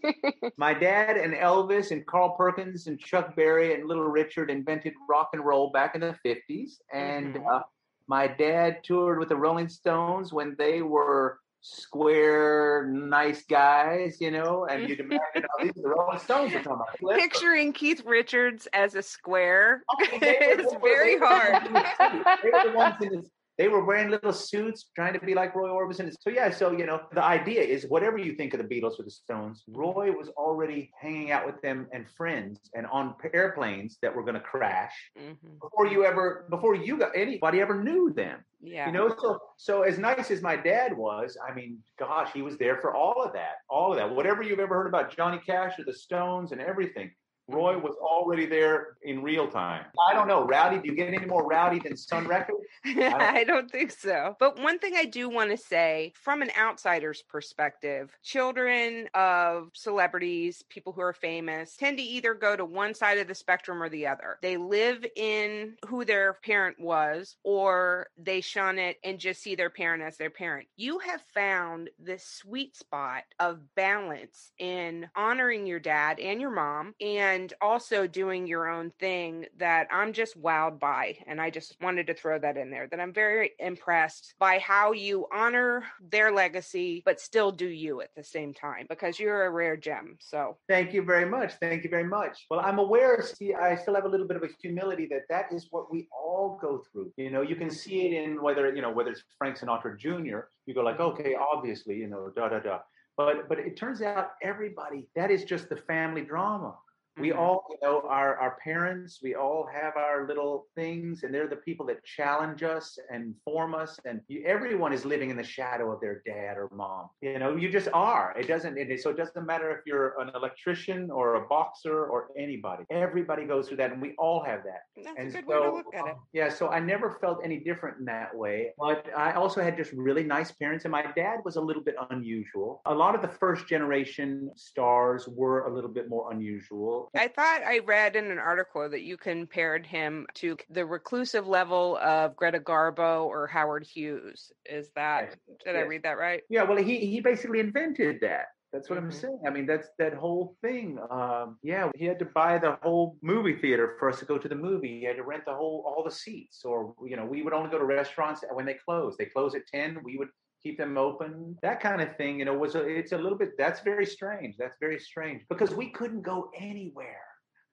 my 0.57 0.75
dad 0.75 1.17
and 1.17 1.35
Elvis 1.35 1.91
and 1.91 2.05
Carl 2.07 2.31
Perkins 2.37 2.87
and 2.87 2.99
Chuck 2.99 3.35
Berry 3.37 3.75
and 3.75 3.87
Little 3.89 4.05
Richard 4.09 4.51
invented 4.51 4.95
rock 5.09 5.31
and 5.33 5.45
roll 5.45 5.71
back 5.71 5.95
in 5.95 6.01
the 6.01 6.17
50s. 6.25 6.79
And 6.93 7.35
Mhm. 7.37 7.45
uh, 7.53 7.63
my 8.07 8.27
dad 8.27 8.79
toured 8.85 9.19
with 9.19 9.29
the 9.29 9.37
Rolling 9.37 9.69
Stones 9.69 10.33
when 10.33 10.55
they 10.59 10.83
were 10.83 11.39
square, 11.61 12.87
nice 12.87 13.45
guys, 13.45 14.21
you 14.21 14.31
know, 14.31 14.67
and 14.71 14.89
you'd 14.89 15.01
imagine 15.01 15.21
oh, 15.45 15.63
these 15.63 15.77
are 15.77 15.83
the 15.83 15.89
Rolling 15.89 16.19
Stones 16.19 16.53
we're 16.55 16.63
talking 16.63 16.87
about. 17.03 17.19
picturing 17.19 17.73
Keith 17.73 18.05
Richards 18.07 18.69
as 18.73 18.95
a 18.95 19.03
square 19.03 19.83
were- 20.13 20.19
is 20.29 20.67
very 20.83 21.19
hard. 21.19 21.65
the 21.65 21.73
ones 21.73 21.83
in 22.01 22.19
the 22.23 22.29
suits. 22.29 22.43
They 22.43 22.51
were 22.51 22.71
the 22.71 22.77
ones 22.77 22.97
in 23.03 23.09
the- 23.23 23.31
they 23.59 23.69
were 23.69 23.85
wearing 23.85 24.09
little 24.09 24.33
suits, 24.33 24.91
trying 24.95 25.13
to 25.15 25.21
be 25.21 25.35
like 25.35 25.55
Roy 25.55 25.69
Orbison. 25.69 26.13
So 26.21 26.31
yeah, 26.31 26.49
so 26.51 26.71
you 26.71 26.87
know, 26.87 27.01
the 27.13 27.25
idea 27.25 27.61
is 27.61 27.87
whatever 27.89 28.17
you 28.17 28.35
think 28.35 28.55
of 28.55 28.61
the 28.63 28.69
Beatles 28.69 28.99
or 29.01 29.03
the 29.03 29.11
Stones, 29.11 29.65
Roy 29.69 30.13
was 30.13 30.29
already 30.31 30.93
hanging 31.01 31.33
out 31.33 31.45
with 31.45 31.61
them 31.61 31.89
and 31.93 32.07
friends 32.17 32.71
and 32.75 32.87
on 32.87 33.17
airplanes 33.35 33.99
that 34.01 34.15
were 34.15 34.23
going 34.23 34.35
to 34.35 34.41
crash 34.41 34.95
Mhm. 35.19 35.61
before 35.61 35.87
you 35.89 36.05
ever, 36.05 36.47
before 36.51 36.77
you 36.77 36.97
got 36.97 37.17
anybody 37.17 37.61
ever 37.61 37.83
knew 37.83 38.13
them. 38.13 38.45
Yeah. 38.61 38.87
You 38.87 38.93
know, 38.93 39.09
so 39.19 39.39
so 39.57 39.83
as 39.83 39.99
nice 39.99 40.31
as 40.31 40.41
my 40.41 40.57
dad 40.57 40.97
was, 40.97 41.37
I 41.49 41.53
mean, 41.53 41.79
gosh, 41.99 42.33
he 42.33 42.43
was 42.43 42.57
there 42.59 42.79
for 42.79 42.95
all 42.95 43.23
of 43.23 43.33
that, 43.33 43.57
all 43.69 43.91
of 43.93 43.99
that. 43.99 44.15
Whatever 44.15 44.43
you've 44.43 44.61
ever 44.61 44.75
heard 44.75 44.87
about 44.87 45.15
Johnny 45.17 45.39
Cash 45.45 45.79
or 45.79 45.85
the 45.85 45.93
Stones 45.95 46.53
and 46.53 46.61
everything, 46.61 47.11
Roy 47.49 47.75
mm-hmm. 47.75 47.83
was 47.87 47.97
already 47.97 48.47
there 48.47 48.99
in 49.03 49.23
real 49.23 49.49
time. 49.49 49.87
I 50.09 50.15
don't 50.15 50.29
know, 50.29 50.45
rowdy. 50.45 50.79
Do 50.79 50.89
you 50.89 50.95
get 50.95 51.13
any 51.13 51.25
more 51.27 51.47
rowdy 51.47 51.79
than 51.79 51.97
Sun 51.97 52.27
Records? 52.29 52.61
I 52.85 53.45
don't 53.45 53.71
think 53.71 53.91
so. 53.91 54.37
But 54.39 54.61
one 54.61 54.79
thing 54.79 54.95
I 54.97 55.05
do 55.05 55.29
want 55.29 55.51
to 55.51 55.57
say 55.57 56.13
from 56.15 56.43
an 56.43 56.51
outsider's 56.59 57.23
perspective, 57.23 58.17
children 58.23 59.09
of 59.15 59.71
celebrities, 59.75 60.63
people 60.69 60.93
who 60.93 61.01
are 61.01 61.13
famous, 61.13 61.77
tend 61.77 61.99
to 61.99 62.05
either 62.05 62.35
go 62.35 62.55
to 62.55 62.65
one 62.65 62.95
side 62.95 63.19
of 63.19 63.29
the 63.29 63.35
spectrum 63.35 63.83
or 63.83 63.89
the 63.89 64.07
other. 64.07 64.39
They 64.43 64.57
live 64.57 65.05
in 65.17 65.75
who 65.87 66.05
their 66.05 66.35
parent 66.45 66.79
was, 66.79 67.37
or 67.45 68.09
they 68.19 68.41
shun 68.41 68.79
it 68.79 68.99
and 69.05 69.19
just 69.19 69.43
see 69.43 69.55
their 69.55 69.71
parent 69.71 70.03
as 70.03 70.17
their 70.17 70.31
parent. 70.31 70.69
You 70.77 70.99
have 70.99 71.23
found 71.35 71.89
this 71.99 72.25
sweet 72.25 72.77
spot 72.77 73.23
of 73.41 73.61
balance 73.75 74.53
in 74.59 75.09
honoring 75.17 75.67
your 75.67 75.81
dad 75.81 76.21
and 76.21 76.41
your 76.41 76.51
mom 76.51 76.95
and 77.01 77.38
also 77.61 78.07
doing 78.07 78.47
your 78.47 78.69
own 78.69 78.91
thing 78.99 79.47
that 79.59 79.89
I'm 79.91 80.13
just 80.13 80.41
wowed 80.41 80.79
by. 80.79 81.17
And 81.27 81.41
I 81.41 81.51
just 81.51 81.77
wanted 81.81 82.07
to 82.09 82.15
throw 82.15 82.39
that 82.39 82.57
in 82.57 82.71
there 82.71 82.87
that 82.89 83.01
I'm 83.01 83.13
very 83.13 83.53
impressed 83.59 84.35
by 84.39 84.59
how 84.59 84.93
you 84.93 85.27
honor 85.33 85.85
their 86.11 86.33
legacy, 86.33 87.03
but 87.05 87.21
still 87.21 87.51
do 87.51 87.69
you 87.69 88.01
at 88.01 88.15
the 88.17 88.25
same 88.25 88.53
time 88.53 88.87
because 88.89 89.19
you're 89.19 89.47
a 89.47 89.51
rare 89.51 89.77
gem. 89.77 90.17
So, 90.21 90.57
Thank 90.69 90.93
you 90.93 91.03
very 91.03 91.29
much. 91.29 91.55
Thank 91.61 91.85
you 91.85 91.91
very 91.91 92.05
much. 92.05 92.47
Well, 92.51 92.61
I'm 92.61 92.79
aware, 92.79 93.23
see, 93.23 93.55
I 93.55 93.77
still 93.77 93.95
have 93.95 94.05
a 94.05 94.09
little 94.09 94.27
bit 94.27 94.37
of 94.37 94.43
a 94.43 94.49
humility 94.61 95.07
that 95.11 95.23
that 95.29 95.53
is 95.53 95.69
what 95.71 95.93
we 95.93 96.09
all 96.13 96.59
go 96.61 96.83
through. 96.91 97.13
You 97.17 97.31
know, 97.31 97.43
you 97.43 97.57
can 97.57 97.71
see 97.71 98.07
it 98.07 98.13
in 98.23 98.43
whether, 98.43 98.75
you 98.75 98.83
know, 98.83 98.91
whether 98.91 99.11
it's 99.11 99.23
Frank 99.37 99.59
Sinatra 99.59 99.99
Jr., 99.99 100.49
you 100.67 100.75
go 100.75 100.83
like, 100.83 101.01
okay, 101.01 101.35
obviously, 101.35 101.97
you 101.97 102.09
know, 102.09 102.31
da, 102.35 102.49
da, 102.49 102.59
da. 102.61 102.79
But, 103.17 103.49
but 103.49 103.59
it 103.59 103.77
turns 103.77 104.01
out 104.01 104.33
everybody, 104.43 105.09
that 105.17 105.31
is 105.31 105.45
just 105.45 105.69
the 105.69 105.77
family 105.77 106.23
drama. 106.23 106.77
We 107.21 107.31
Mhm. 107.31 107.39
all, 107.39 107.65
you 107.71 107.79
know, 107.83 108.03
our, 108.09 108.37
our 108.37 108.57
parents, 108.63 109.21
we 109.23 109.35
all 109.35 109.67
have 109.73 109.97
our 109.97 110.27
little 110.27 110.67
things, 110.75 111.23
and 111.23 111.35
they're 111.35 111.49
the 111.49 111.57
people 111.69 111.87
that 111.87 112.05
challenge 112.05 112.63
us 112.63 112.99
and 113.11 113.35
form 113.45 113.75
us. 113.75 113.99
And 114.05 114.21
you, 114.29 114.45
everyone 114.47 114.93
is 114.93 115.05
living 115.05 115.31
in 115.31 115.37
the 115.37 115.43
shadow 115.45 115.93
of 115.93 116.01
their 116.01 116.23
dad 116.27 116.57
or 116.57 116.69
mom. 116.73 117.09
You 117.21 117.39
know, 117.39 117.57
you 117.57 117.69
just 117.71 117.89
are. 117.93 118.35
It 118.39 118.47
doesn't, 118.47 118.79
it, 118.79 119.01
so 119.01 119.11
it 119.11 119.17
doesn't 119.17 119.47
matter 119.47 119.71
if 119.71 119.81
you're 119.87 120.19
an 120.21 120.31
electrician 120.35 121.11
or 121.11 121.35
a 121.37 121.47
boxer 121.49 122.07
or 122.07 122.29
anybody. 122.37 122.85
Everybody 122.91 123.45
goes 123.47 123.69
through 123.69 123.79
that, 123.79 123.93
and 123.93 124.01
we 124.03 124.15
all 124.19 124.43
have 124.45 124.63
that. 124.65 124.83
that's 124.97 125.17
And 125.19 125.29
a 125.29 125.33
good 125.33 125.45
so, 125.47 125.51
way 125.61 125.67
to 125.69 125.75
look 125.77 125.95
at 125.95 126.07
it. 126.07 126.17
yeah, 126.33 126.49
so 126.49 126.69
I 126.69 126.81
never 126.81 127.11
felt 127.21 127.39
any 127.45 127.59
different 127.61 127.99
in 127.99 128.05
that 128.07 128.35
way. 128.35 128.73
But 128.79 129.07
I 129.17 129.33
also 129.33 129.63
had 129.63 129.77
just 129.77 129.93
really 129.93 130.25
nice 130.25 130.53
parents, 130.53 130.85
and 130.85 130.93
my 130.93 131.05
dad 131.13 131.41
was 131.45 131.57
a 131.57 131.61
little 131.61 131.83
bit 131.83 131.97
unusual. 132.11 132.81
A 132.87 132.95
lot 132.95 133.15
of 133.15 133.23
the 133.23 133.29
first 133.29 133.67
generation 133.69 134.51
stars 134.57 135.29
were 135.29 135.67
a 135.67 135.75
little 135.75 135.91
bit 135.91 136.09
more 136.09 136.33
unusual. 136.33 137.08
I 137.15 137.29
thought 137.29 137.63
I 137.63 137.79
read 137.81 138.17
in 138.17 138.31
an 138.31 138.39
article 138.39 138.89
that 138.89 139.03
you 139.03 139.17
compared 139.17 139.87
him 139.87 140.27
to 140.35 140.57
the 140.71 140.85
reclusive 140.87 141.47
level 141.47 141.97
of 141.99 142.37
Greta 142.37 142.61
Garbo 142.61 143.25
or 143.27 143.47
Howard 143.47 143.85
Hughes. 143.85 144.53
Is 144.65 144.91
that, 144.95 145.37
Yes, 145.49 145.59
did 145.65 145.77
I 145.77 145.81
read 145.81 146.03
that 146.05 146.19
right? 146.19 146.43
Yeah, 146.49 146.65
well, 146.65 146.79
he 146.79 146.99
he 147.07 147.21
basically 147.21 147.61
invented 147.61 148.21
that. 148.21 148.47
That's 148.73 148.91
what 148.91 148.99
I'm 148.99 149.09
Mhm. 149.09 149.15
saying. 149.15 149.41
I 149.47 149.51
mean, 149.51 149.65
that's 149.65 149.89
that 149.99 150.13
whole 150.13 150.57
thing. 150.61 150.99
Um, 151.11 151.59
yeah, 151.63 151.91
he 151.97 152.05
had 152.05 152.19
to 152.19 152.27
buy 152.27 152.59
the 152.59 152.73
whole 152.83 153.17
movie 153.23 153.57
theater 153.57 153.97
for 153.99 154.11
us 154.11 154.19
to 154.19 154.27
go 154.27 154.37
to 154.37 154.47
the 154.49 154.55
movie. 154.55 155.01
He 155.01 155.05
had 155.05 155.17
to 155.17 155.23
rent 155.23 155.47
the 155.47 155.55
whole 155.55 155.85
all 155.87 156.05
the 156.05 156.11
seats, 156.11 156.65
or 156.65 156.95
you 157.07 157.17
know, 157.17 157.25
we 157.25 157.43
would 157.43 157.55
only 157.55 157.71
go 157.71 157.79
to 157.79 157.85
restaurants 157.85 158.45
when 158.53 158.67
they 158.67 158.75
close. 158.75 159.17
They 159.17 159.25
close 159.27 159.55
at 159.55 159.67
ten. 159.67 160.03
We 160.05 160.19
would 160.19 160.29
keep 160.69 160.79
them 160.79 160.99
open. 160.99 161.57
That 161.63 161.81
kind 161.81 162.01
of 162.01 162.17
thing. 162.17 162.39
You 162.39 162.45
know, 162.45 162.55
was 162.55 162.75
a, 162.75 162.83
it's 162.87 163.13
a 163.13 163.19
little 163.19 163.39
bit. 163.39 163.51
That's 163.57 163.81
very 163.81 164.07
strange. 164.07 164.57
That's 164.59 164.77
very 164.81 164.99
strange 164.99 165.43
because 165.49 165.75
we 165.75 165.91
couldn't 165.91 166.23
go 166.23 166.51
anywhere. 166.59 167.23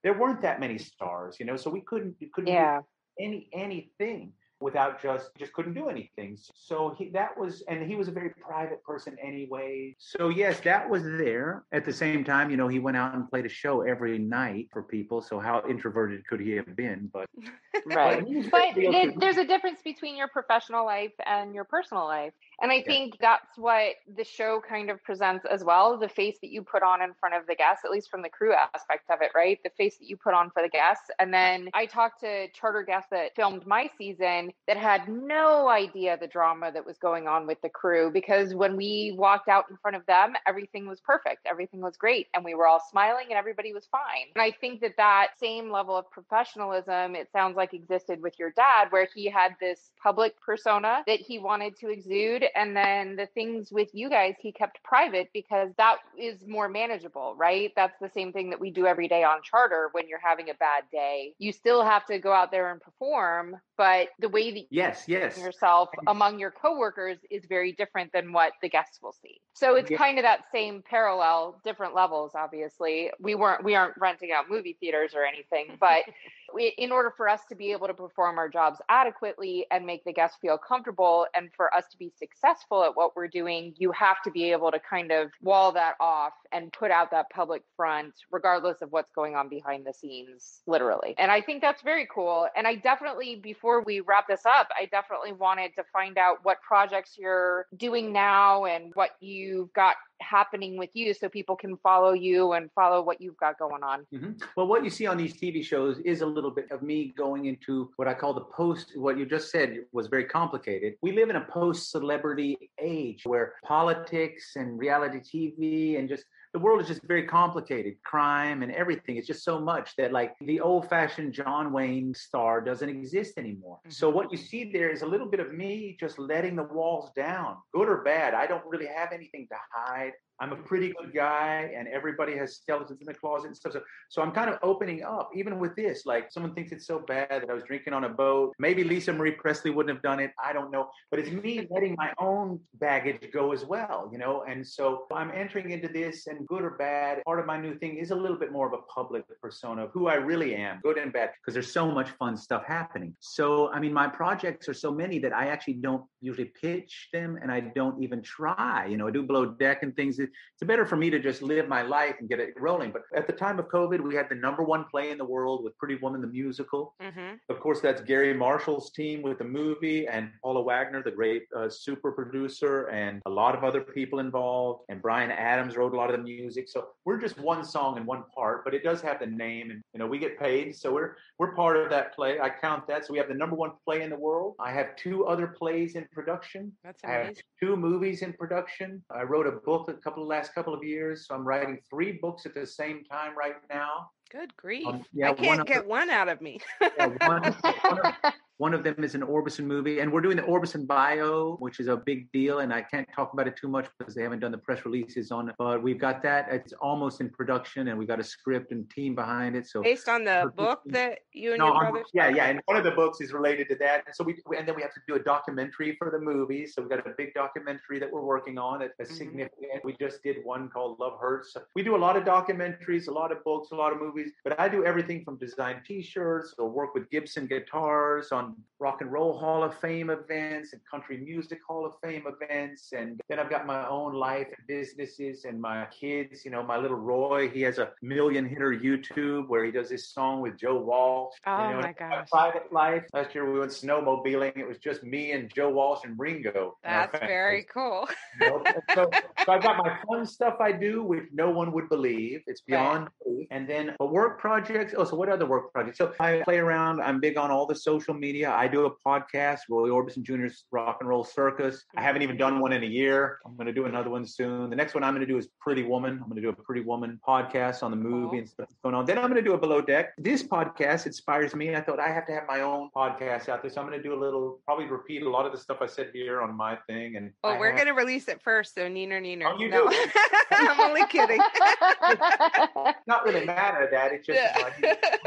There 0.03 0.13
weren't 0.13 0.41
that 0.43 0.59
many 0.59 0.77
stars, 0.77 1.37
you 1.39 1.45
know, 1.45 1.57
so 1.57 1.69
we 1.69 1.81
couldn't 1.81 2.15
we 2.21 2.27
couldn't 2.33 2.51
do 2.53 2.53
Yeah. 2.53 2.81
any 3.19 3.49
anything 3.53 4.33
without 4.61 5.01
just 5.01 5.31
just 5.37 5.51
couldn't 5.51 5.73
do 5.73 5.89
anything 5.89 6.37
so 6.69 6.95
he 6.97 7.09
that 7.09 7.37
was 7.37 7.61
and 7.67 7.83
he 7.89 7.95
was 7.97 8.07
a 8.07 8.11
very 8.11 8.29
private 8.29 8.81
person 8.85 9.13
anyway 9.21 9.93
so 9.99 10.29
yes 10.29 10.61
that 10.61 10.89
was 10.89 11.03
there 11.03 11.65
at 11.73 11.83
the 11.83 11.91
same 11.91 12.23
time 12.23 12.49
you 12.49 12.55
know 12.55 12.69
he 12.69 12.79
went 12.79 12.95
out 12.95 13.13
and 13.13 13.29
played 13.29 13.45
a 13.45 13.49
show 13.49 13.81
every 13.81 14.17
night 14.17 14.65
for 14.71 14.81
people 14.83 15.21
so 15.21 15.39
how 15.39 15.61
introverted 15.69 16.25
could 16.25 16.39
he 16.39 16.51
have 16.51 16.73
been 16.75 17.09
but 17.11 17.27
Right. 17.85 18.23
he 18.25 18.37
was 18.37 18.47
But 18.47 18.73
very 18.75 19.13
there's 19.17 19.37
a 19.37 19.45
difference 19.45 19.81
between 19.83 20.15
your 20.15 20.29
professional 20.29 20.85
life 20.85 21.11
and 21.25 21.53
your 21.53 21.65
personal 21.65 22.05
life. 22.05 22.33
And 22.61 22.71
I 22.71 22.81
think 22.81 23.17
that's 23.19 23.57
what 23.57 23.95
the 24.15 24.23
show 24.23 24.61
kind 24.67 24.89
of 24.89 25.03
presents 25.03 25.45
as 25.49 25.63
well 25.63 25.97
the 25.97 26.09
face 26.09 26.37
that 26.41 26.51
you 26.51 26.61
put 26.61 26.83
on 26.83 27.01
in 27.01 27.13
front 27.19 27.35
of 27.35 27.47
the 27.47 27.55
guests, 27.55 27.83
at 27.85 27.91
least 27.91 28.09
from 28.09 28.21
the 28.21 28.29
crew 28.29 28.53
aspect 28.53 29.09
of 29.09 29.21
it, 29.21 29.31
right? 29.35 29.59
The 29.63 29.69
face 29.71 29.97
that 29.97 30.07
you 30.07 30.17
put 30.17 30.33
on 30.33 30.49
for 30.51 30.61
the 30.61 30.69
guests. 30.69 31.09
And 31.19 31.33
then 31.33 31.69
I 31.73 31.85
talked 31.85 32.21
to 32.21 32.47
charter 32.49 32.83
guests 32.83 33.09
that 33.11 33.35
filmed 33.35 33.65
my 33.65 33.89
season 33.97 34.51
that 34.67 34.77
had 34.77 35.07
no 35.07 35.67
idea 35.67 36.17
the 36.17 36.27
drama 36.27 36.71
that 36.71 36.85
was 36.85 36.97
going 36.97 37.27
on 37.27 37.47
with 37.47 37.61
the 37.61 37.69
crew 37.69 38.11
because 38.11 38.53
when 38.53 38.75
we 38.75 39.13
walked 39.17 39.47
out 39.47 39.65
in 39.69 39.77
front 39.77 39.97
of 39.97 40.05
them, 40.05 40.33
everything 40.47 40.87
was 40.87 40.99
perfect, 40.99 41.45
everything 41.45 41.81
was 41.81 41.97
great, 41.97 42.27
and 42.33 42.43
we 42.43 42.55
were 42.55 42.67
all 42.67 42.81
smiling 42.89 43.25
and 43.29 43.37
everybody 43.37 43.73
was 43.73 43.85
fine. 43.91 44.27
And 44.35 44.41
I 44.41 44.51
think 44.51 44.81
that 44.81 44.95
that 44.97 45.29
same 45.39 45.71
level 45.71 45.95
of 45.95 46.09
professionalism, 46.11 47.15
it 47.15 47.29
sounds 47.31 47.55
like 47.55 47.73
existed 47.73 48.21
with 48.21 48.37
your 48.39 48.51
dad, 48.51 48.87
where 48.91 49.07
he 49.13 49.29
had 49.29 49.55
this 49.59 49.91
public 50.01 50.39
persona 50.41 51.03
that 51.07 51.19
he 51.19 51.39
wanted 51.39 51.77
to 51.79 51.89
exude. 51.89 52.44
And 52.55 52.75
then 52.75 53.15
the 53.15 53.27
things 53.27 53.71
with 53.71 53.89
you 53.93 54.09
guys, 54.09 54.35
he 54.39 54.51
kept 54.51 54.83
private 54.83 55.29
because 55.33 55.69
that 55.77 55.97
is 56.17 56.45
more 56.47 56.67
manageable, 56.69 57.35
right? 57.37 57.71
That's 57.75 57.97
the 57.99 58.09
same 58.09 58.31
thing 58.33 58.49
that 58.51 58.59
we 58.59 58.71
do 58.71 58.85
every 58.85 59.07
day 59.07 59.23
on 59.23 59.41
charter 59.43 59.89
when 59.91 60.07
you're 60.07 60.19
having 60.23 60.49
a 60.49 60.53
bad 60.55 60.83
day. 60.91 61.33
You 61.39 61.51
still 61.51 61.83
have 61.83 62.05
to 62.07 62.19
go 62.19 62.31
out 62.31 62.51
there 62.51 62.71
and 62.71 62.81
perform, 62.81 63.57
but 63.77 64.09
the 64.19 64.29
way 64.29 64.51
that 64.51 64.63
yes 64.69 65.05
yes 65.07 65.37
yourself 65.37 65.89
among 66.07 66.39
your 66.39 66.51
coworkers 66.51 67.17
is 67.29 67.43
very 67.45 67.71
different 67.73 68.11
than 68.13 68.31
what 68.33 68.53
the 68.61 68.69
guests 68.69 68.99
will 69.01 69.13
see. 69.13 69.41
So 69.53 69.75
it's 69.75 69.89
Yeah. 69.89 69.97
kind 69.97 70.17
of 70.19 70.23
that 70.23 70.45
same 70.51 70.83
parallel, 70.83 71.61
different 71.63 71.93
levels. 71.95 72.33
Obviously, 72.35 73.11
we 73.19 73.35
weren't 73.35 73.63
we 73.63 73.75
aren't 73.75 73.97
renting 73.97 74.31
out 74.31 74.49
movie 74.49 74.77
theaters 74.79 75.13
or 75.15 75.23
anything, 75.23 75.77
but 75.79 76.03
in 76.77 76.91
order 76.91 77.13
for 77.15 77.27
us 77.27 77.41
to 77.49 77.55
be 77.55 77.71
able 77.71 77.87
to 77.87 77.93
perform 77.93 78.37
our 78.37 78.49
jobs 78.49 78.79
adequately 78.89 79.65
and 79.71 79.85
make 79.85 80.03
the 80.03 80.13
guests 80.13 80.37
feel 80.41 80.57
comfortable, 80.57 81.25
and 81.35 81.49
for 81.55 81.73
us 81.73 81.85
to 81.91 81.97
be 81.97 82.11
successful 82.17 82.83
at 82.83 82.95
what 82.95 83.15
we're 83.15 83.27
doing, 83.27 83.73
you 83.77 83.91
have 83.91 84.21
to 84.23 84.31
be 84.31 84.51
able 84.51 84.71
to 84.71 84.79
kind 84.79 85.11
of 85.11 85.31
wall 85.41 85.71
that 85.71 85.95
off 85.99 86.33
and 86.51 86.71
put 86.73 86.91
out 86.91 87.11
that 87.11 87.29
public 87.29 87.63
front, 87.75 88.13
regardless 88.31 88.81
of 88.81 88.91
what's 88.91 89.11
going 89.11 89.35
on 89.35 89.49
behind 89.49 89.85
the 89.85 89.93
scenes, 89.93 90.61
literally. 90.67 91.15
And 91.17 91.31
I 91.31 91.41
think 91.41 91.61
that's 91.61 91.81
very 91.81 92.07
cool. 92.13 92.47
And 92.55 92.67
I 92.67 92.75
definitely, 92.75 93.35
before 93.35 93.81
we 93.83 93.99
wrap 93.99 94.27
this 94.27 94.45
up, 94.45 94.69
I 94.79 94.85
definitely 94.85 95.33
wanted 95.33 95.75
to 95.75 95.83
find 95.91 96.17
out 96.17 96.37
what 96.43 96.61
projects 96.61 97.15
you're 97.17 97.65
doing 97.77 98.13
now 98.13 98.65
and 98.65 98.91
what 98.93 99.11
you've 99.19 99.73
got 99.73 99.95
happening 100.25 100.77
with 100.77 100.89
you 100.93 101.13
so 101.13 101.29
people 101.29 101.55
can 101.55 101.77
follow 101.77 102.13
you 102.13 102.53
and 102.53 102.69
follow 102.73 103.01
what 103.01 103.21
you've 103.21 103.37
got 103.37 103.57
going 103.59 103.83
on. 103.83 104.05
Mhm. 104.13 104.41
Well, 104.55 104.67
what 104.67 104.83
you 104.83 104.89
see 104.89 105.05
on 105.05 105.17
these 105.17 105.35
TV 105.39 105.63
shows 105.63 105.99
is 105.99 106.21
a 106.21 106.25
little 106.25 106.51
bit 106.51 106.69
of 106.71 106.81
me 106.81 107.13
going 107.15 107.45
into 107.45 107.91
what 107.97 108.07
I 108.07 108.13
call 108.13 108.33
the 108.33 108.41
post. 108.41 108.97
What 108.97 109.17
you 109.17 109.25
just 109.25 109.51
said 109.51 109.85
was 109.91 110.07
very 110.07 110.25
complicated. 110.25 110.95
We 111.01 111.11
live 111.11 111.29
in 111.29 111.35
a 111.35 111.45
post 111.45 111.91
celebrity 111.91 112.71
age 112.79 113.25
where 113.25 113.53
politics 113.63 114.55
and 114.55 114.79
reality 114.79 115.19
TV 115.19 115.97
and 115.97 116.09
just 116.09 116.25
the 116.55 116.59
world 116.59 116.79
is 116.79 116.87
just 116.87 117.03
very 117.03 117.23
complicated. 117.23 117.95
Crime 118.05 118.63
and 118.63 118.71
everything. 118.71 119.17
It's 119.17 119.27
just 119.27 119.43
so 119.43 119.59
much 119.59 119.93
that 119.97 120.13
like 120.13 120.35
the 120.39 120.61
old 120.61 120.87
fashioned 120.87 121.33
John 121.33 121.73
Wayne 121.73 122.13
star 122.13 122.61
doesn't 122.61 122.87
exist 122.87 123.33
anymore. 123.37 123.79
So 123.89 124.07
mm-hmm. 124.07 124.15
what 124.15 124.31
you 124.31 124.37
see 124.37 124.71
there 124.71 124.89
is 124.89 125.01
a 125.01 125.05
little 125.05 125.27
bit 125.27 125.41
of 125.41 125.53
me 125.53 125.97
just 125.99 126.17
letting 126.17 126.55
the 126.55 126.63
walls 126.63 127.11
down, 127.13 127.57
good 127.73 127.89
or 127.89 128.03
bad. 128.03 128.33
I 128.33 128.47
don't 128.47 128.63
really 128.65 128.87
have 128.87 129.11
anything 129.11 129.47
to 129.51 129.57
hide. 129.69 130.13
I'm 130.39 130.51
a 130.51 130.55
mm. 130.55 130.65
pretty 130.65 130.93
good 130.99 131.13
guy, 131.13 131.71
and 131.75 131.87
everybody 131.87 132.37
has 132.37 132.57
skeletons 132.57 132.99
in 133.01 133.07
the 133.07 133.13
closet 133.13 133.47
and 133.47 133.55
stuff. 133.57 133.73
So, 133.73 133.81
so 134.09 134.21
I'm 134.21 134.31
kind 134.31 134.49
of 134.49 134.59
opening 134.63 135.03
up, 135.03 135.29
even 135.35 135.59
with 135.59 135.75
this. 135.75 136.05
Like, 136.05 136.31
someone 136.31 136.53
thinks 136.53 136.71
it's 136.71 136.87
so 136.87 136.99
bad 136.99 137.29
that 137.29 137.49
I 137.49 137.53
was 137.53 137.63
drinking 137.63 137.93
on 137.93 138.03
a 138.03 138.09
boat. 138.09 138.53
Maybe 138.59 138.83
Lisa 138.83 139.13
Marie 139.13 139.31
Presley 139.31 139.71
wouldn't 139.71 139.95
have 139.95 140.03
done 140.03 140.19
it. 140.19 140.31
I 140.43 140.53
don't 140.53 140.71
know. 140.71 140.89
But 141.09 141.19
it's 141.19 141.31
me 141.31 141.67
letting 141.69 141.95
my 141.97 142.13
own 142.19 142.59
baggage 142.75 143.31
go 143.33 143.53
as 143.53 143.65
well, 143.65 144.09
you 144.11 144.17
know? 144.17 144.43
And 144.47 144.65
so 144.65 145.05
I'm 145.13 145.31
entering 145.31 145.71
into 145.71 145.87
this, 145.87 146.27
and 146.27 146.45
good 146.47 146.63
or 146.63 146.71
bad, 146.71 147.23
part 147.23 147.39
of 147.39 147.45
my 147.45 147.59
new 147.59 147.77
thing 147.77 147.97
is 147.97 148.11
a 148.11 148.15
little 148.15 148.37
bit 148.37 148.51
more 148.51 148.67
of 148.67 148.73
a 148.73 148.81
public 148.93 149.23
persona 149.41 149.85
of 149.85 149.91
who 149.91 150.07
I 150.07 150.15
really 150.15 150.55
am, 150.55 150.79
good 150.83 150.97
and 150.97 151.13
bad, 151.13 151.31
because 151.41 151.53
there's 151.53 151.71
so 151.71 151.91
much 151.91 152.09
fun 152.11 152.35
stuff 152.37 152.63
happening. 152.65 153.15
So, 153.19 153.71
I 153.71 153.79
mean, 153.79 153.93
my 153.93 154.07
projects 154.07 154.67
are 154.67 154.73
so 154.73 154.91
many 154.91 155.19
that 155.19 155.33
I 155.33 155.47
actually 155.47 155.75
don't 155.75 156.03
usually 156.21 156.51
pitch 156.61 157.09
them, 157.13 157.37
and 157.41 157.51
I 157.51 157.59
don't 157.59 158.01
even 158.01 158.21
try. 158.21 158.87
You 158.87 158.97
know, 158.97 159.07
I 159.07 159.11
do 159.11 159.23
Below 159.23 159.45
Deck 159.45 159.83
and 159.83 159.95
things 159.95 160.19
it's 160.25 160.67
better 160.67 160.85
for 160.85 160.95
me 160.95 161.09
to 161.09 161.19
just 161.19 161.41
live 161.41 161.67
my 161.67 161.81
life 161.81 162.15
and 162.19 162.29
get 162.29 162.39
it 162.39 162.53
rolling. 162.57 162.91
But 162.91 163.03
at 163.15 163.27
the 163.27 163.33
time 163.33 163.59
of 163.59 163.67
COVID, 163.67 164.01
we 164.01 164.15
had 164.15 164.29
the 164.29 164.35
number 164.35 164.63
one 164.63 164.85
play 164.85 165.11
in 165.11 165.17
the 165.17 165.25
world 165.25 165.63
with 165.63 165.77
Pretty 165.77 165.95
Woman 165.95 166.21
the 166.21 166.27
musical. 166.27 166.95
Mm-hmm. 167.01 167.35
Of 167.49 167.59
course, 167.59 167.81
that's 167.81 168.01
Garry 168.01 168.33
Marshall's 168.33 168.91
team 168.91 169.21
with 169.21 169.37
the 169.37 169.43
movie, 169.43 170.07
and 170.07 170.29
Paula 170.41 170.61
Wagner, 170.61 171.03
the 171.03 171.11
great 171.11 171.43
uh, 171.55 171.69
super 171.69 172.11
producer, 172.11 172.87
and 172.87 173.21
a 173.25 173.29
lot 173.29 173.55
of 173.55 173.63
other 173.63 173.81
people 173.81 174.19
involved. 174.19 174.83
And 174.89 175.01
Bryan 175.01 175.31
Adams 175.31 175.75
wrote 175.77 175.93
a 175.93 175.97
lot 175.97 176.09
of 176.09 176.17
the 176.17 176.23
music. 176.23 176.67
So 176.69 176.87
we're 177.05 177.19
just 177.19 177.37
one 177.39 177.63
song 177.63 177.97
and 177.97 178.05
one 178.05 178.23
part, 178.33 178.63
but 178.63 178.73
it 178.73 178.83
does 178.83 179.01
have 179.01 179.19
the 179.19 179.27
name, 179.27 179.71
and 179.71 179.81
you 179.93 179.99
know 179.99 180.07
we 180.07 180.19
get 180.19 180.39
paid, 180.39 180.75
so 180.75 180.93
we're 180.93 181.15
we're 181.39 181.53
part 181.55 181.77
of 181.77 181.89
that 181.89 182.15
play. 182.15 182.39
I 182.39 182.49
count 182.49 182.87
that. 182.87 183.05
So 183.05 183.13
we 183.13 183.19
have 183.19 183.27
the 183.27 183.33
number 183.33 183.55
one 183.55 183.71
play 183.83 184.01
in 184.01 184.09
the 184.09 184.17
world. 184.17 184.55
I 184.59 184.71
have 184.71 184.95
two 184.95 185.25
other 185.25 185.47
plays 185.47 185.95
in 185.95 186.07
production. 186.11 186.71
That's 186.83 187.03
I 187.03 187.11
have 187.11 187.25
amazing. 187.25 187.43
two 187.61 187.75
movies 187.75 188.21
in 188.21 188.33
production. 188.33 189.03
I 189.11 189.23
wrote 189.23 189.47
a 189.47 189.51
book 189.51 189.89
a 189.89 189.93
couple 189.93 190.14
of 190.23 190.27
last 190.27 190.53
couple 190.53 190.73
of 190.73 190.83
years, 190.83 191.27
so 191.27 191.35
I'm 191.35 191.47
writing 191.47 191.79
three 191.89 192.13
books 192.21 192.45
at 192.45 192.53
the 192.53 192.65
same 192.65 193.03
time 193.03 193.37
right 193.37 193.55
now. 193.69 194.09
Good 194.31 194.55
grief. 194.57 194.87
Um, 194.87 195.03
yeah, 195.13 195.29
I 195.31 195.33
can't 195.33 195.61
of 195.61 195.67
get 195.67 195.83
the- 195.83 195.89
one 195.89 196.09
out 196.09 196.27
of 196.29 196.41
me. 196.41 196.59
Yeah, 196.81 197.07
one, 197.27 197.41
one 197.83 197.99
of, 198.05 198.13
one 198.57 198.73
of 198.73 198.83
them 198.83 199.03
is 199.03 199.13
an 199.15 199.21
Orbison 199.21 199.65
movie, 199.65 199.99
and 199.99 200.11
we're 200.11 200.21
doing 200.21 200.35
the 200.37 200.43
Orbison 200.43 200.87
bio, 200.87 201.57
which 201.59 201.79
is 201.79 201.87
a 201.87 201.95
big 201.97 202.31
deal. 202.31 202.59
And 202.59 202.73
I 202.73 202.81
can't 202.81 203.07
talk 203.15 203.33
about 203.33 203.47
it 203.47 203.55
too 203.55 203.67
much 203.67 203.87
because 203.99 204.15
they 204.15 204.23
haven't 204.23 204.39
done 204.39 204.51
the 204.51 204.57
press 204.57 204.83
releases 204.83 205.31
on 205.31 205.49
it. 205.49 205.55
But 205.59 205.83
we've 205.83 205.99
got 205.99 206.23
that; 206.23 206.47
it's 206.51 206.73
almost 206.73 207.21
in 207.21 207.29
production, 207.29 207.89
and 207.89 207.99
we 207.99 208.05
got 208.07 208.19
a 208.19 208.23
script 208.23 208.71
and 208.71 208.89
team 208.89 209.13
behind 209.13 209.55
it. 209.55 209.67
So 209.67 209.83
Based 209.83 210.09
on 210.09 210.23
the 210.23 210.51
book 210.55 210.81
that 210.87 211.19
you 211.31 211.51
and 211.51 211.59
no, 211.59 211.67
your 211.67 211.75
I'm- 211.97 212.03
yeah, 212.13 212.29
yeah, 212.29 212.45
and 212.47 212.61
one 212.65 212.77
of 212.77 212.83
the 212.83 212.91
books 212.91 213.21
is 213.21 213.31
related 213.31 213.69
to 213.69 213.75
that. 213.75 214.03
And 214.07 214.15
so 214.15 214.23
we, 214.23 214.35
and 214.57 214.67
then 214.67 214.75
we 214.75 214.81
have 214.81 214.93
to 214.95 215.01
do 215.07 215.15
a 215.15 215.19
documentary 215.19 215.95
for 215.99 216.09
the 216.09 216.19
movie. 216.19 216.65
So 216.65 216.81
we've 216.81 216.89
got 216.89 217.05
a 217.05 217.13
big 217.15 217.33
documentary 217.35 217.99
that 217.99 218.11
we're 218.11 218.23
working 218.25 218.57
on. 218.57 218.79
That's 218.79 219.11
Mhm. 219.11 219.17
significant. 219.17 219.83
We 219.85 219.95
just 219.99 220.23
did 220.23 220.37
one 220.43 220.69
called 220.69 220.99
Love 220.99 221.19
Hurts. 221.21 221.55
We 221.75 221.83
do 221.83 221.95
a 221.95 221.97
lot 221.97 222.17
of 222.17 222.23
documentaries, 222.23 223.07
a 223.07 223.11
lot 223.11 223.31
of 223.31 223.43
books, 223.43 223.69
a 223.71 223.75
lot 223.75 223.91
of 223.93 223.99
movies. 223.99 224.14
But 224.43 224.59
I 224.59 224.69
do 224.69 224.85
everything 224.85 225.23
from 225.23 225.37
design 225.37 225.81
T-shirts 225.85 226.55
or 226.57 226.69
work 226.69 226.93
with 226.93 227.09
Gibson 227.09 227.47
guitars 227.47 228.31
on 228.31 228.55
rock 228.79 229.01
and 229.01 229.11
roll 229.11 229.37
Hall 229.37 229.63
of 229.63 229.77
Fame 229.79 230.09
events 230.09 230.73
and 230.73 230.81
country 230.89 231.17
music 231.17 231.59
Hall 231.67 231.85
of 231.85 231.93
Fame 232.03 232.25
events. 232.27 232.93
And 232.93 233.19
then 233.29 233.39
I've 233.39 233.49
got 233.49 233.65
my 233.65 233.87
own 233.87 234.13
life 234.13 234.47
and 234.47 234.67
businesses 234.67 235.45
and 235.45 235.61
my 235.61 235.85
kids. 235.87 236.45
You 236.45 236.51
know, 236.51 236.63
my 236.63 236.77
little 236.77 236.97
Roy, 236.97 237.49
he 237.49 237.61
has 237.61 237.77
a 237.77 237.91
million 238.01 238.47
hitter 238.47 238.71
YouTube 238.71 239.47
where 239.47 239.63
he 239.65 239.71
does 239.71 239.89
this 239.89 240.09
song 240.09 240.41
with 240.41 240.57
Joe 240.57 240.77
Walsh. 240.77 241.35
Oh, 241.45 241.67
you 241.69 241.75
know, 241.75 241.81
my 241.81 241.93
gosh. 241.93 242.29
Private 242.29 242.71
life. 242.71 243.03
Last 243.13 243.33
year 243.33 243.51
we 243.51 243.59
went 243.59 243.71
snowmobiling. 243.71 244.57
It 244.57 244.67
was 244.67 244.77
just 244.77 245.03
me 245.03 245.31
and 245.31 245.53
Joe 245.53 245.69
Walsh 245.69 246.01
and 246.03 246.17
Ringo. 246.17 246.77
That's 246.83 247.17
very 247.19 247.65
cool. 247.73 248.07
You 248.41 248.49
know, 248.49 248.63
so, 248.93 249.09
so 249.45 249.51
I've 249.53 249.61
got 249.63 249.77
my 249.77 249.97
fun 250.07 250.25
stuff 250.25 250.55
I 250.59 250.71
do, 250.71 251.03
which 251.03 251.23
no 251.33 251.49
one 251.49 251.71
would 251.73 251.89
believe. 251.89 252.41
It's 252.47 252.61
beyond 252.61 253.09
belief. 253.23 253.47
And 253.51 253.67
then 253.69 253.95
But 253.99 254.11
work 254.11 254.39
projects. 254.39 254.93
Oh, 254.97 255.03
so 255.03 255.15
what 255.15 255.29
other 255.29 255.45
work 255.45 255.71
projects? 255.71 255.97
So 255.97 256.13
I 256.19 256.41
play 256.43 256.57
around. 256.57 257.01
I'm 257.01 257.19
big 257.19 257.37
on 257.37 257.51
all 257.51 257.65
the 257.65 257.75
social 257.75 258.13
media. 258.13 258.51
I 258.51 258.67
do 258.67 258.85
a 258.85 258.91
podcast, 259.07 259.59
Roy 259.69 259.89
Orbison 259.89 260.23
Jr.'s 260.23 260.65
Rock 260.71 260.97
and 260.99 261.09
Roll 261.09 261.23
Circus. 261.23 261.85
I 261.95 262.01
haven't 262.01 262.21
even 262.23 262.37
done 262.37 262.59
one 262.59 262.73
in 262.73 262.83
a 262.83 262.87
year. 262.87 263.39
I'm 263.45 263.55
going 263.55 263.67
to 263.67 263.73
do 263.73 263.85
another 263.85 264.09
one 264.09 264.25
soon. 264.25 264.69
The 264.69 264.75
next 264.75 264.93
one 264.93 265.03
I'm 265.03 265.13
going 265.13 265.25
to 265.25 265.31
do 265.31 265.37
is 265.37 265.47
Pretty 265.61 265.83
Woman. 265.83 266.13
I'm 266.13 266.29
going 266.29 266.35
to 266.35 266.41
do 266.41 266.49
a 266.49 266.53
Pretty 266.53 266.81
Woman 266.81 267.19
podcast 267.27 267.83
on 267.83 267.91
the 267.91 267.97
movie 267.97 268.27
Cool. 268.29 268.39
and 268.39 268.49
stuff 268.49 268.67
that's 268.69 268.79
going 268.83 268.95
on. 268.95 269.05
Then 269.05 269.17
I'm 269.17 269.25
going 269.29 269.35
to 269.43 269.47
do 269.47 269.53
a 269.53 269.57
Below 269.57 269.81
Deck. 269.81 270.13
This 270.17 270.41
podcast 270.43 271.05
inspires 271.05 271.53
me. 271.55 271.75
I 271.75 271.81
thought 271.81 271.99
I 271.99 272.07
have 272.09 272.25
to 272.27 272.33
have 272.33 272.43
my 272.47 272.61
own 272.61 272.89
podcast 272.95 273.49
out 273.49 273.61
there, 273.61 273.71
so 273.71 273.81
I'm 273.81 273.87
going 273.87 274.01
to 274.01 274.03
do 274.03 274.13
a 274.13 274.19
little, 274.19 274.59
probably 274.65 274.85
repeat 274.85 275.21
a 275.23 275.29
lot 275.29 275.45
of 275.45 275.51
the 275.51 275.57
stuff 275.57 275.77
I 275.81 275.85
said 275.87 276.09
here 276.13 276.41
on 276.41 276.55
my 276.55 276.77
thing. 276.87 277.15
And 277.15 277.31
Well, 277.43 277.53
I 277.53 277.57
Oh, 277.57 277.59
we're 277.59 277.69
have- 277.71 277.77
gonna 277.79 277.93
release 277.93 278.27
it 278.27 278.41
first, 278.41 278.75
so 278.75 278.87
neener 278.87 279.21
neener. 279.21 279.34
Oh, 279.43 279.57
you 279.59 279.71
do? 279.71 279.89
I'm 280.51 280.79
only 280.79 281.05
kidding. 281.07 281.37
not 283.07 283.25
really 283.25 283.45
matter 283.45 283.87
that 283.91 284.11
it's 284.13 284.25
just 284.27 284.39
Yeah. 284.39 284.69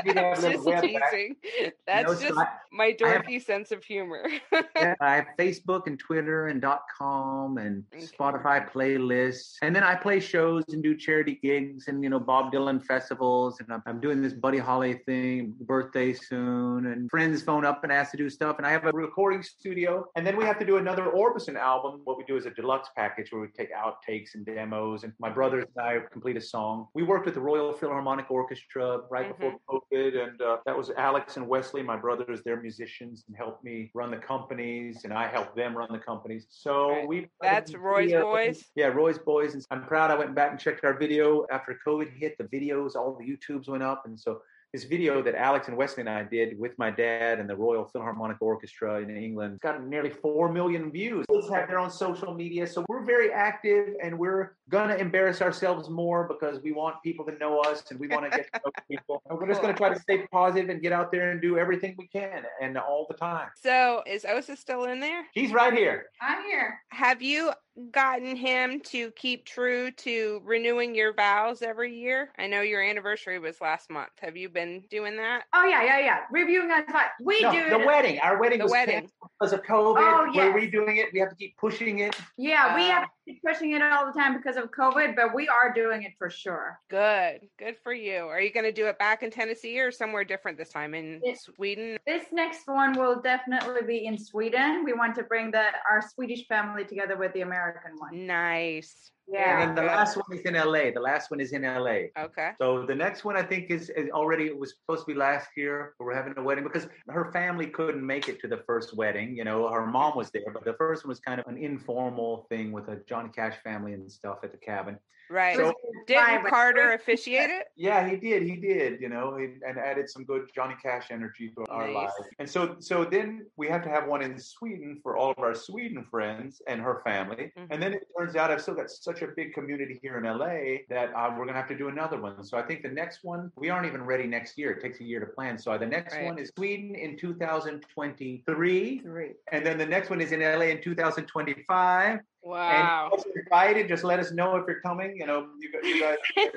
you 0.05 0.15
know, 0.15 0.31
I 0.31 0.35
need 0.35 0.43
to 0.43 0.49
have 0.49 0.59
a 0.59 0.59
little 0.59 0.73
Just 0.73 0.83
back. 1.01 1.11
teasing. 1.13 1.37
You 1.61 1.73
That's 1.87 2.07
know, 2.09 2.15
so 2.15 2.29
just 2.29 2.39
I- 2.39 2.49
my 2.73 2.85
I 2.85 3.09
have- 3.09 3.23
dorky 3.23 3.43
sense 3.45 3.73
of 3.73 3.83
humor. 3.85 4.29
yeah, 4.77 4.95
I 5.01 5.17
have 5.17 5.27
Facebook 5.39 5.87
and 5.87 5.99
Twitter 5.99 6.47
and 6.49 6.65
.com 6.97 7.59
and 7.59 7.85
Okay. 7.95 8.05
Spotify 8.07 8.71
playlists, 8.71 9.57
and 9.63 9.75
then 9.75 9.83
I 9.83 9.95
play 9.95 10.21
shows 10.21 10.65
and 10.69 10.83
do 10.83 10.97
charity 10.97 11.39
gigs 11.43 11.89
and 11.89 12.03
you 12.03 12.11
know 12.11 12.21
Bob 12.21 12.53
Dylan 12.53 12.85
festivals, 12.85 13.61
and 13.61 13.73
I'm, 13.73 13.83
I'm 13.87 14.01
doing 14.01 14.21
this 14.23 14.33
Buddy 14.33 14.59
Holly 14.59 14.95
thing, 15.07 15.55
birthday 15.61 16.13
soon, 16.13 16.87
and 16.87 17.11
friends 17.11 17.43
phone 17.43 17.65
up 17.65 17.83
and 17.85 17.93
ask 17.93 18.11
to 18.13 18.17
do 18.17 18.29
stuff, 18.31 18.59
and 18.59 18.67
I 18.67 18.71
have 18.71 18.85
a 18.85 18.93
recording 18.93 19.43
studio, 19.43 20.07
and 20.17 20.27
then 20.27 20.37
we 20.37 20.45
have 20.45 20.59
to 20.59 20.67
do 20.67 20.77
another 20.77 21.05
Orbison 21.05 21.57
album. 21.57 22.01
What 22.05 22.19
we 22.19 22.25
do 22.25 22.37
is 22.37 22.47
a 22.47 22.51
deluxe 22.51 22.91
package 22.97 23.33
where 23.33 23.41
we 23.41 23.49
take 23.49 23.71
outtakes 23.99 24.35
and 24.35 24.45
demos, 24.45 25.05
and 25.05 25.13
my 25.19 25.31
brothers 25.31 25.65
and 25.77 25.85
I 25.85 25.99
complete 26.11 26.37
a 26.37 26.41
song. 26.41 26.89
We 26.95 27.03
worked 27.03 27.27
with 27.27 27.35
the 27.35 27.41
Royal 27.41 27.73
Philharmonic 27.73 28.31
Orchestra 28.31 29.01
right 29.11 29.37
before 29.37 29.59
COVID, 29.69 30.23
and 30.23 30.41
uh, 30.41 30.59
that 30.67 30.77
was 30.77 30.91
Alex 30.97 31.37
and 31.37 31.49
Wesley, 31.49 31.83
my 31.83 31.97
brothers. 31.97 32.41
They're 32.45 32.61
musicians 32.61 33.25
and 33.29 33.37
helped 33.37 33.65
me 33.65 33.91
run 33.95 34.11
the 34.11 34.17
companies, 34.19 35.05
and 35.05 35.13
I 35.13 35.29
helped 35.29 35.57
them 35.57 35.77
run 35.77 35.93
the 35.93 35.99
companies. 35.99 36.47
So 36.51 36.91
Right. 36.91 37.09
we 37.09 37.29
That's 37.41 37.75
Roy's 37.75 38.11
yeah, 38.11 38.23
Boys? 38.23 38.65
Yeah, 38.75 38.87
Roy's 38.87 39.19
Boys, 39.19 39.55
and 39.55 39.65
I'm 39.71 39.85
proud. 39.85 40.11
I 40.11 40.15
went 40.15 40.35
back 40.35 40.51
and 40.51 40.61
checked 40.61 40.85
our 40.85 40.97
video 40.99 41.47
after 41.51 41.79
COVID 41.87 42.11
hit. 42.17 42.37
The 42.39 42.45
videos, 42.45 42.95
all 42.95 43.17
the 43.19 43.25
YouTubes 43.25 43.69
went 43.69 43.83
up, 43.83 44.03
and 44.07 44.19
so 44.19 44.41
this 44.73 44.85
video 44.85 45.23
that 45.23 45.35
Alex 45.35 45.69
and 45.69 45.77
Wesley 45.77 46.03
and 46.03 46.11
I 46.11 46.23
did 46.23 46.59
with 46.59 46.79
my 46.79 46.91
dad 46.91 47.41
and 47.41 47.49
the 47.49 47.57
Royal 47.57 47.87
Philharmonic 47.87 48.37
Orchestra 48.41 49.01
in 49.01 49.17
England 49.17 49.61
got 49.61 49.83
nearly 49.83 50.11
4 50.11 50.53
million 50.53 50.93
views. 50.93 51.25
Kids 51.31 51.49
have 51.49 51.69
their 51.69 51.79
own 51.79 51.91
social 51.91 52.35
media. 52.35 52.67
So 52.67 52.85
we're 52.87 53.05
very 53.05 53.33
active 53.33 53.95
and 54.03 54.19
we're 54.19 54.57
going 54.69 54.91
to 54.91 54.99
embarrass 54.99 55.41
ourselves 55.41 55.89
more 55.89 56.29
because 56.29 56.61
we 56.63 56.73
want 56.73 56.97
people 57.03 57.25
to 57.27 57.33
know 57.39 57.61
us 57.61 57.83
and 57.91 57.99
we 57.99 58.09
want 58.09 58.31
to 58.31 58.37
get 58.37 58.53
to 58.53 58.61
know 58.65 58.73
people. 58.91 59.23
And 59.31 59.39
we're 59.39 59.49
just 59.49 59.63
going 59.63 59.73
to 59.73 59.79
try 59.79 59.93
to 59.93 59.99
stay 59.99 60.27
positive 60.31 60.69
and 60.69 60.83
get 60.83 60.93
out 60.93 61.11
there 61.11 61.31
and 61.31 61.41
do 61.41 61.57
everything 61.57 61.95
we 61.97 62.07
can 62.09 62.43
and 62.61 62.77
all 62.77 63.07
the 63.09 63.17
time. 63.17 63.49
so, 63.57 64.03
is 64.07 64.27
Osa 64.27 64.55
still 64.55 64.85
in 64.85 65.01
there? 65.01 65.25
He's 65.33 65.53
right 65.53 65.73
here. 65.73 66.07
I'm 66.21 66.43
here. 66.45 66.79
Have 66.91 67.23
you 67.23 67.53
gotten 67.91 68.37
him 68.37 68.81
to 68.81 69.11
keep 69.13 69.45
true 69.45 69.91
to 69.93 70.41
renewing 70.45 70.95
your 70.95 71.13
vows 71.13 71.63
every 71.63 71.95
year? 71.95 72.31
I 72.39 72.47
know 72.47 72.61
your 72.61 72.83
anniversary 72.83 73.39
was 73.39 73.61
last 73.61 73.91
month. 73.91 74.11
Have 74.21 74.37
you 74.37 74.49
been 74.49 74.83
doing 74.91 75.17
that? 75.17 75.45
Oh 75.53 75.65
yeah, 75.65 75.83
yeah, 75.85 75.99
yeah. 76.01 76.19
Reviewing 76.31 76.71
on 76.71 76.87
time. 76.87 77.09
We 77.23 77.41
No, 77.41 77.53
do 77.53 77.71
the 77.71 77.79
wedding. 77.79 78.19
Our 78.21 78.39
wedding 78.41 78.59
The 78.59 78.65
was 78.65 78.73
wedding. 78.73 79.11
because 79.41 79.53
of 79.53 79.63
COVID. 79.63 79.97
Oh, 79.99 80.31
We're 80.35 80.53
redoing 80.53 80.97
it. 80.99 81.09
We 81.13 81.21
have 81.21 81.31
to 81.31 81.37
keep 81.37 81.57
pushing 81.57 82.01
it. 82.01 82.17
Yeah, 82.37 82.75
we 82.75 82.83
Uh, 82.83 82.91
have 82.95 83.03
to 83.05 83.09
keep 83.09 83.18
pushing 83.45 83.73
it 83.73 83.83
all 83.83 84.07
the 84.07 84.19
time 84.19 84.37
because 84.37 84.57
of 84.57 84.71
COVID, 84.71 85.15
but 85.17 85.35
we 85.35 85.49
are 85.49 85.73
doing 85.73 86.03
it 86.03 86.13
for 86.19 86.31
sure. 86.31 86.79
Good. 86.89 87.49
Good 87.59 87.77
for 87.83 87.93
you. 87.93 88.21
Are 88.27 88.41
you 88.41 88.53
going 88.53 88.67
to 88.67 88.73
do 88.73 88.87
it 88.87 88.99
back 88.99 89.23
in 89.23 89.31
Tennessee 89.31 89.79
or 89.81 89.91
somewhere 89.91 90.25
different 90.25 90.59
this 90.59 90.71
time 90.71 90.95
in 90.95 91.21
It- 91.23 91.39
Sweden? 91.41 91.99
This 92.07 92.25
next 92.33 92.67
one 92.67 92.99
will 92.99 93.21
definitely 93.21 93.83
be 93.87 94.07
in 94.07 94.19
Sweden. 94.19 94.85
We 94.85 94.93
want 94.93 95.15
to 95.17 95.23
bring 95.23 95.51
the 95.51 95.65
our 95.91 96.03
Swedish 96.15 96.47
family 96.47 96.85
together 96.85 97.17
with 97.17 97.33
the 97.33 97.43
American 97.43 97.93
one. 97.99 98.27
Nice. 98.27 99.13
Yeah. 99.31 99.61
And 99.63 99.77
then 99.77 99.85
the 99.85 99.91
last 99.91 100.17
one 100.17 100.25
is 100.33 100.41
in 100.45 100.55
LA. 100.55 100.91
The 100.93 101.01
last 101.01 101.31
one 101.31 101.41
is 101.41 101.53
in 101.53 101.63
LA. 101.63 102.09
Okay. 102.19 102.51
So 102.59 102.87
the 102.87 102.95
next 102.95 103.25
one 103.25 103.37
I 103.37 103.43
think 103.43 103.71
is, 103.71 103.91
is 103.91 104.09
already 104.11 104.45
it 104.47 104.59
was 104.59 104.75
supposed 104.81 105.07
to 105.07 105.13
be 105.13 105.19
last 105.19 105.49
year. 105.57 105.95
but 105.99 106.07
We're 106.07 106.15
having 106.15 106.35
a 106.37 106.43
wedding 106.43 106.65
because 106.65 106.89
her 107.09 107.31
family 107.33 107.67
couldn't 107.67 108.05
make 108.05 108.29
it 108.29 108.41
to 108.41 108.49
the 108.49 108.59
first 108.67 108.97
wedding. 108.97 109.37
You 109.37 109.45
know, 109.45 109.69
her 109.69 109.87
mom 109.87 110.17
was 110.17 110.31
there, 110.31 110.43
but 110.53 110.65
the 110.65 110.75
first 110.75 111.05
one 111.05 111.11
was 111.11 111.21
kind 111.21 111.41
of 111.41 111.47
an 111.47 111.59
informal 111.59 112.47
thing 112.49 112.73
with 112.73 112.89
a 112.89 112.97
Johnny 113.09 113.29
Cash 113.35 113.57
family 113.63 113.93
and 113.93 114.11
stuff 114.11 114.39
at 114.43 114.53
the 114.53 114.59
cabin. 114.59 114.99
Right. 115.31 115.57
So- 115.57 115.75
Didn't 116.07 116.47
Carter 116.49 116.93
officiate 116.93 117.51
it? 117.51 117.67
Yeah, 117.77 118.09
he 118.09 118.17
did. 118.17 118.45
He 118.45 118.57
did. 118.57 118.99
You 118.99 119.11
know, 119.11 119.37
he, 119.37 119.45
and 119.67 119.79
added 119.79 120.09
some 120.09 120.25
good 120.25 120.49
Johnny 120.55 120.75
Cash 120.83 121.09
energy 121.11 121.51
to 121.55 121.67
our 121.71 121.87
Nice. 121.87 121.95
lives. 121.95 122.13
And 122.39 122.49
so, 122.49 122.77
so 122.79 123.05
then 123.05 123.45
we 123.59 123.69
have 123.69 123.83
to 123.83 123.91
have 123.91 124.07
one 124.07 124.23
in 124.23 124.39
Sweden 124.39 124.99
for 125.03 125.19
all 125.19 125.31
of 125.33 125.39
our 125.41 125.55
Sweden 125.55 126.03
friends 126.11 126.63
and 126.67 126.81
her 126.81 127.03
family. 127.05 127.53
Mhm. 127.59 127.67
And 127.71 127.83
then 127.83 127.93
it 127.93 128.07
turns 128.19 128.37
out 128.37 128.51
I've 128.51 128.63
still 128.63 128.75
got 128.75 128.89
such 128.91 129.18
a 129.23 129.29
big 129.37 129.53
community 129.55 129.99
here 130.03 130.19
in 130.19 130.25
LA 130.25 130.79
that 130.89 131.13
uh, 131.15 131.31
we're 131.37 131.47
gonna 131.47 131.57
have 131.59 131.69
to 131.69 131.77
do 131.79 131.89
another 131.89 132.21
one. 132.21 132.43
So 132.45 132.57
I 132.59 132.63
think 132.63 132.83
the 132.83 132.89
next 132.89 133.25
one 133.25 133.51
we 133.57 133.71
aren't 133.71 133.87
even 133.87 134.03
ready 134.05 134.27
next 134.27 134.57
year. 134.59 134.71
It 134.73 134.81
takes 134.83 135.01
a 135.01 135.05
year 135.05 135.21
to 135.21 135.27
plan. 135.27 135.59
So 135.59 135.77
the 135.79 135.87
next 135.87 136.15
Right. 136.15 136.25
one 136.27 136.39
is 136.39 136.51
Sweden 136.57 136.95
in 136.95 137.17
2023, 137.17 139.01
Three. 139.01 139.33
and 139.53 139.65
then 139.67 139.79
the 139.79 139.87
next 139.87 140.11
one 140.11 140.21
is 140.21 140.33
in 140.33 140.41
LA 140.41 140.67
in 140.71 140.81
2025. 140.83 142.21
Wow. 142.43 143.11
And 143.13 143.21
if 143.21 143.27
you're 143.27 143.43
invited, 143.45 143.89
just 143.89 144.05
let 144.05 144.21
us 144.21 144.31
know 144.33 144.57
if 144.57 144.65
you're 144.67 144.81
coming. 144.81 145.17
You 145.17 145.27
know, 145.27 145.49
you, 145.59 145.71
you 145.83 146.01
guys. 146.01 146.17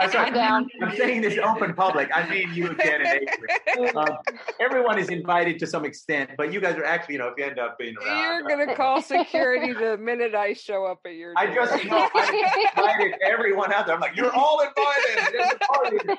I'm, 0.00 0.10
sorry, 0.10 0.30
I'm. 0.32 0.66
I'm 0.82 0.96
saying 0.96 1.22
this 1.22 1.38
open 1.38 1.72
public. 1.74 2.10
I 2.14 2.28
mean 2.28 2.52
you 2.52 2.68
and 2.68 2.78
Jen 2.82 3.00
and 3.06 3.20
Avery. 3.22 3.94
Um, 3.96 4.16
everyone 4.60 4.98
is 4.98 5.08
invited 5.08 5.58
to 5.60 5.66
some 5.66 5.84
extent, 5.84 6.30
but 6.36 6.52
you 6.52 6.60
guys 6.60 6.76
are 6.76 6.84
actually, 6.84 7.14
you 7.14 7.18
know, 7.20 7.28
if 7.28 7.34
you 7.38 7.44
end 7.44 7.58
up 7.58 7.78
being 7.78 7.94
You're 8.04 8.10
around. 8.10 8.48
going 8.48 8.68
to 8.68 8.74
call 8.74 9.00
security 9.16 9.72
the 9.72 9.96
minute 9.96 10.34
I 10.34 10.52
show 10.52 10.84
up 10.84 11.00
at 11.06 11.14
your 11.14 11.32
I 11.36 11.46
door. 11.46 11.54
just 11.66 11.84
know 11.86 12.08
I 12.14 12.68
invited 12.76 13.14
everyone 13.24 13.72
out 13.72 13.86
there. 13.86 13.94
I'm 13.94 14.00
like, 14.00 14.16
you're 14.16 14.32
all 14.34 14.60
invited. 14.60 16.18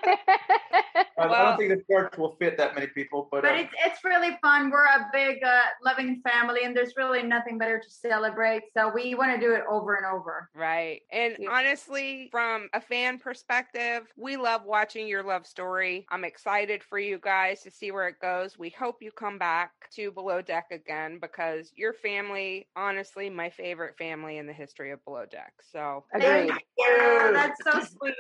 There's 1.18 1.32
a. 1.32 1.34
Uh, 1.34 1.38
I 1.38 1.44
don't 1.50 1.58
think 1.58 1.70
the 1.88 1.94
church 1.94 2.18
will 2.18 2.36
fit 2.40 2.58
that 2.58 2.76
many 2.76 2.88
people, 2.88 3.28
but, 3.32 3.42
But 3.44 3.52
uh, 3.54 3.58
it's 3.60 3.74
it's 3.86 4.04
really 4.04 4.38
fun. 4.42 4.70
We're 4.72 4.86
a 4.86 5.08
big 5.14 5.44
uh, 5.44 5.62
loving 5.84 6.22
family, 6.28 6.62
and 6.64 6.76
there's 6.76 6.94
really 6.98 7.24
nothing 7.24 7.58
better 7.58 7.80
to 7.80 7.90
celebrate. 7.90 8.64
So 8.76 8.92
we 8.94 9.16
want 9.16 9.34
to 9.34 9.40
do 9.40 9.54
it 9.54 9.64
over 9.70 9.96
and 9.96 10.06
over. 10.06 10.50
Right. 10.54 11.02
And 11.12 11.36
Yeah. 11.40 11.50
honestly, 11.52 12.30
from 12.32 12.70
a 12.74 12.82
fan 12.82 13.18
perspective, 13.20 14.04
we 14.18 14.36
love 14.38 14.64
watching 14.66 15.08
your 15.08 15.24
love 15.24 15.46
story. 15.46 16.06
I'm 16.10 16.24
excited 16.26 16.84
for 16.84 17.00
you 17.00 17.18
guys 17.20 17.62
to 17.62 17.72
see 17.72 17.92
where 17.92 18.08
it 18.08 18.20
goes. 18.22 18.58
We 18.58 18.70
hope 18.70 19.02
you 19.02 19.12
come 19.12 19.38
back 19.38 19.72
to 19.96 20.12
Below 20.12 20.42
Deck 20.42 20.68
again 20.72 21.20
because 21.22 21.72
your 21.76 21.94
family, 21.94 22.68
honestly, 22.76 23.30
my 23.30 23.50
favorite 23.50 23.98
family 23.98 24.38
in 24.38 24.48
the 24.48 24.54
history 24.54 24.92
of 24.92 25.04
Below 25.06 25.26
Deck. 25.26 25.54
So 25.72 26.04
Agreed. 26.14 26.50
Thank 26.50 26.62
you. 26.78 27.32
That's 27.34 27.64
so 27.64 27.80
sweet. 28.00 28.16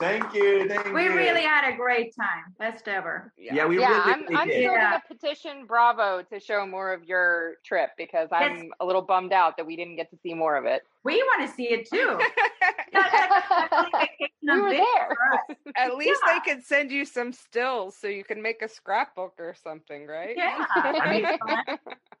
thank 0.00 0.34
you. 0.34 0.68
Thank 0.68 0.92
We 0.94 1.04
you. 1.04 1.14
really 1.14 1.42
had 1.42 1.72
a 1.72 1.76
great 1.76 2.14
time. 2.14 2.25
Best 2.58 2.88
ever. 2.88 3.32
yeah, 3.36 3.66
we 3.66 3.78
yeah, 3.78 3.88
really, 3.88 4.00
I'm, 4.12 4.22
really 4.22 4.34
I'm 4.36 4.48
did. 4.48 4.54
still 4.62 4.72
Yeah. 4.72 4.90
gonna 4.90 5.02
petition 5.08 5.66
Bravo 5.66 6.22
to 6.22 6.40
show 6.40 6.66
more 6.66 6.92
of 6.92 7.04
your 7.04 7.54
trip 7.64 7.90
because 7.98 8.28
I'm 8.32 8.70
a 8.80 8.86
little 8.86 9.02
bummed 9.02 9.32
out 9.32 9.56
that 9.58 9.66
we 9.66 9.76
didn't 9.76 9.96
get 9.96 10.10
to 10.10 10.16
see 10.22 10.34
more 10.34 10.56
of 10.56 10.64
it. 10.64 10.82
We 11.04 11.16
want 11.22 11.48
to 11.48 11.54
see 11.54 11.64
it 11.70 11.88
too. 11.88 12.18
That's 12.92 13.12
like 13.12 13.30
a 13.30 13.68
family 13.70 13.90
vacation 13.92 14.32
we 14.42 14.60
were 14.60 14.70
there. 14.70 15.16
At 15.76 15.96
least 15.96 16.20
Yeah. 16.26 16.38
they 16.44 16.52
could 16.54 16.64
send 16.64 16.90
you 16.90 17.04
some 17.04 17.32
stills 17.32 17.96
so 17.96 18.06
you 18.08 18.24
can 18.24 18.40
make 18.42 18.62
a 18.62 18.68
scrapbook 18.68 19.34
or 19.38 19.54
something, 19.62 20.06
right? 20.06 20.34
Yeah. 20.36 20.64
I 20.74 21.10
mean, 21.10 21.78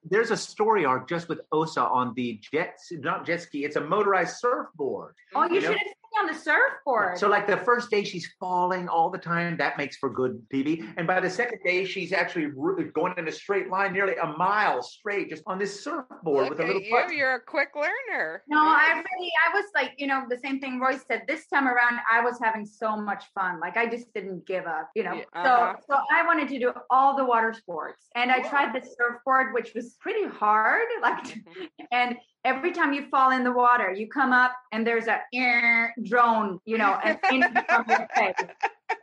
There's 0.08 0.30
a 0.30 0.36
story 0.36 0.84
arc 0.84 1.08
just 1.08 1.28
with 1.28 1.40
Osa 1.52 1.82
on 1.82 2.14
the 2.14 2.38
jet, 2.52 2.78
not 2.92 3.26
jet 3.26 3.40
ski. 3.42 3.64
It's 3.64 3.76
a 3.76 3.80
motorized 3.80 4.36
surfboard. 4.36 5.14
oh, 5.34 5.44
you 5.48 5.54
You 5.56 5.60
should 5.62 5.70
know? 5.70 5.76
have 5.78 5.80
seen 5.86 5.94
on 6.18 6.26
the 6.26 6.34
surfboard. 6.34 7.18
So, 7.18 7.28
like 7.28 7.46
the 7.46 7.56
first 7.58 7.90
day, 7.90 8.04
she's 8.04 8.28
falling 8.40 8.88
all 8.88 9.10
the 9.10 9.18
time. 9.18 9.56
That 9.56 9.76
makes 9.78 9.96
for 9.96 10.10
good 10.10 10.40
TV. 10.52 10.86
And 10.96 11.06
by 11.06 11.20
the 11.20 11.30
second 11.30 11.60
day, 11.64 11.84
she's 11.84 12.12
actually 12.12 12.46
ru- 12.46 12.90
going 12.92 13.14
in 13.16 13.28
a 13.28 13.32
straight 13.32 13.68
line, 13.68 13.92
nearly 13.92 14.14
a 14.16 14.26
mile 14.26 14.82
straight, 14.82 15.30
just 15.30 15.42
on 15.46 15.58
this 15.58 15.82
surfboard 15.84 16.48
Look 16.48 16.50
with 16.50 16.60
a 16.60 16.64
little. 16.66 16.82
you. 16.82 16.90
putt. 16.94 17.12
You're 17.12 17.34
a 17.34 17.40
quick 17.40 17.70
learner. 17.74 18.42
No, 18.48 18.58
I 18.58 18.92
really, 18.94 19.32
I 19.48 19.54
was 19.54 19.64
like, 19.74 19.92
you 19.98 20.06
know, 20.06 20.24
the 20.28 20.38
same 20.38 20.60
thing 20.60 20.80
Roy 20.80 20.98
said. 21.08 21.22
This 21.28 21.46
time 21.48 21.66
around, 21.68 21.98
I 22.10 22.20
was 22.22 22.38
having 22.42 22.64
so 22.66 22.96
much 22.96 23.24
fun. 23.34 23.60
Like, 23.60 23.76
I 23.76 23.86
just 23.86 24.12
didn't 24.14 24.46
give 24.46 24.66
up, 24.66 24.90
you 24.94 25.02
know. 25.04 25.14
Yeah, 25.14 25.24
uh-huh. 25.34 25.74
So, 25.88 25.94
so 25.94 26.00
I 26.12 26.26
wanted 26.26 26.48
to 26.48 26.58
do 26.58 26.72
all 26.90 27.16
the 27.16 27.24
water 27.24 27.52
sports, 27.52 28.06
and 28.14 28.30
I 28.30 28.40
tried 28.40 28.74
the 28.74 28.86
surfboard, 28.98 29.52
which 29.54 29.74
was 29.74 29.96
pretty 30.00 30.26
hard. 30.26 30.82
Like, 31.02 31.24
Mhm. 31.24 31.68
and 31.92 32.16
every 32.46 32.70
time 32.72 32.92
you 32.92 33.06
fall 33.10 33.32
in 33.32 33.42
the 33.42 33.52
water, 33.52 33.92
you 33.92 34.08
come 34.08 34.32
up, 34.32 34.52
and 34.72 34.86
there's 34.86 35.08
a 35.08 35.20
"er" 35.36 35.92
drone, 36.04 36.60
you 36.64 36.78
know, 36.78 36.98
an 37.04 37.18
inch 37.32 37.44
from 37.68 37.84
your 37.88 38.08
face. 38.14 38.34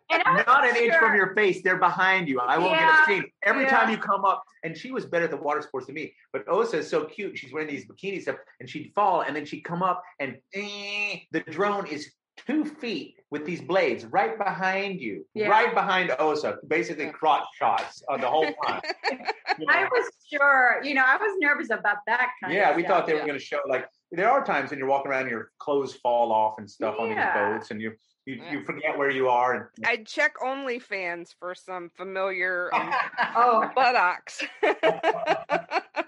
And 0.09 0.23
I 0.25 0.35
was 0.35 0.45
Not 0.47 0.67
an 0.67 0.75
inch 0.77 0.95
from 0.95 1.15
your 1.15 1.35
face. 1.35 1.61
They're 1.61 1.77
behind 1.77 2.27
you. 2.29 2.39
I 2.39 2.57
won't 2.57 2.73
get 2.73 2.89
a 2.89 3.05
scene. 3.05 3.25
Every 3.43 3.63
yeah. 3.63 3.77
time 3.77 3.89
you 3.91 3.97
come 3.97 4.23
up, 4.23 4.43
and 4.63 4.77
she 4.77 4.91
was 4.91 5.05
better 5.05 5.25
at 5.25 5.31
the 5.31 5.37
water 5.37 5.61
sports 5.61 5.87
than 5.87 5.95
me. 5.95 6.13
But 6.31 6.47
Osa 6.47 6.77
is 6.77 6.89
so 6.89 7.03
cute. 7.03 7.37
She's 7.37 7.51
wearing 7.51 7.67
these 7.67 7.85
bikini 7.85 8.21
stuff, 8.21 8.37
and 8.59 8.69
she'd 8.69 8.93
fall, 8.95 9.21
and 9.21 9.35
then 9.35 9.45
she'd 9.45 9.61
come 9.61 9.83
up, 9.83 10.01
and 10.19 10.37
eh, 10.53 11.19
the 11.31 11.41
drone 11.41 11.85
is 11.87 12.11
two 12.47 12.65
feet 12.65 13.15
with 13.31 13.45
these 13.45 13.61
blades 13.61 14.05
right 14.05 14.37
behind 14.37 14.99
you, 14.99 15.25
Yeah. 15.33 15.47
right 15.47 15.73
behind 15.73 16.11
Osa, 16.19 16.57
basically 16.67 17.07
crotch 17.09 17.45
shots 17.57 18.03
on 18.09 18.21
the 18.21 18.27
whole 18.27 18.53
time. 18.65 18.81
You 19.59 19.67
know? 19.67 19.73
I 19.73 19.83
was 19.83 20.09
sure, 20.33 20.81
you 20.83 20.95
know, 20.95 21.03
I 21.05 21.15
was 21.17 21.37
nervous 21.39 21.69
about 21.69 21.97
that 22.07 22.29
kind 22.41 22.51
yeah, 22.55 22.71
of 22.71 22.75
we 22.75 22.81
stuff. 22.81 23.01
thought 23.01 23.07
they 23.07 23.13
were 23.13 23.19
going 23.19 23.37
to 23.37 23.39
show 23.39 23.59
like 23.67 23.87
there 24.11 24.27
are 24.27 24.43
times 24.43 24.71
when 24.71 24.79
you're 24.79 24.87
walking 24.87 25.11
around 25.11 25.21
and 25.23 25.29
your 25.29 25.51
clothes 25.59 25.93
fall 25.93 26.31
off 26.31 26.55
and 26.57 26.67
stuff 26.67 26.95
on 26.99 27.09
these 27.09 27.23
boats 27.35 27.69
and 27.69 27.79
you 27.79 27.91
you, 28.25 28.35
Yeah. 28.35 28.51
you 28.53 28.63
forget 28.63 28.97
where 28.97 29.11
you 29.11 29.29
are 29.29 29.53
and 29.53 29.85
I'd 29.85 30.07
check 30.07 30.37
OnlyFans 30.43 31.35
for 31.37 31.53
some 31.53 31.91
familiar 31.93 32.73
um, 32.73 32.91
Oh, 33.35 33.69
buttocks. 33.75 34.41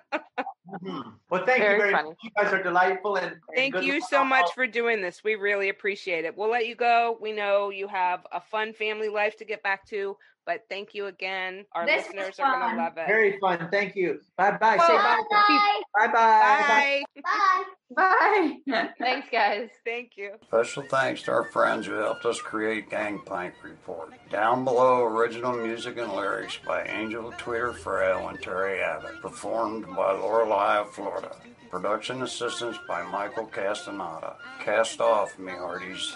Hmm. 0.84 1.02
well 1.30 1.46
thank 1.46 1.60
Very 1.60 1.74
you 1.74 1.82
very 1.82 1.92
funny. 1.94 2.10
much 2.10 2.18
you 2.24 2.30
guys 2.38 2.54
are 2.54 2.64
delightful 2.64 3.16
and, 3.16 3.28
and 3.28 3.42
Thank 3.56 3.82
you 3.82 4.02
so 4.02 4.22
on 4.22 4.30
much 4.30 4.52
for 4.54 4.68
doing 4.68 5.02
this. 5.02 5.24
We 5.24 5.36
really 5.36 5.70
appreciate 5.70 6.26
it. 6.26 6.36
We'll 6.36 6.50
let 6.50 6.68
you 6.68 6.76
go. 6.76 7.18
We 7.22 7.32
know 7.32 7.70
you 7.70 7.88
have 7.88 8.26
a 8.32 8.42
fun 8.42 8.74
family 8.74 9.10
life 9.10 9.38
to 9.38 9.46
get 9.46 9.64
back 9.64 9.88
to, 9.90 10.18
but 10.46 10.62
thank 10.70 10.93
you 10.93 11.08
again. 11.08 11.66
Our 11.74 11.86
This 11.86 12.06
listeners 12.08 12.39
are 12.39 12.60
going 12.60 12.76
to 12.78 12.82
love 12.84 12.98
it. 12.98 13.08
very 13.08 13.39
fun 13.39 13.68
thank 13.72 13.96
you 13.96 14.20
bye 14.38 14.52
bye 14.52 14.78
say 14.78 14.96
bye 14.98 15.22
Bye. 15.30 15.82
bye 15.96 16.08
bye 16.08 17.04
Bye. 17.16 17.64
Bye. 17.96 18.58
bye. 18.68 18.89
Thanks, 19.00 19.28
guys. 19.32 19.70
Thank 19.86 20.12
you. 20.18 20.32
Special 20.48 20.84
thanks 20.89 21.22
to 21.24 21.32
our 21.32 21.46
friends 21.52 21.86
who 21.86 21.93
helped 21.93 22.26
us 22.26 22.41
create 22.41 22.89
Gangplank 22.89 23.54
Report. 23.64 24.12
Down 24.32 24.66
below, 24.66 25.04
original 25.06 25.54
music 25.56 25.98
and 25.98 26.12
lyrics 26.14 26.58
by 26.66 26.84
Angel 26.86 27.32
Tweeter 27.34 27.74
Frail 27.76 28.28
and 28.28 28.41
Terry 28.41 28.82
Abbott, 28.82 29.22
performed 29.22 29.86
by 29.96 30.12
Lorelei 30.14 30.78
of 30.80 30.91
Florida. 30.93 31.36
Production 31.70 32.22
assistance 32.24 32.78
by 32.88 33.04
Michael 33.04 33.46
Castaneda. 33.46 34.36
Cast 34.62 35.00
off, 35.00 35.38
me 35.39 35.52
hearties. 35.52 36.16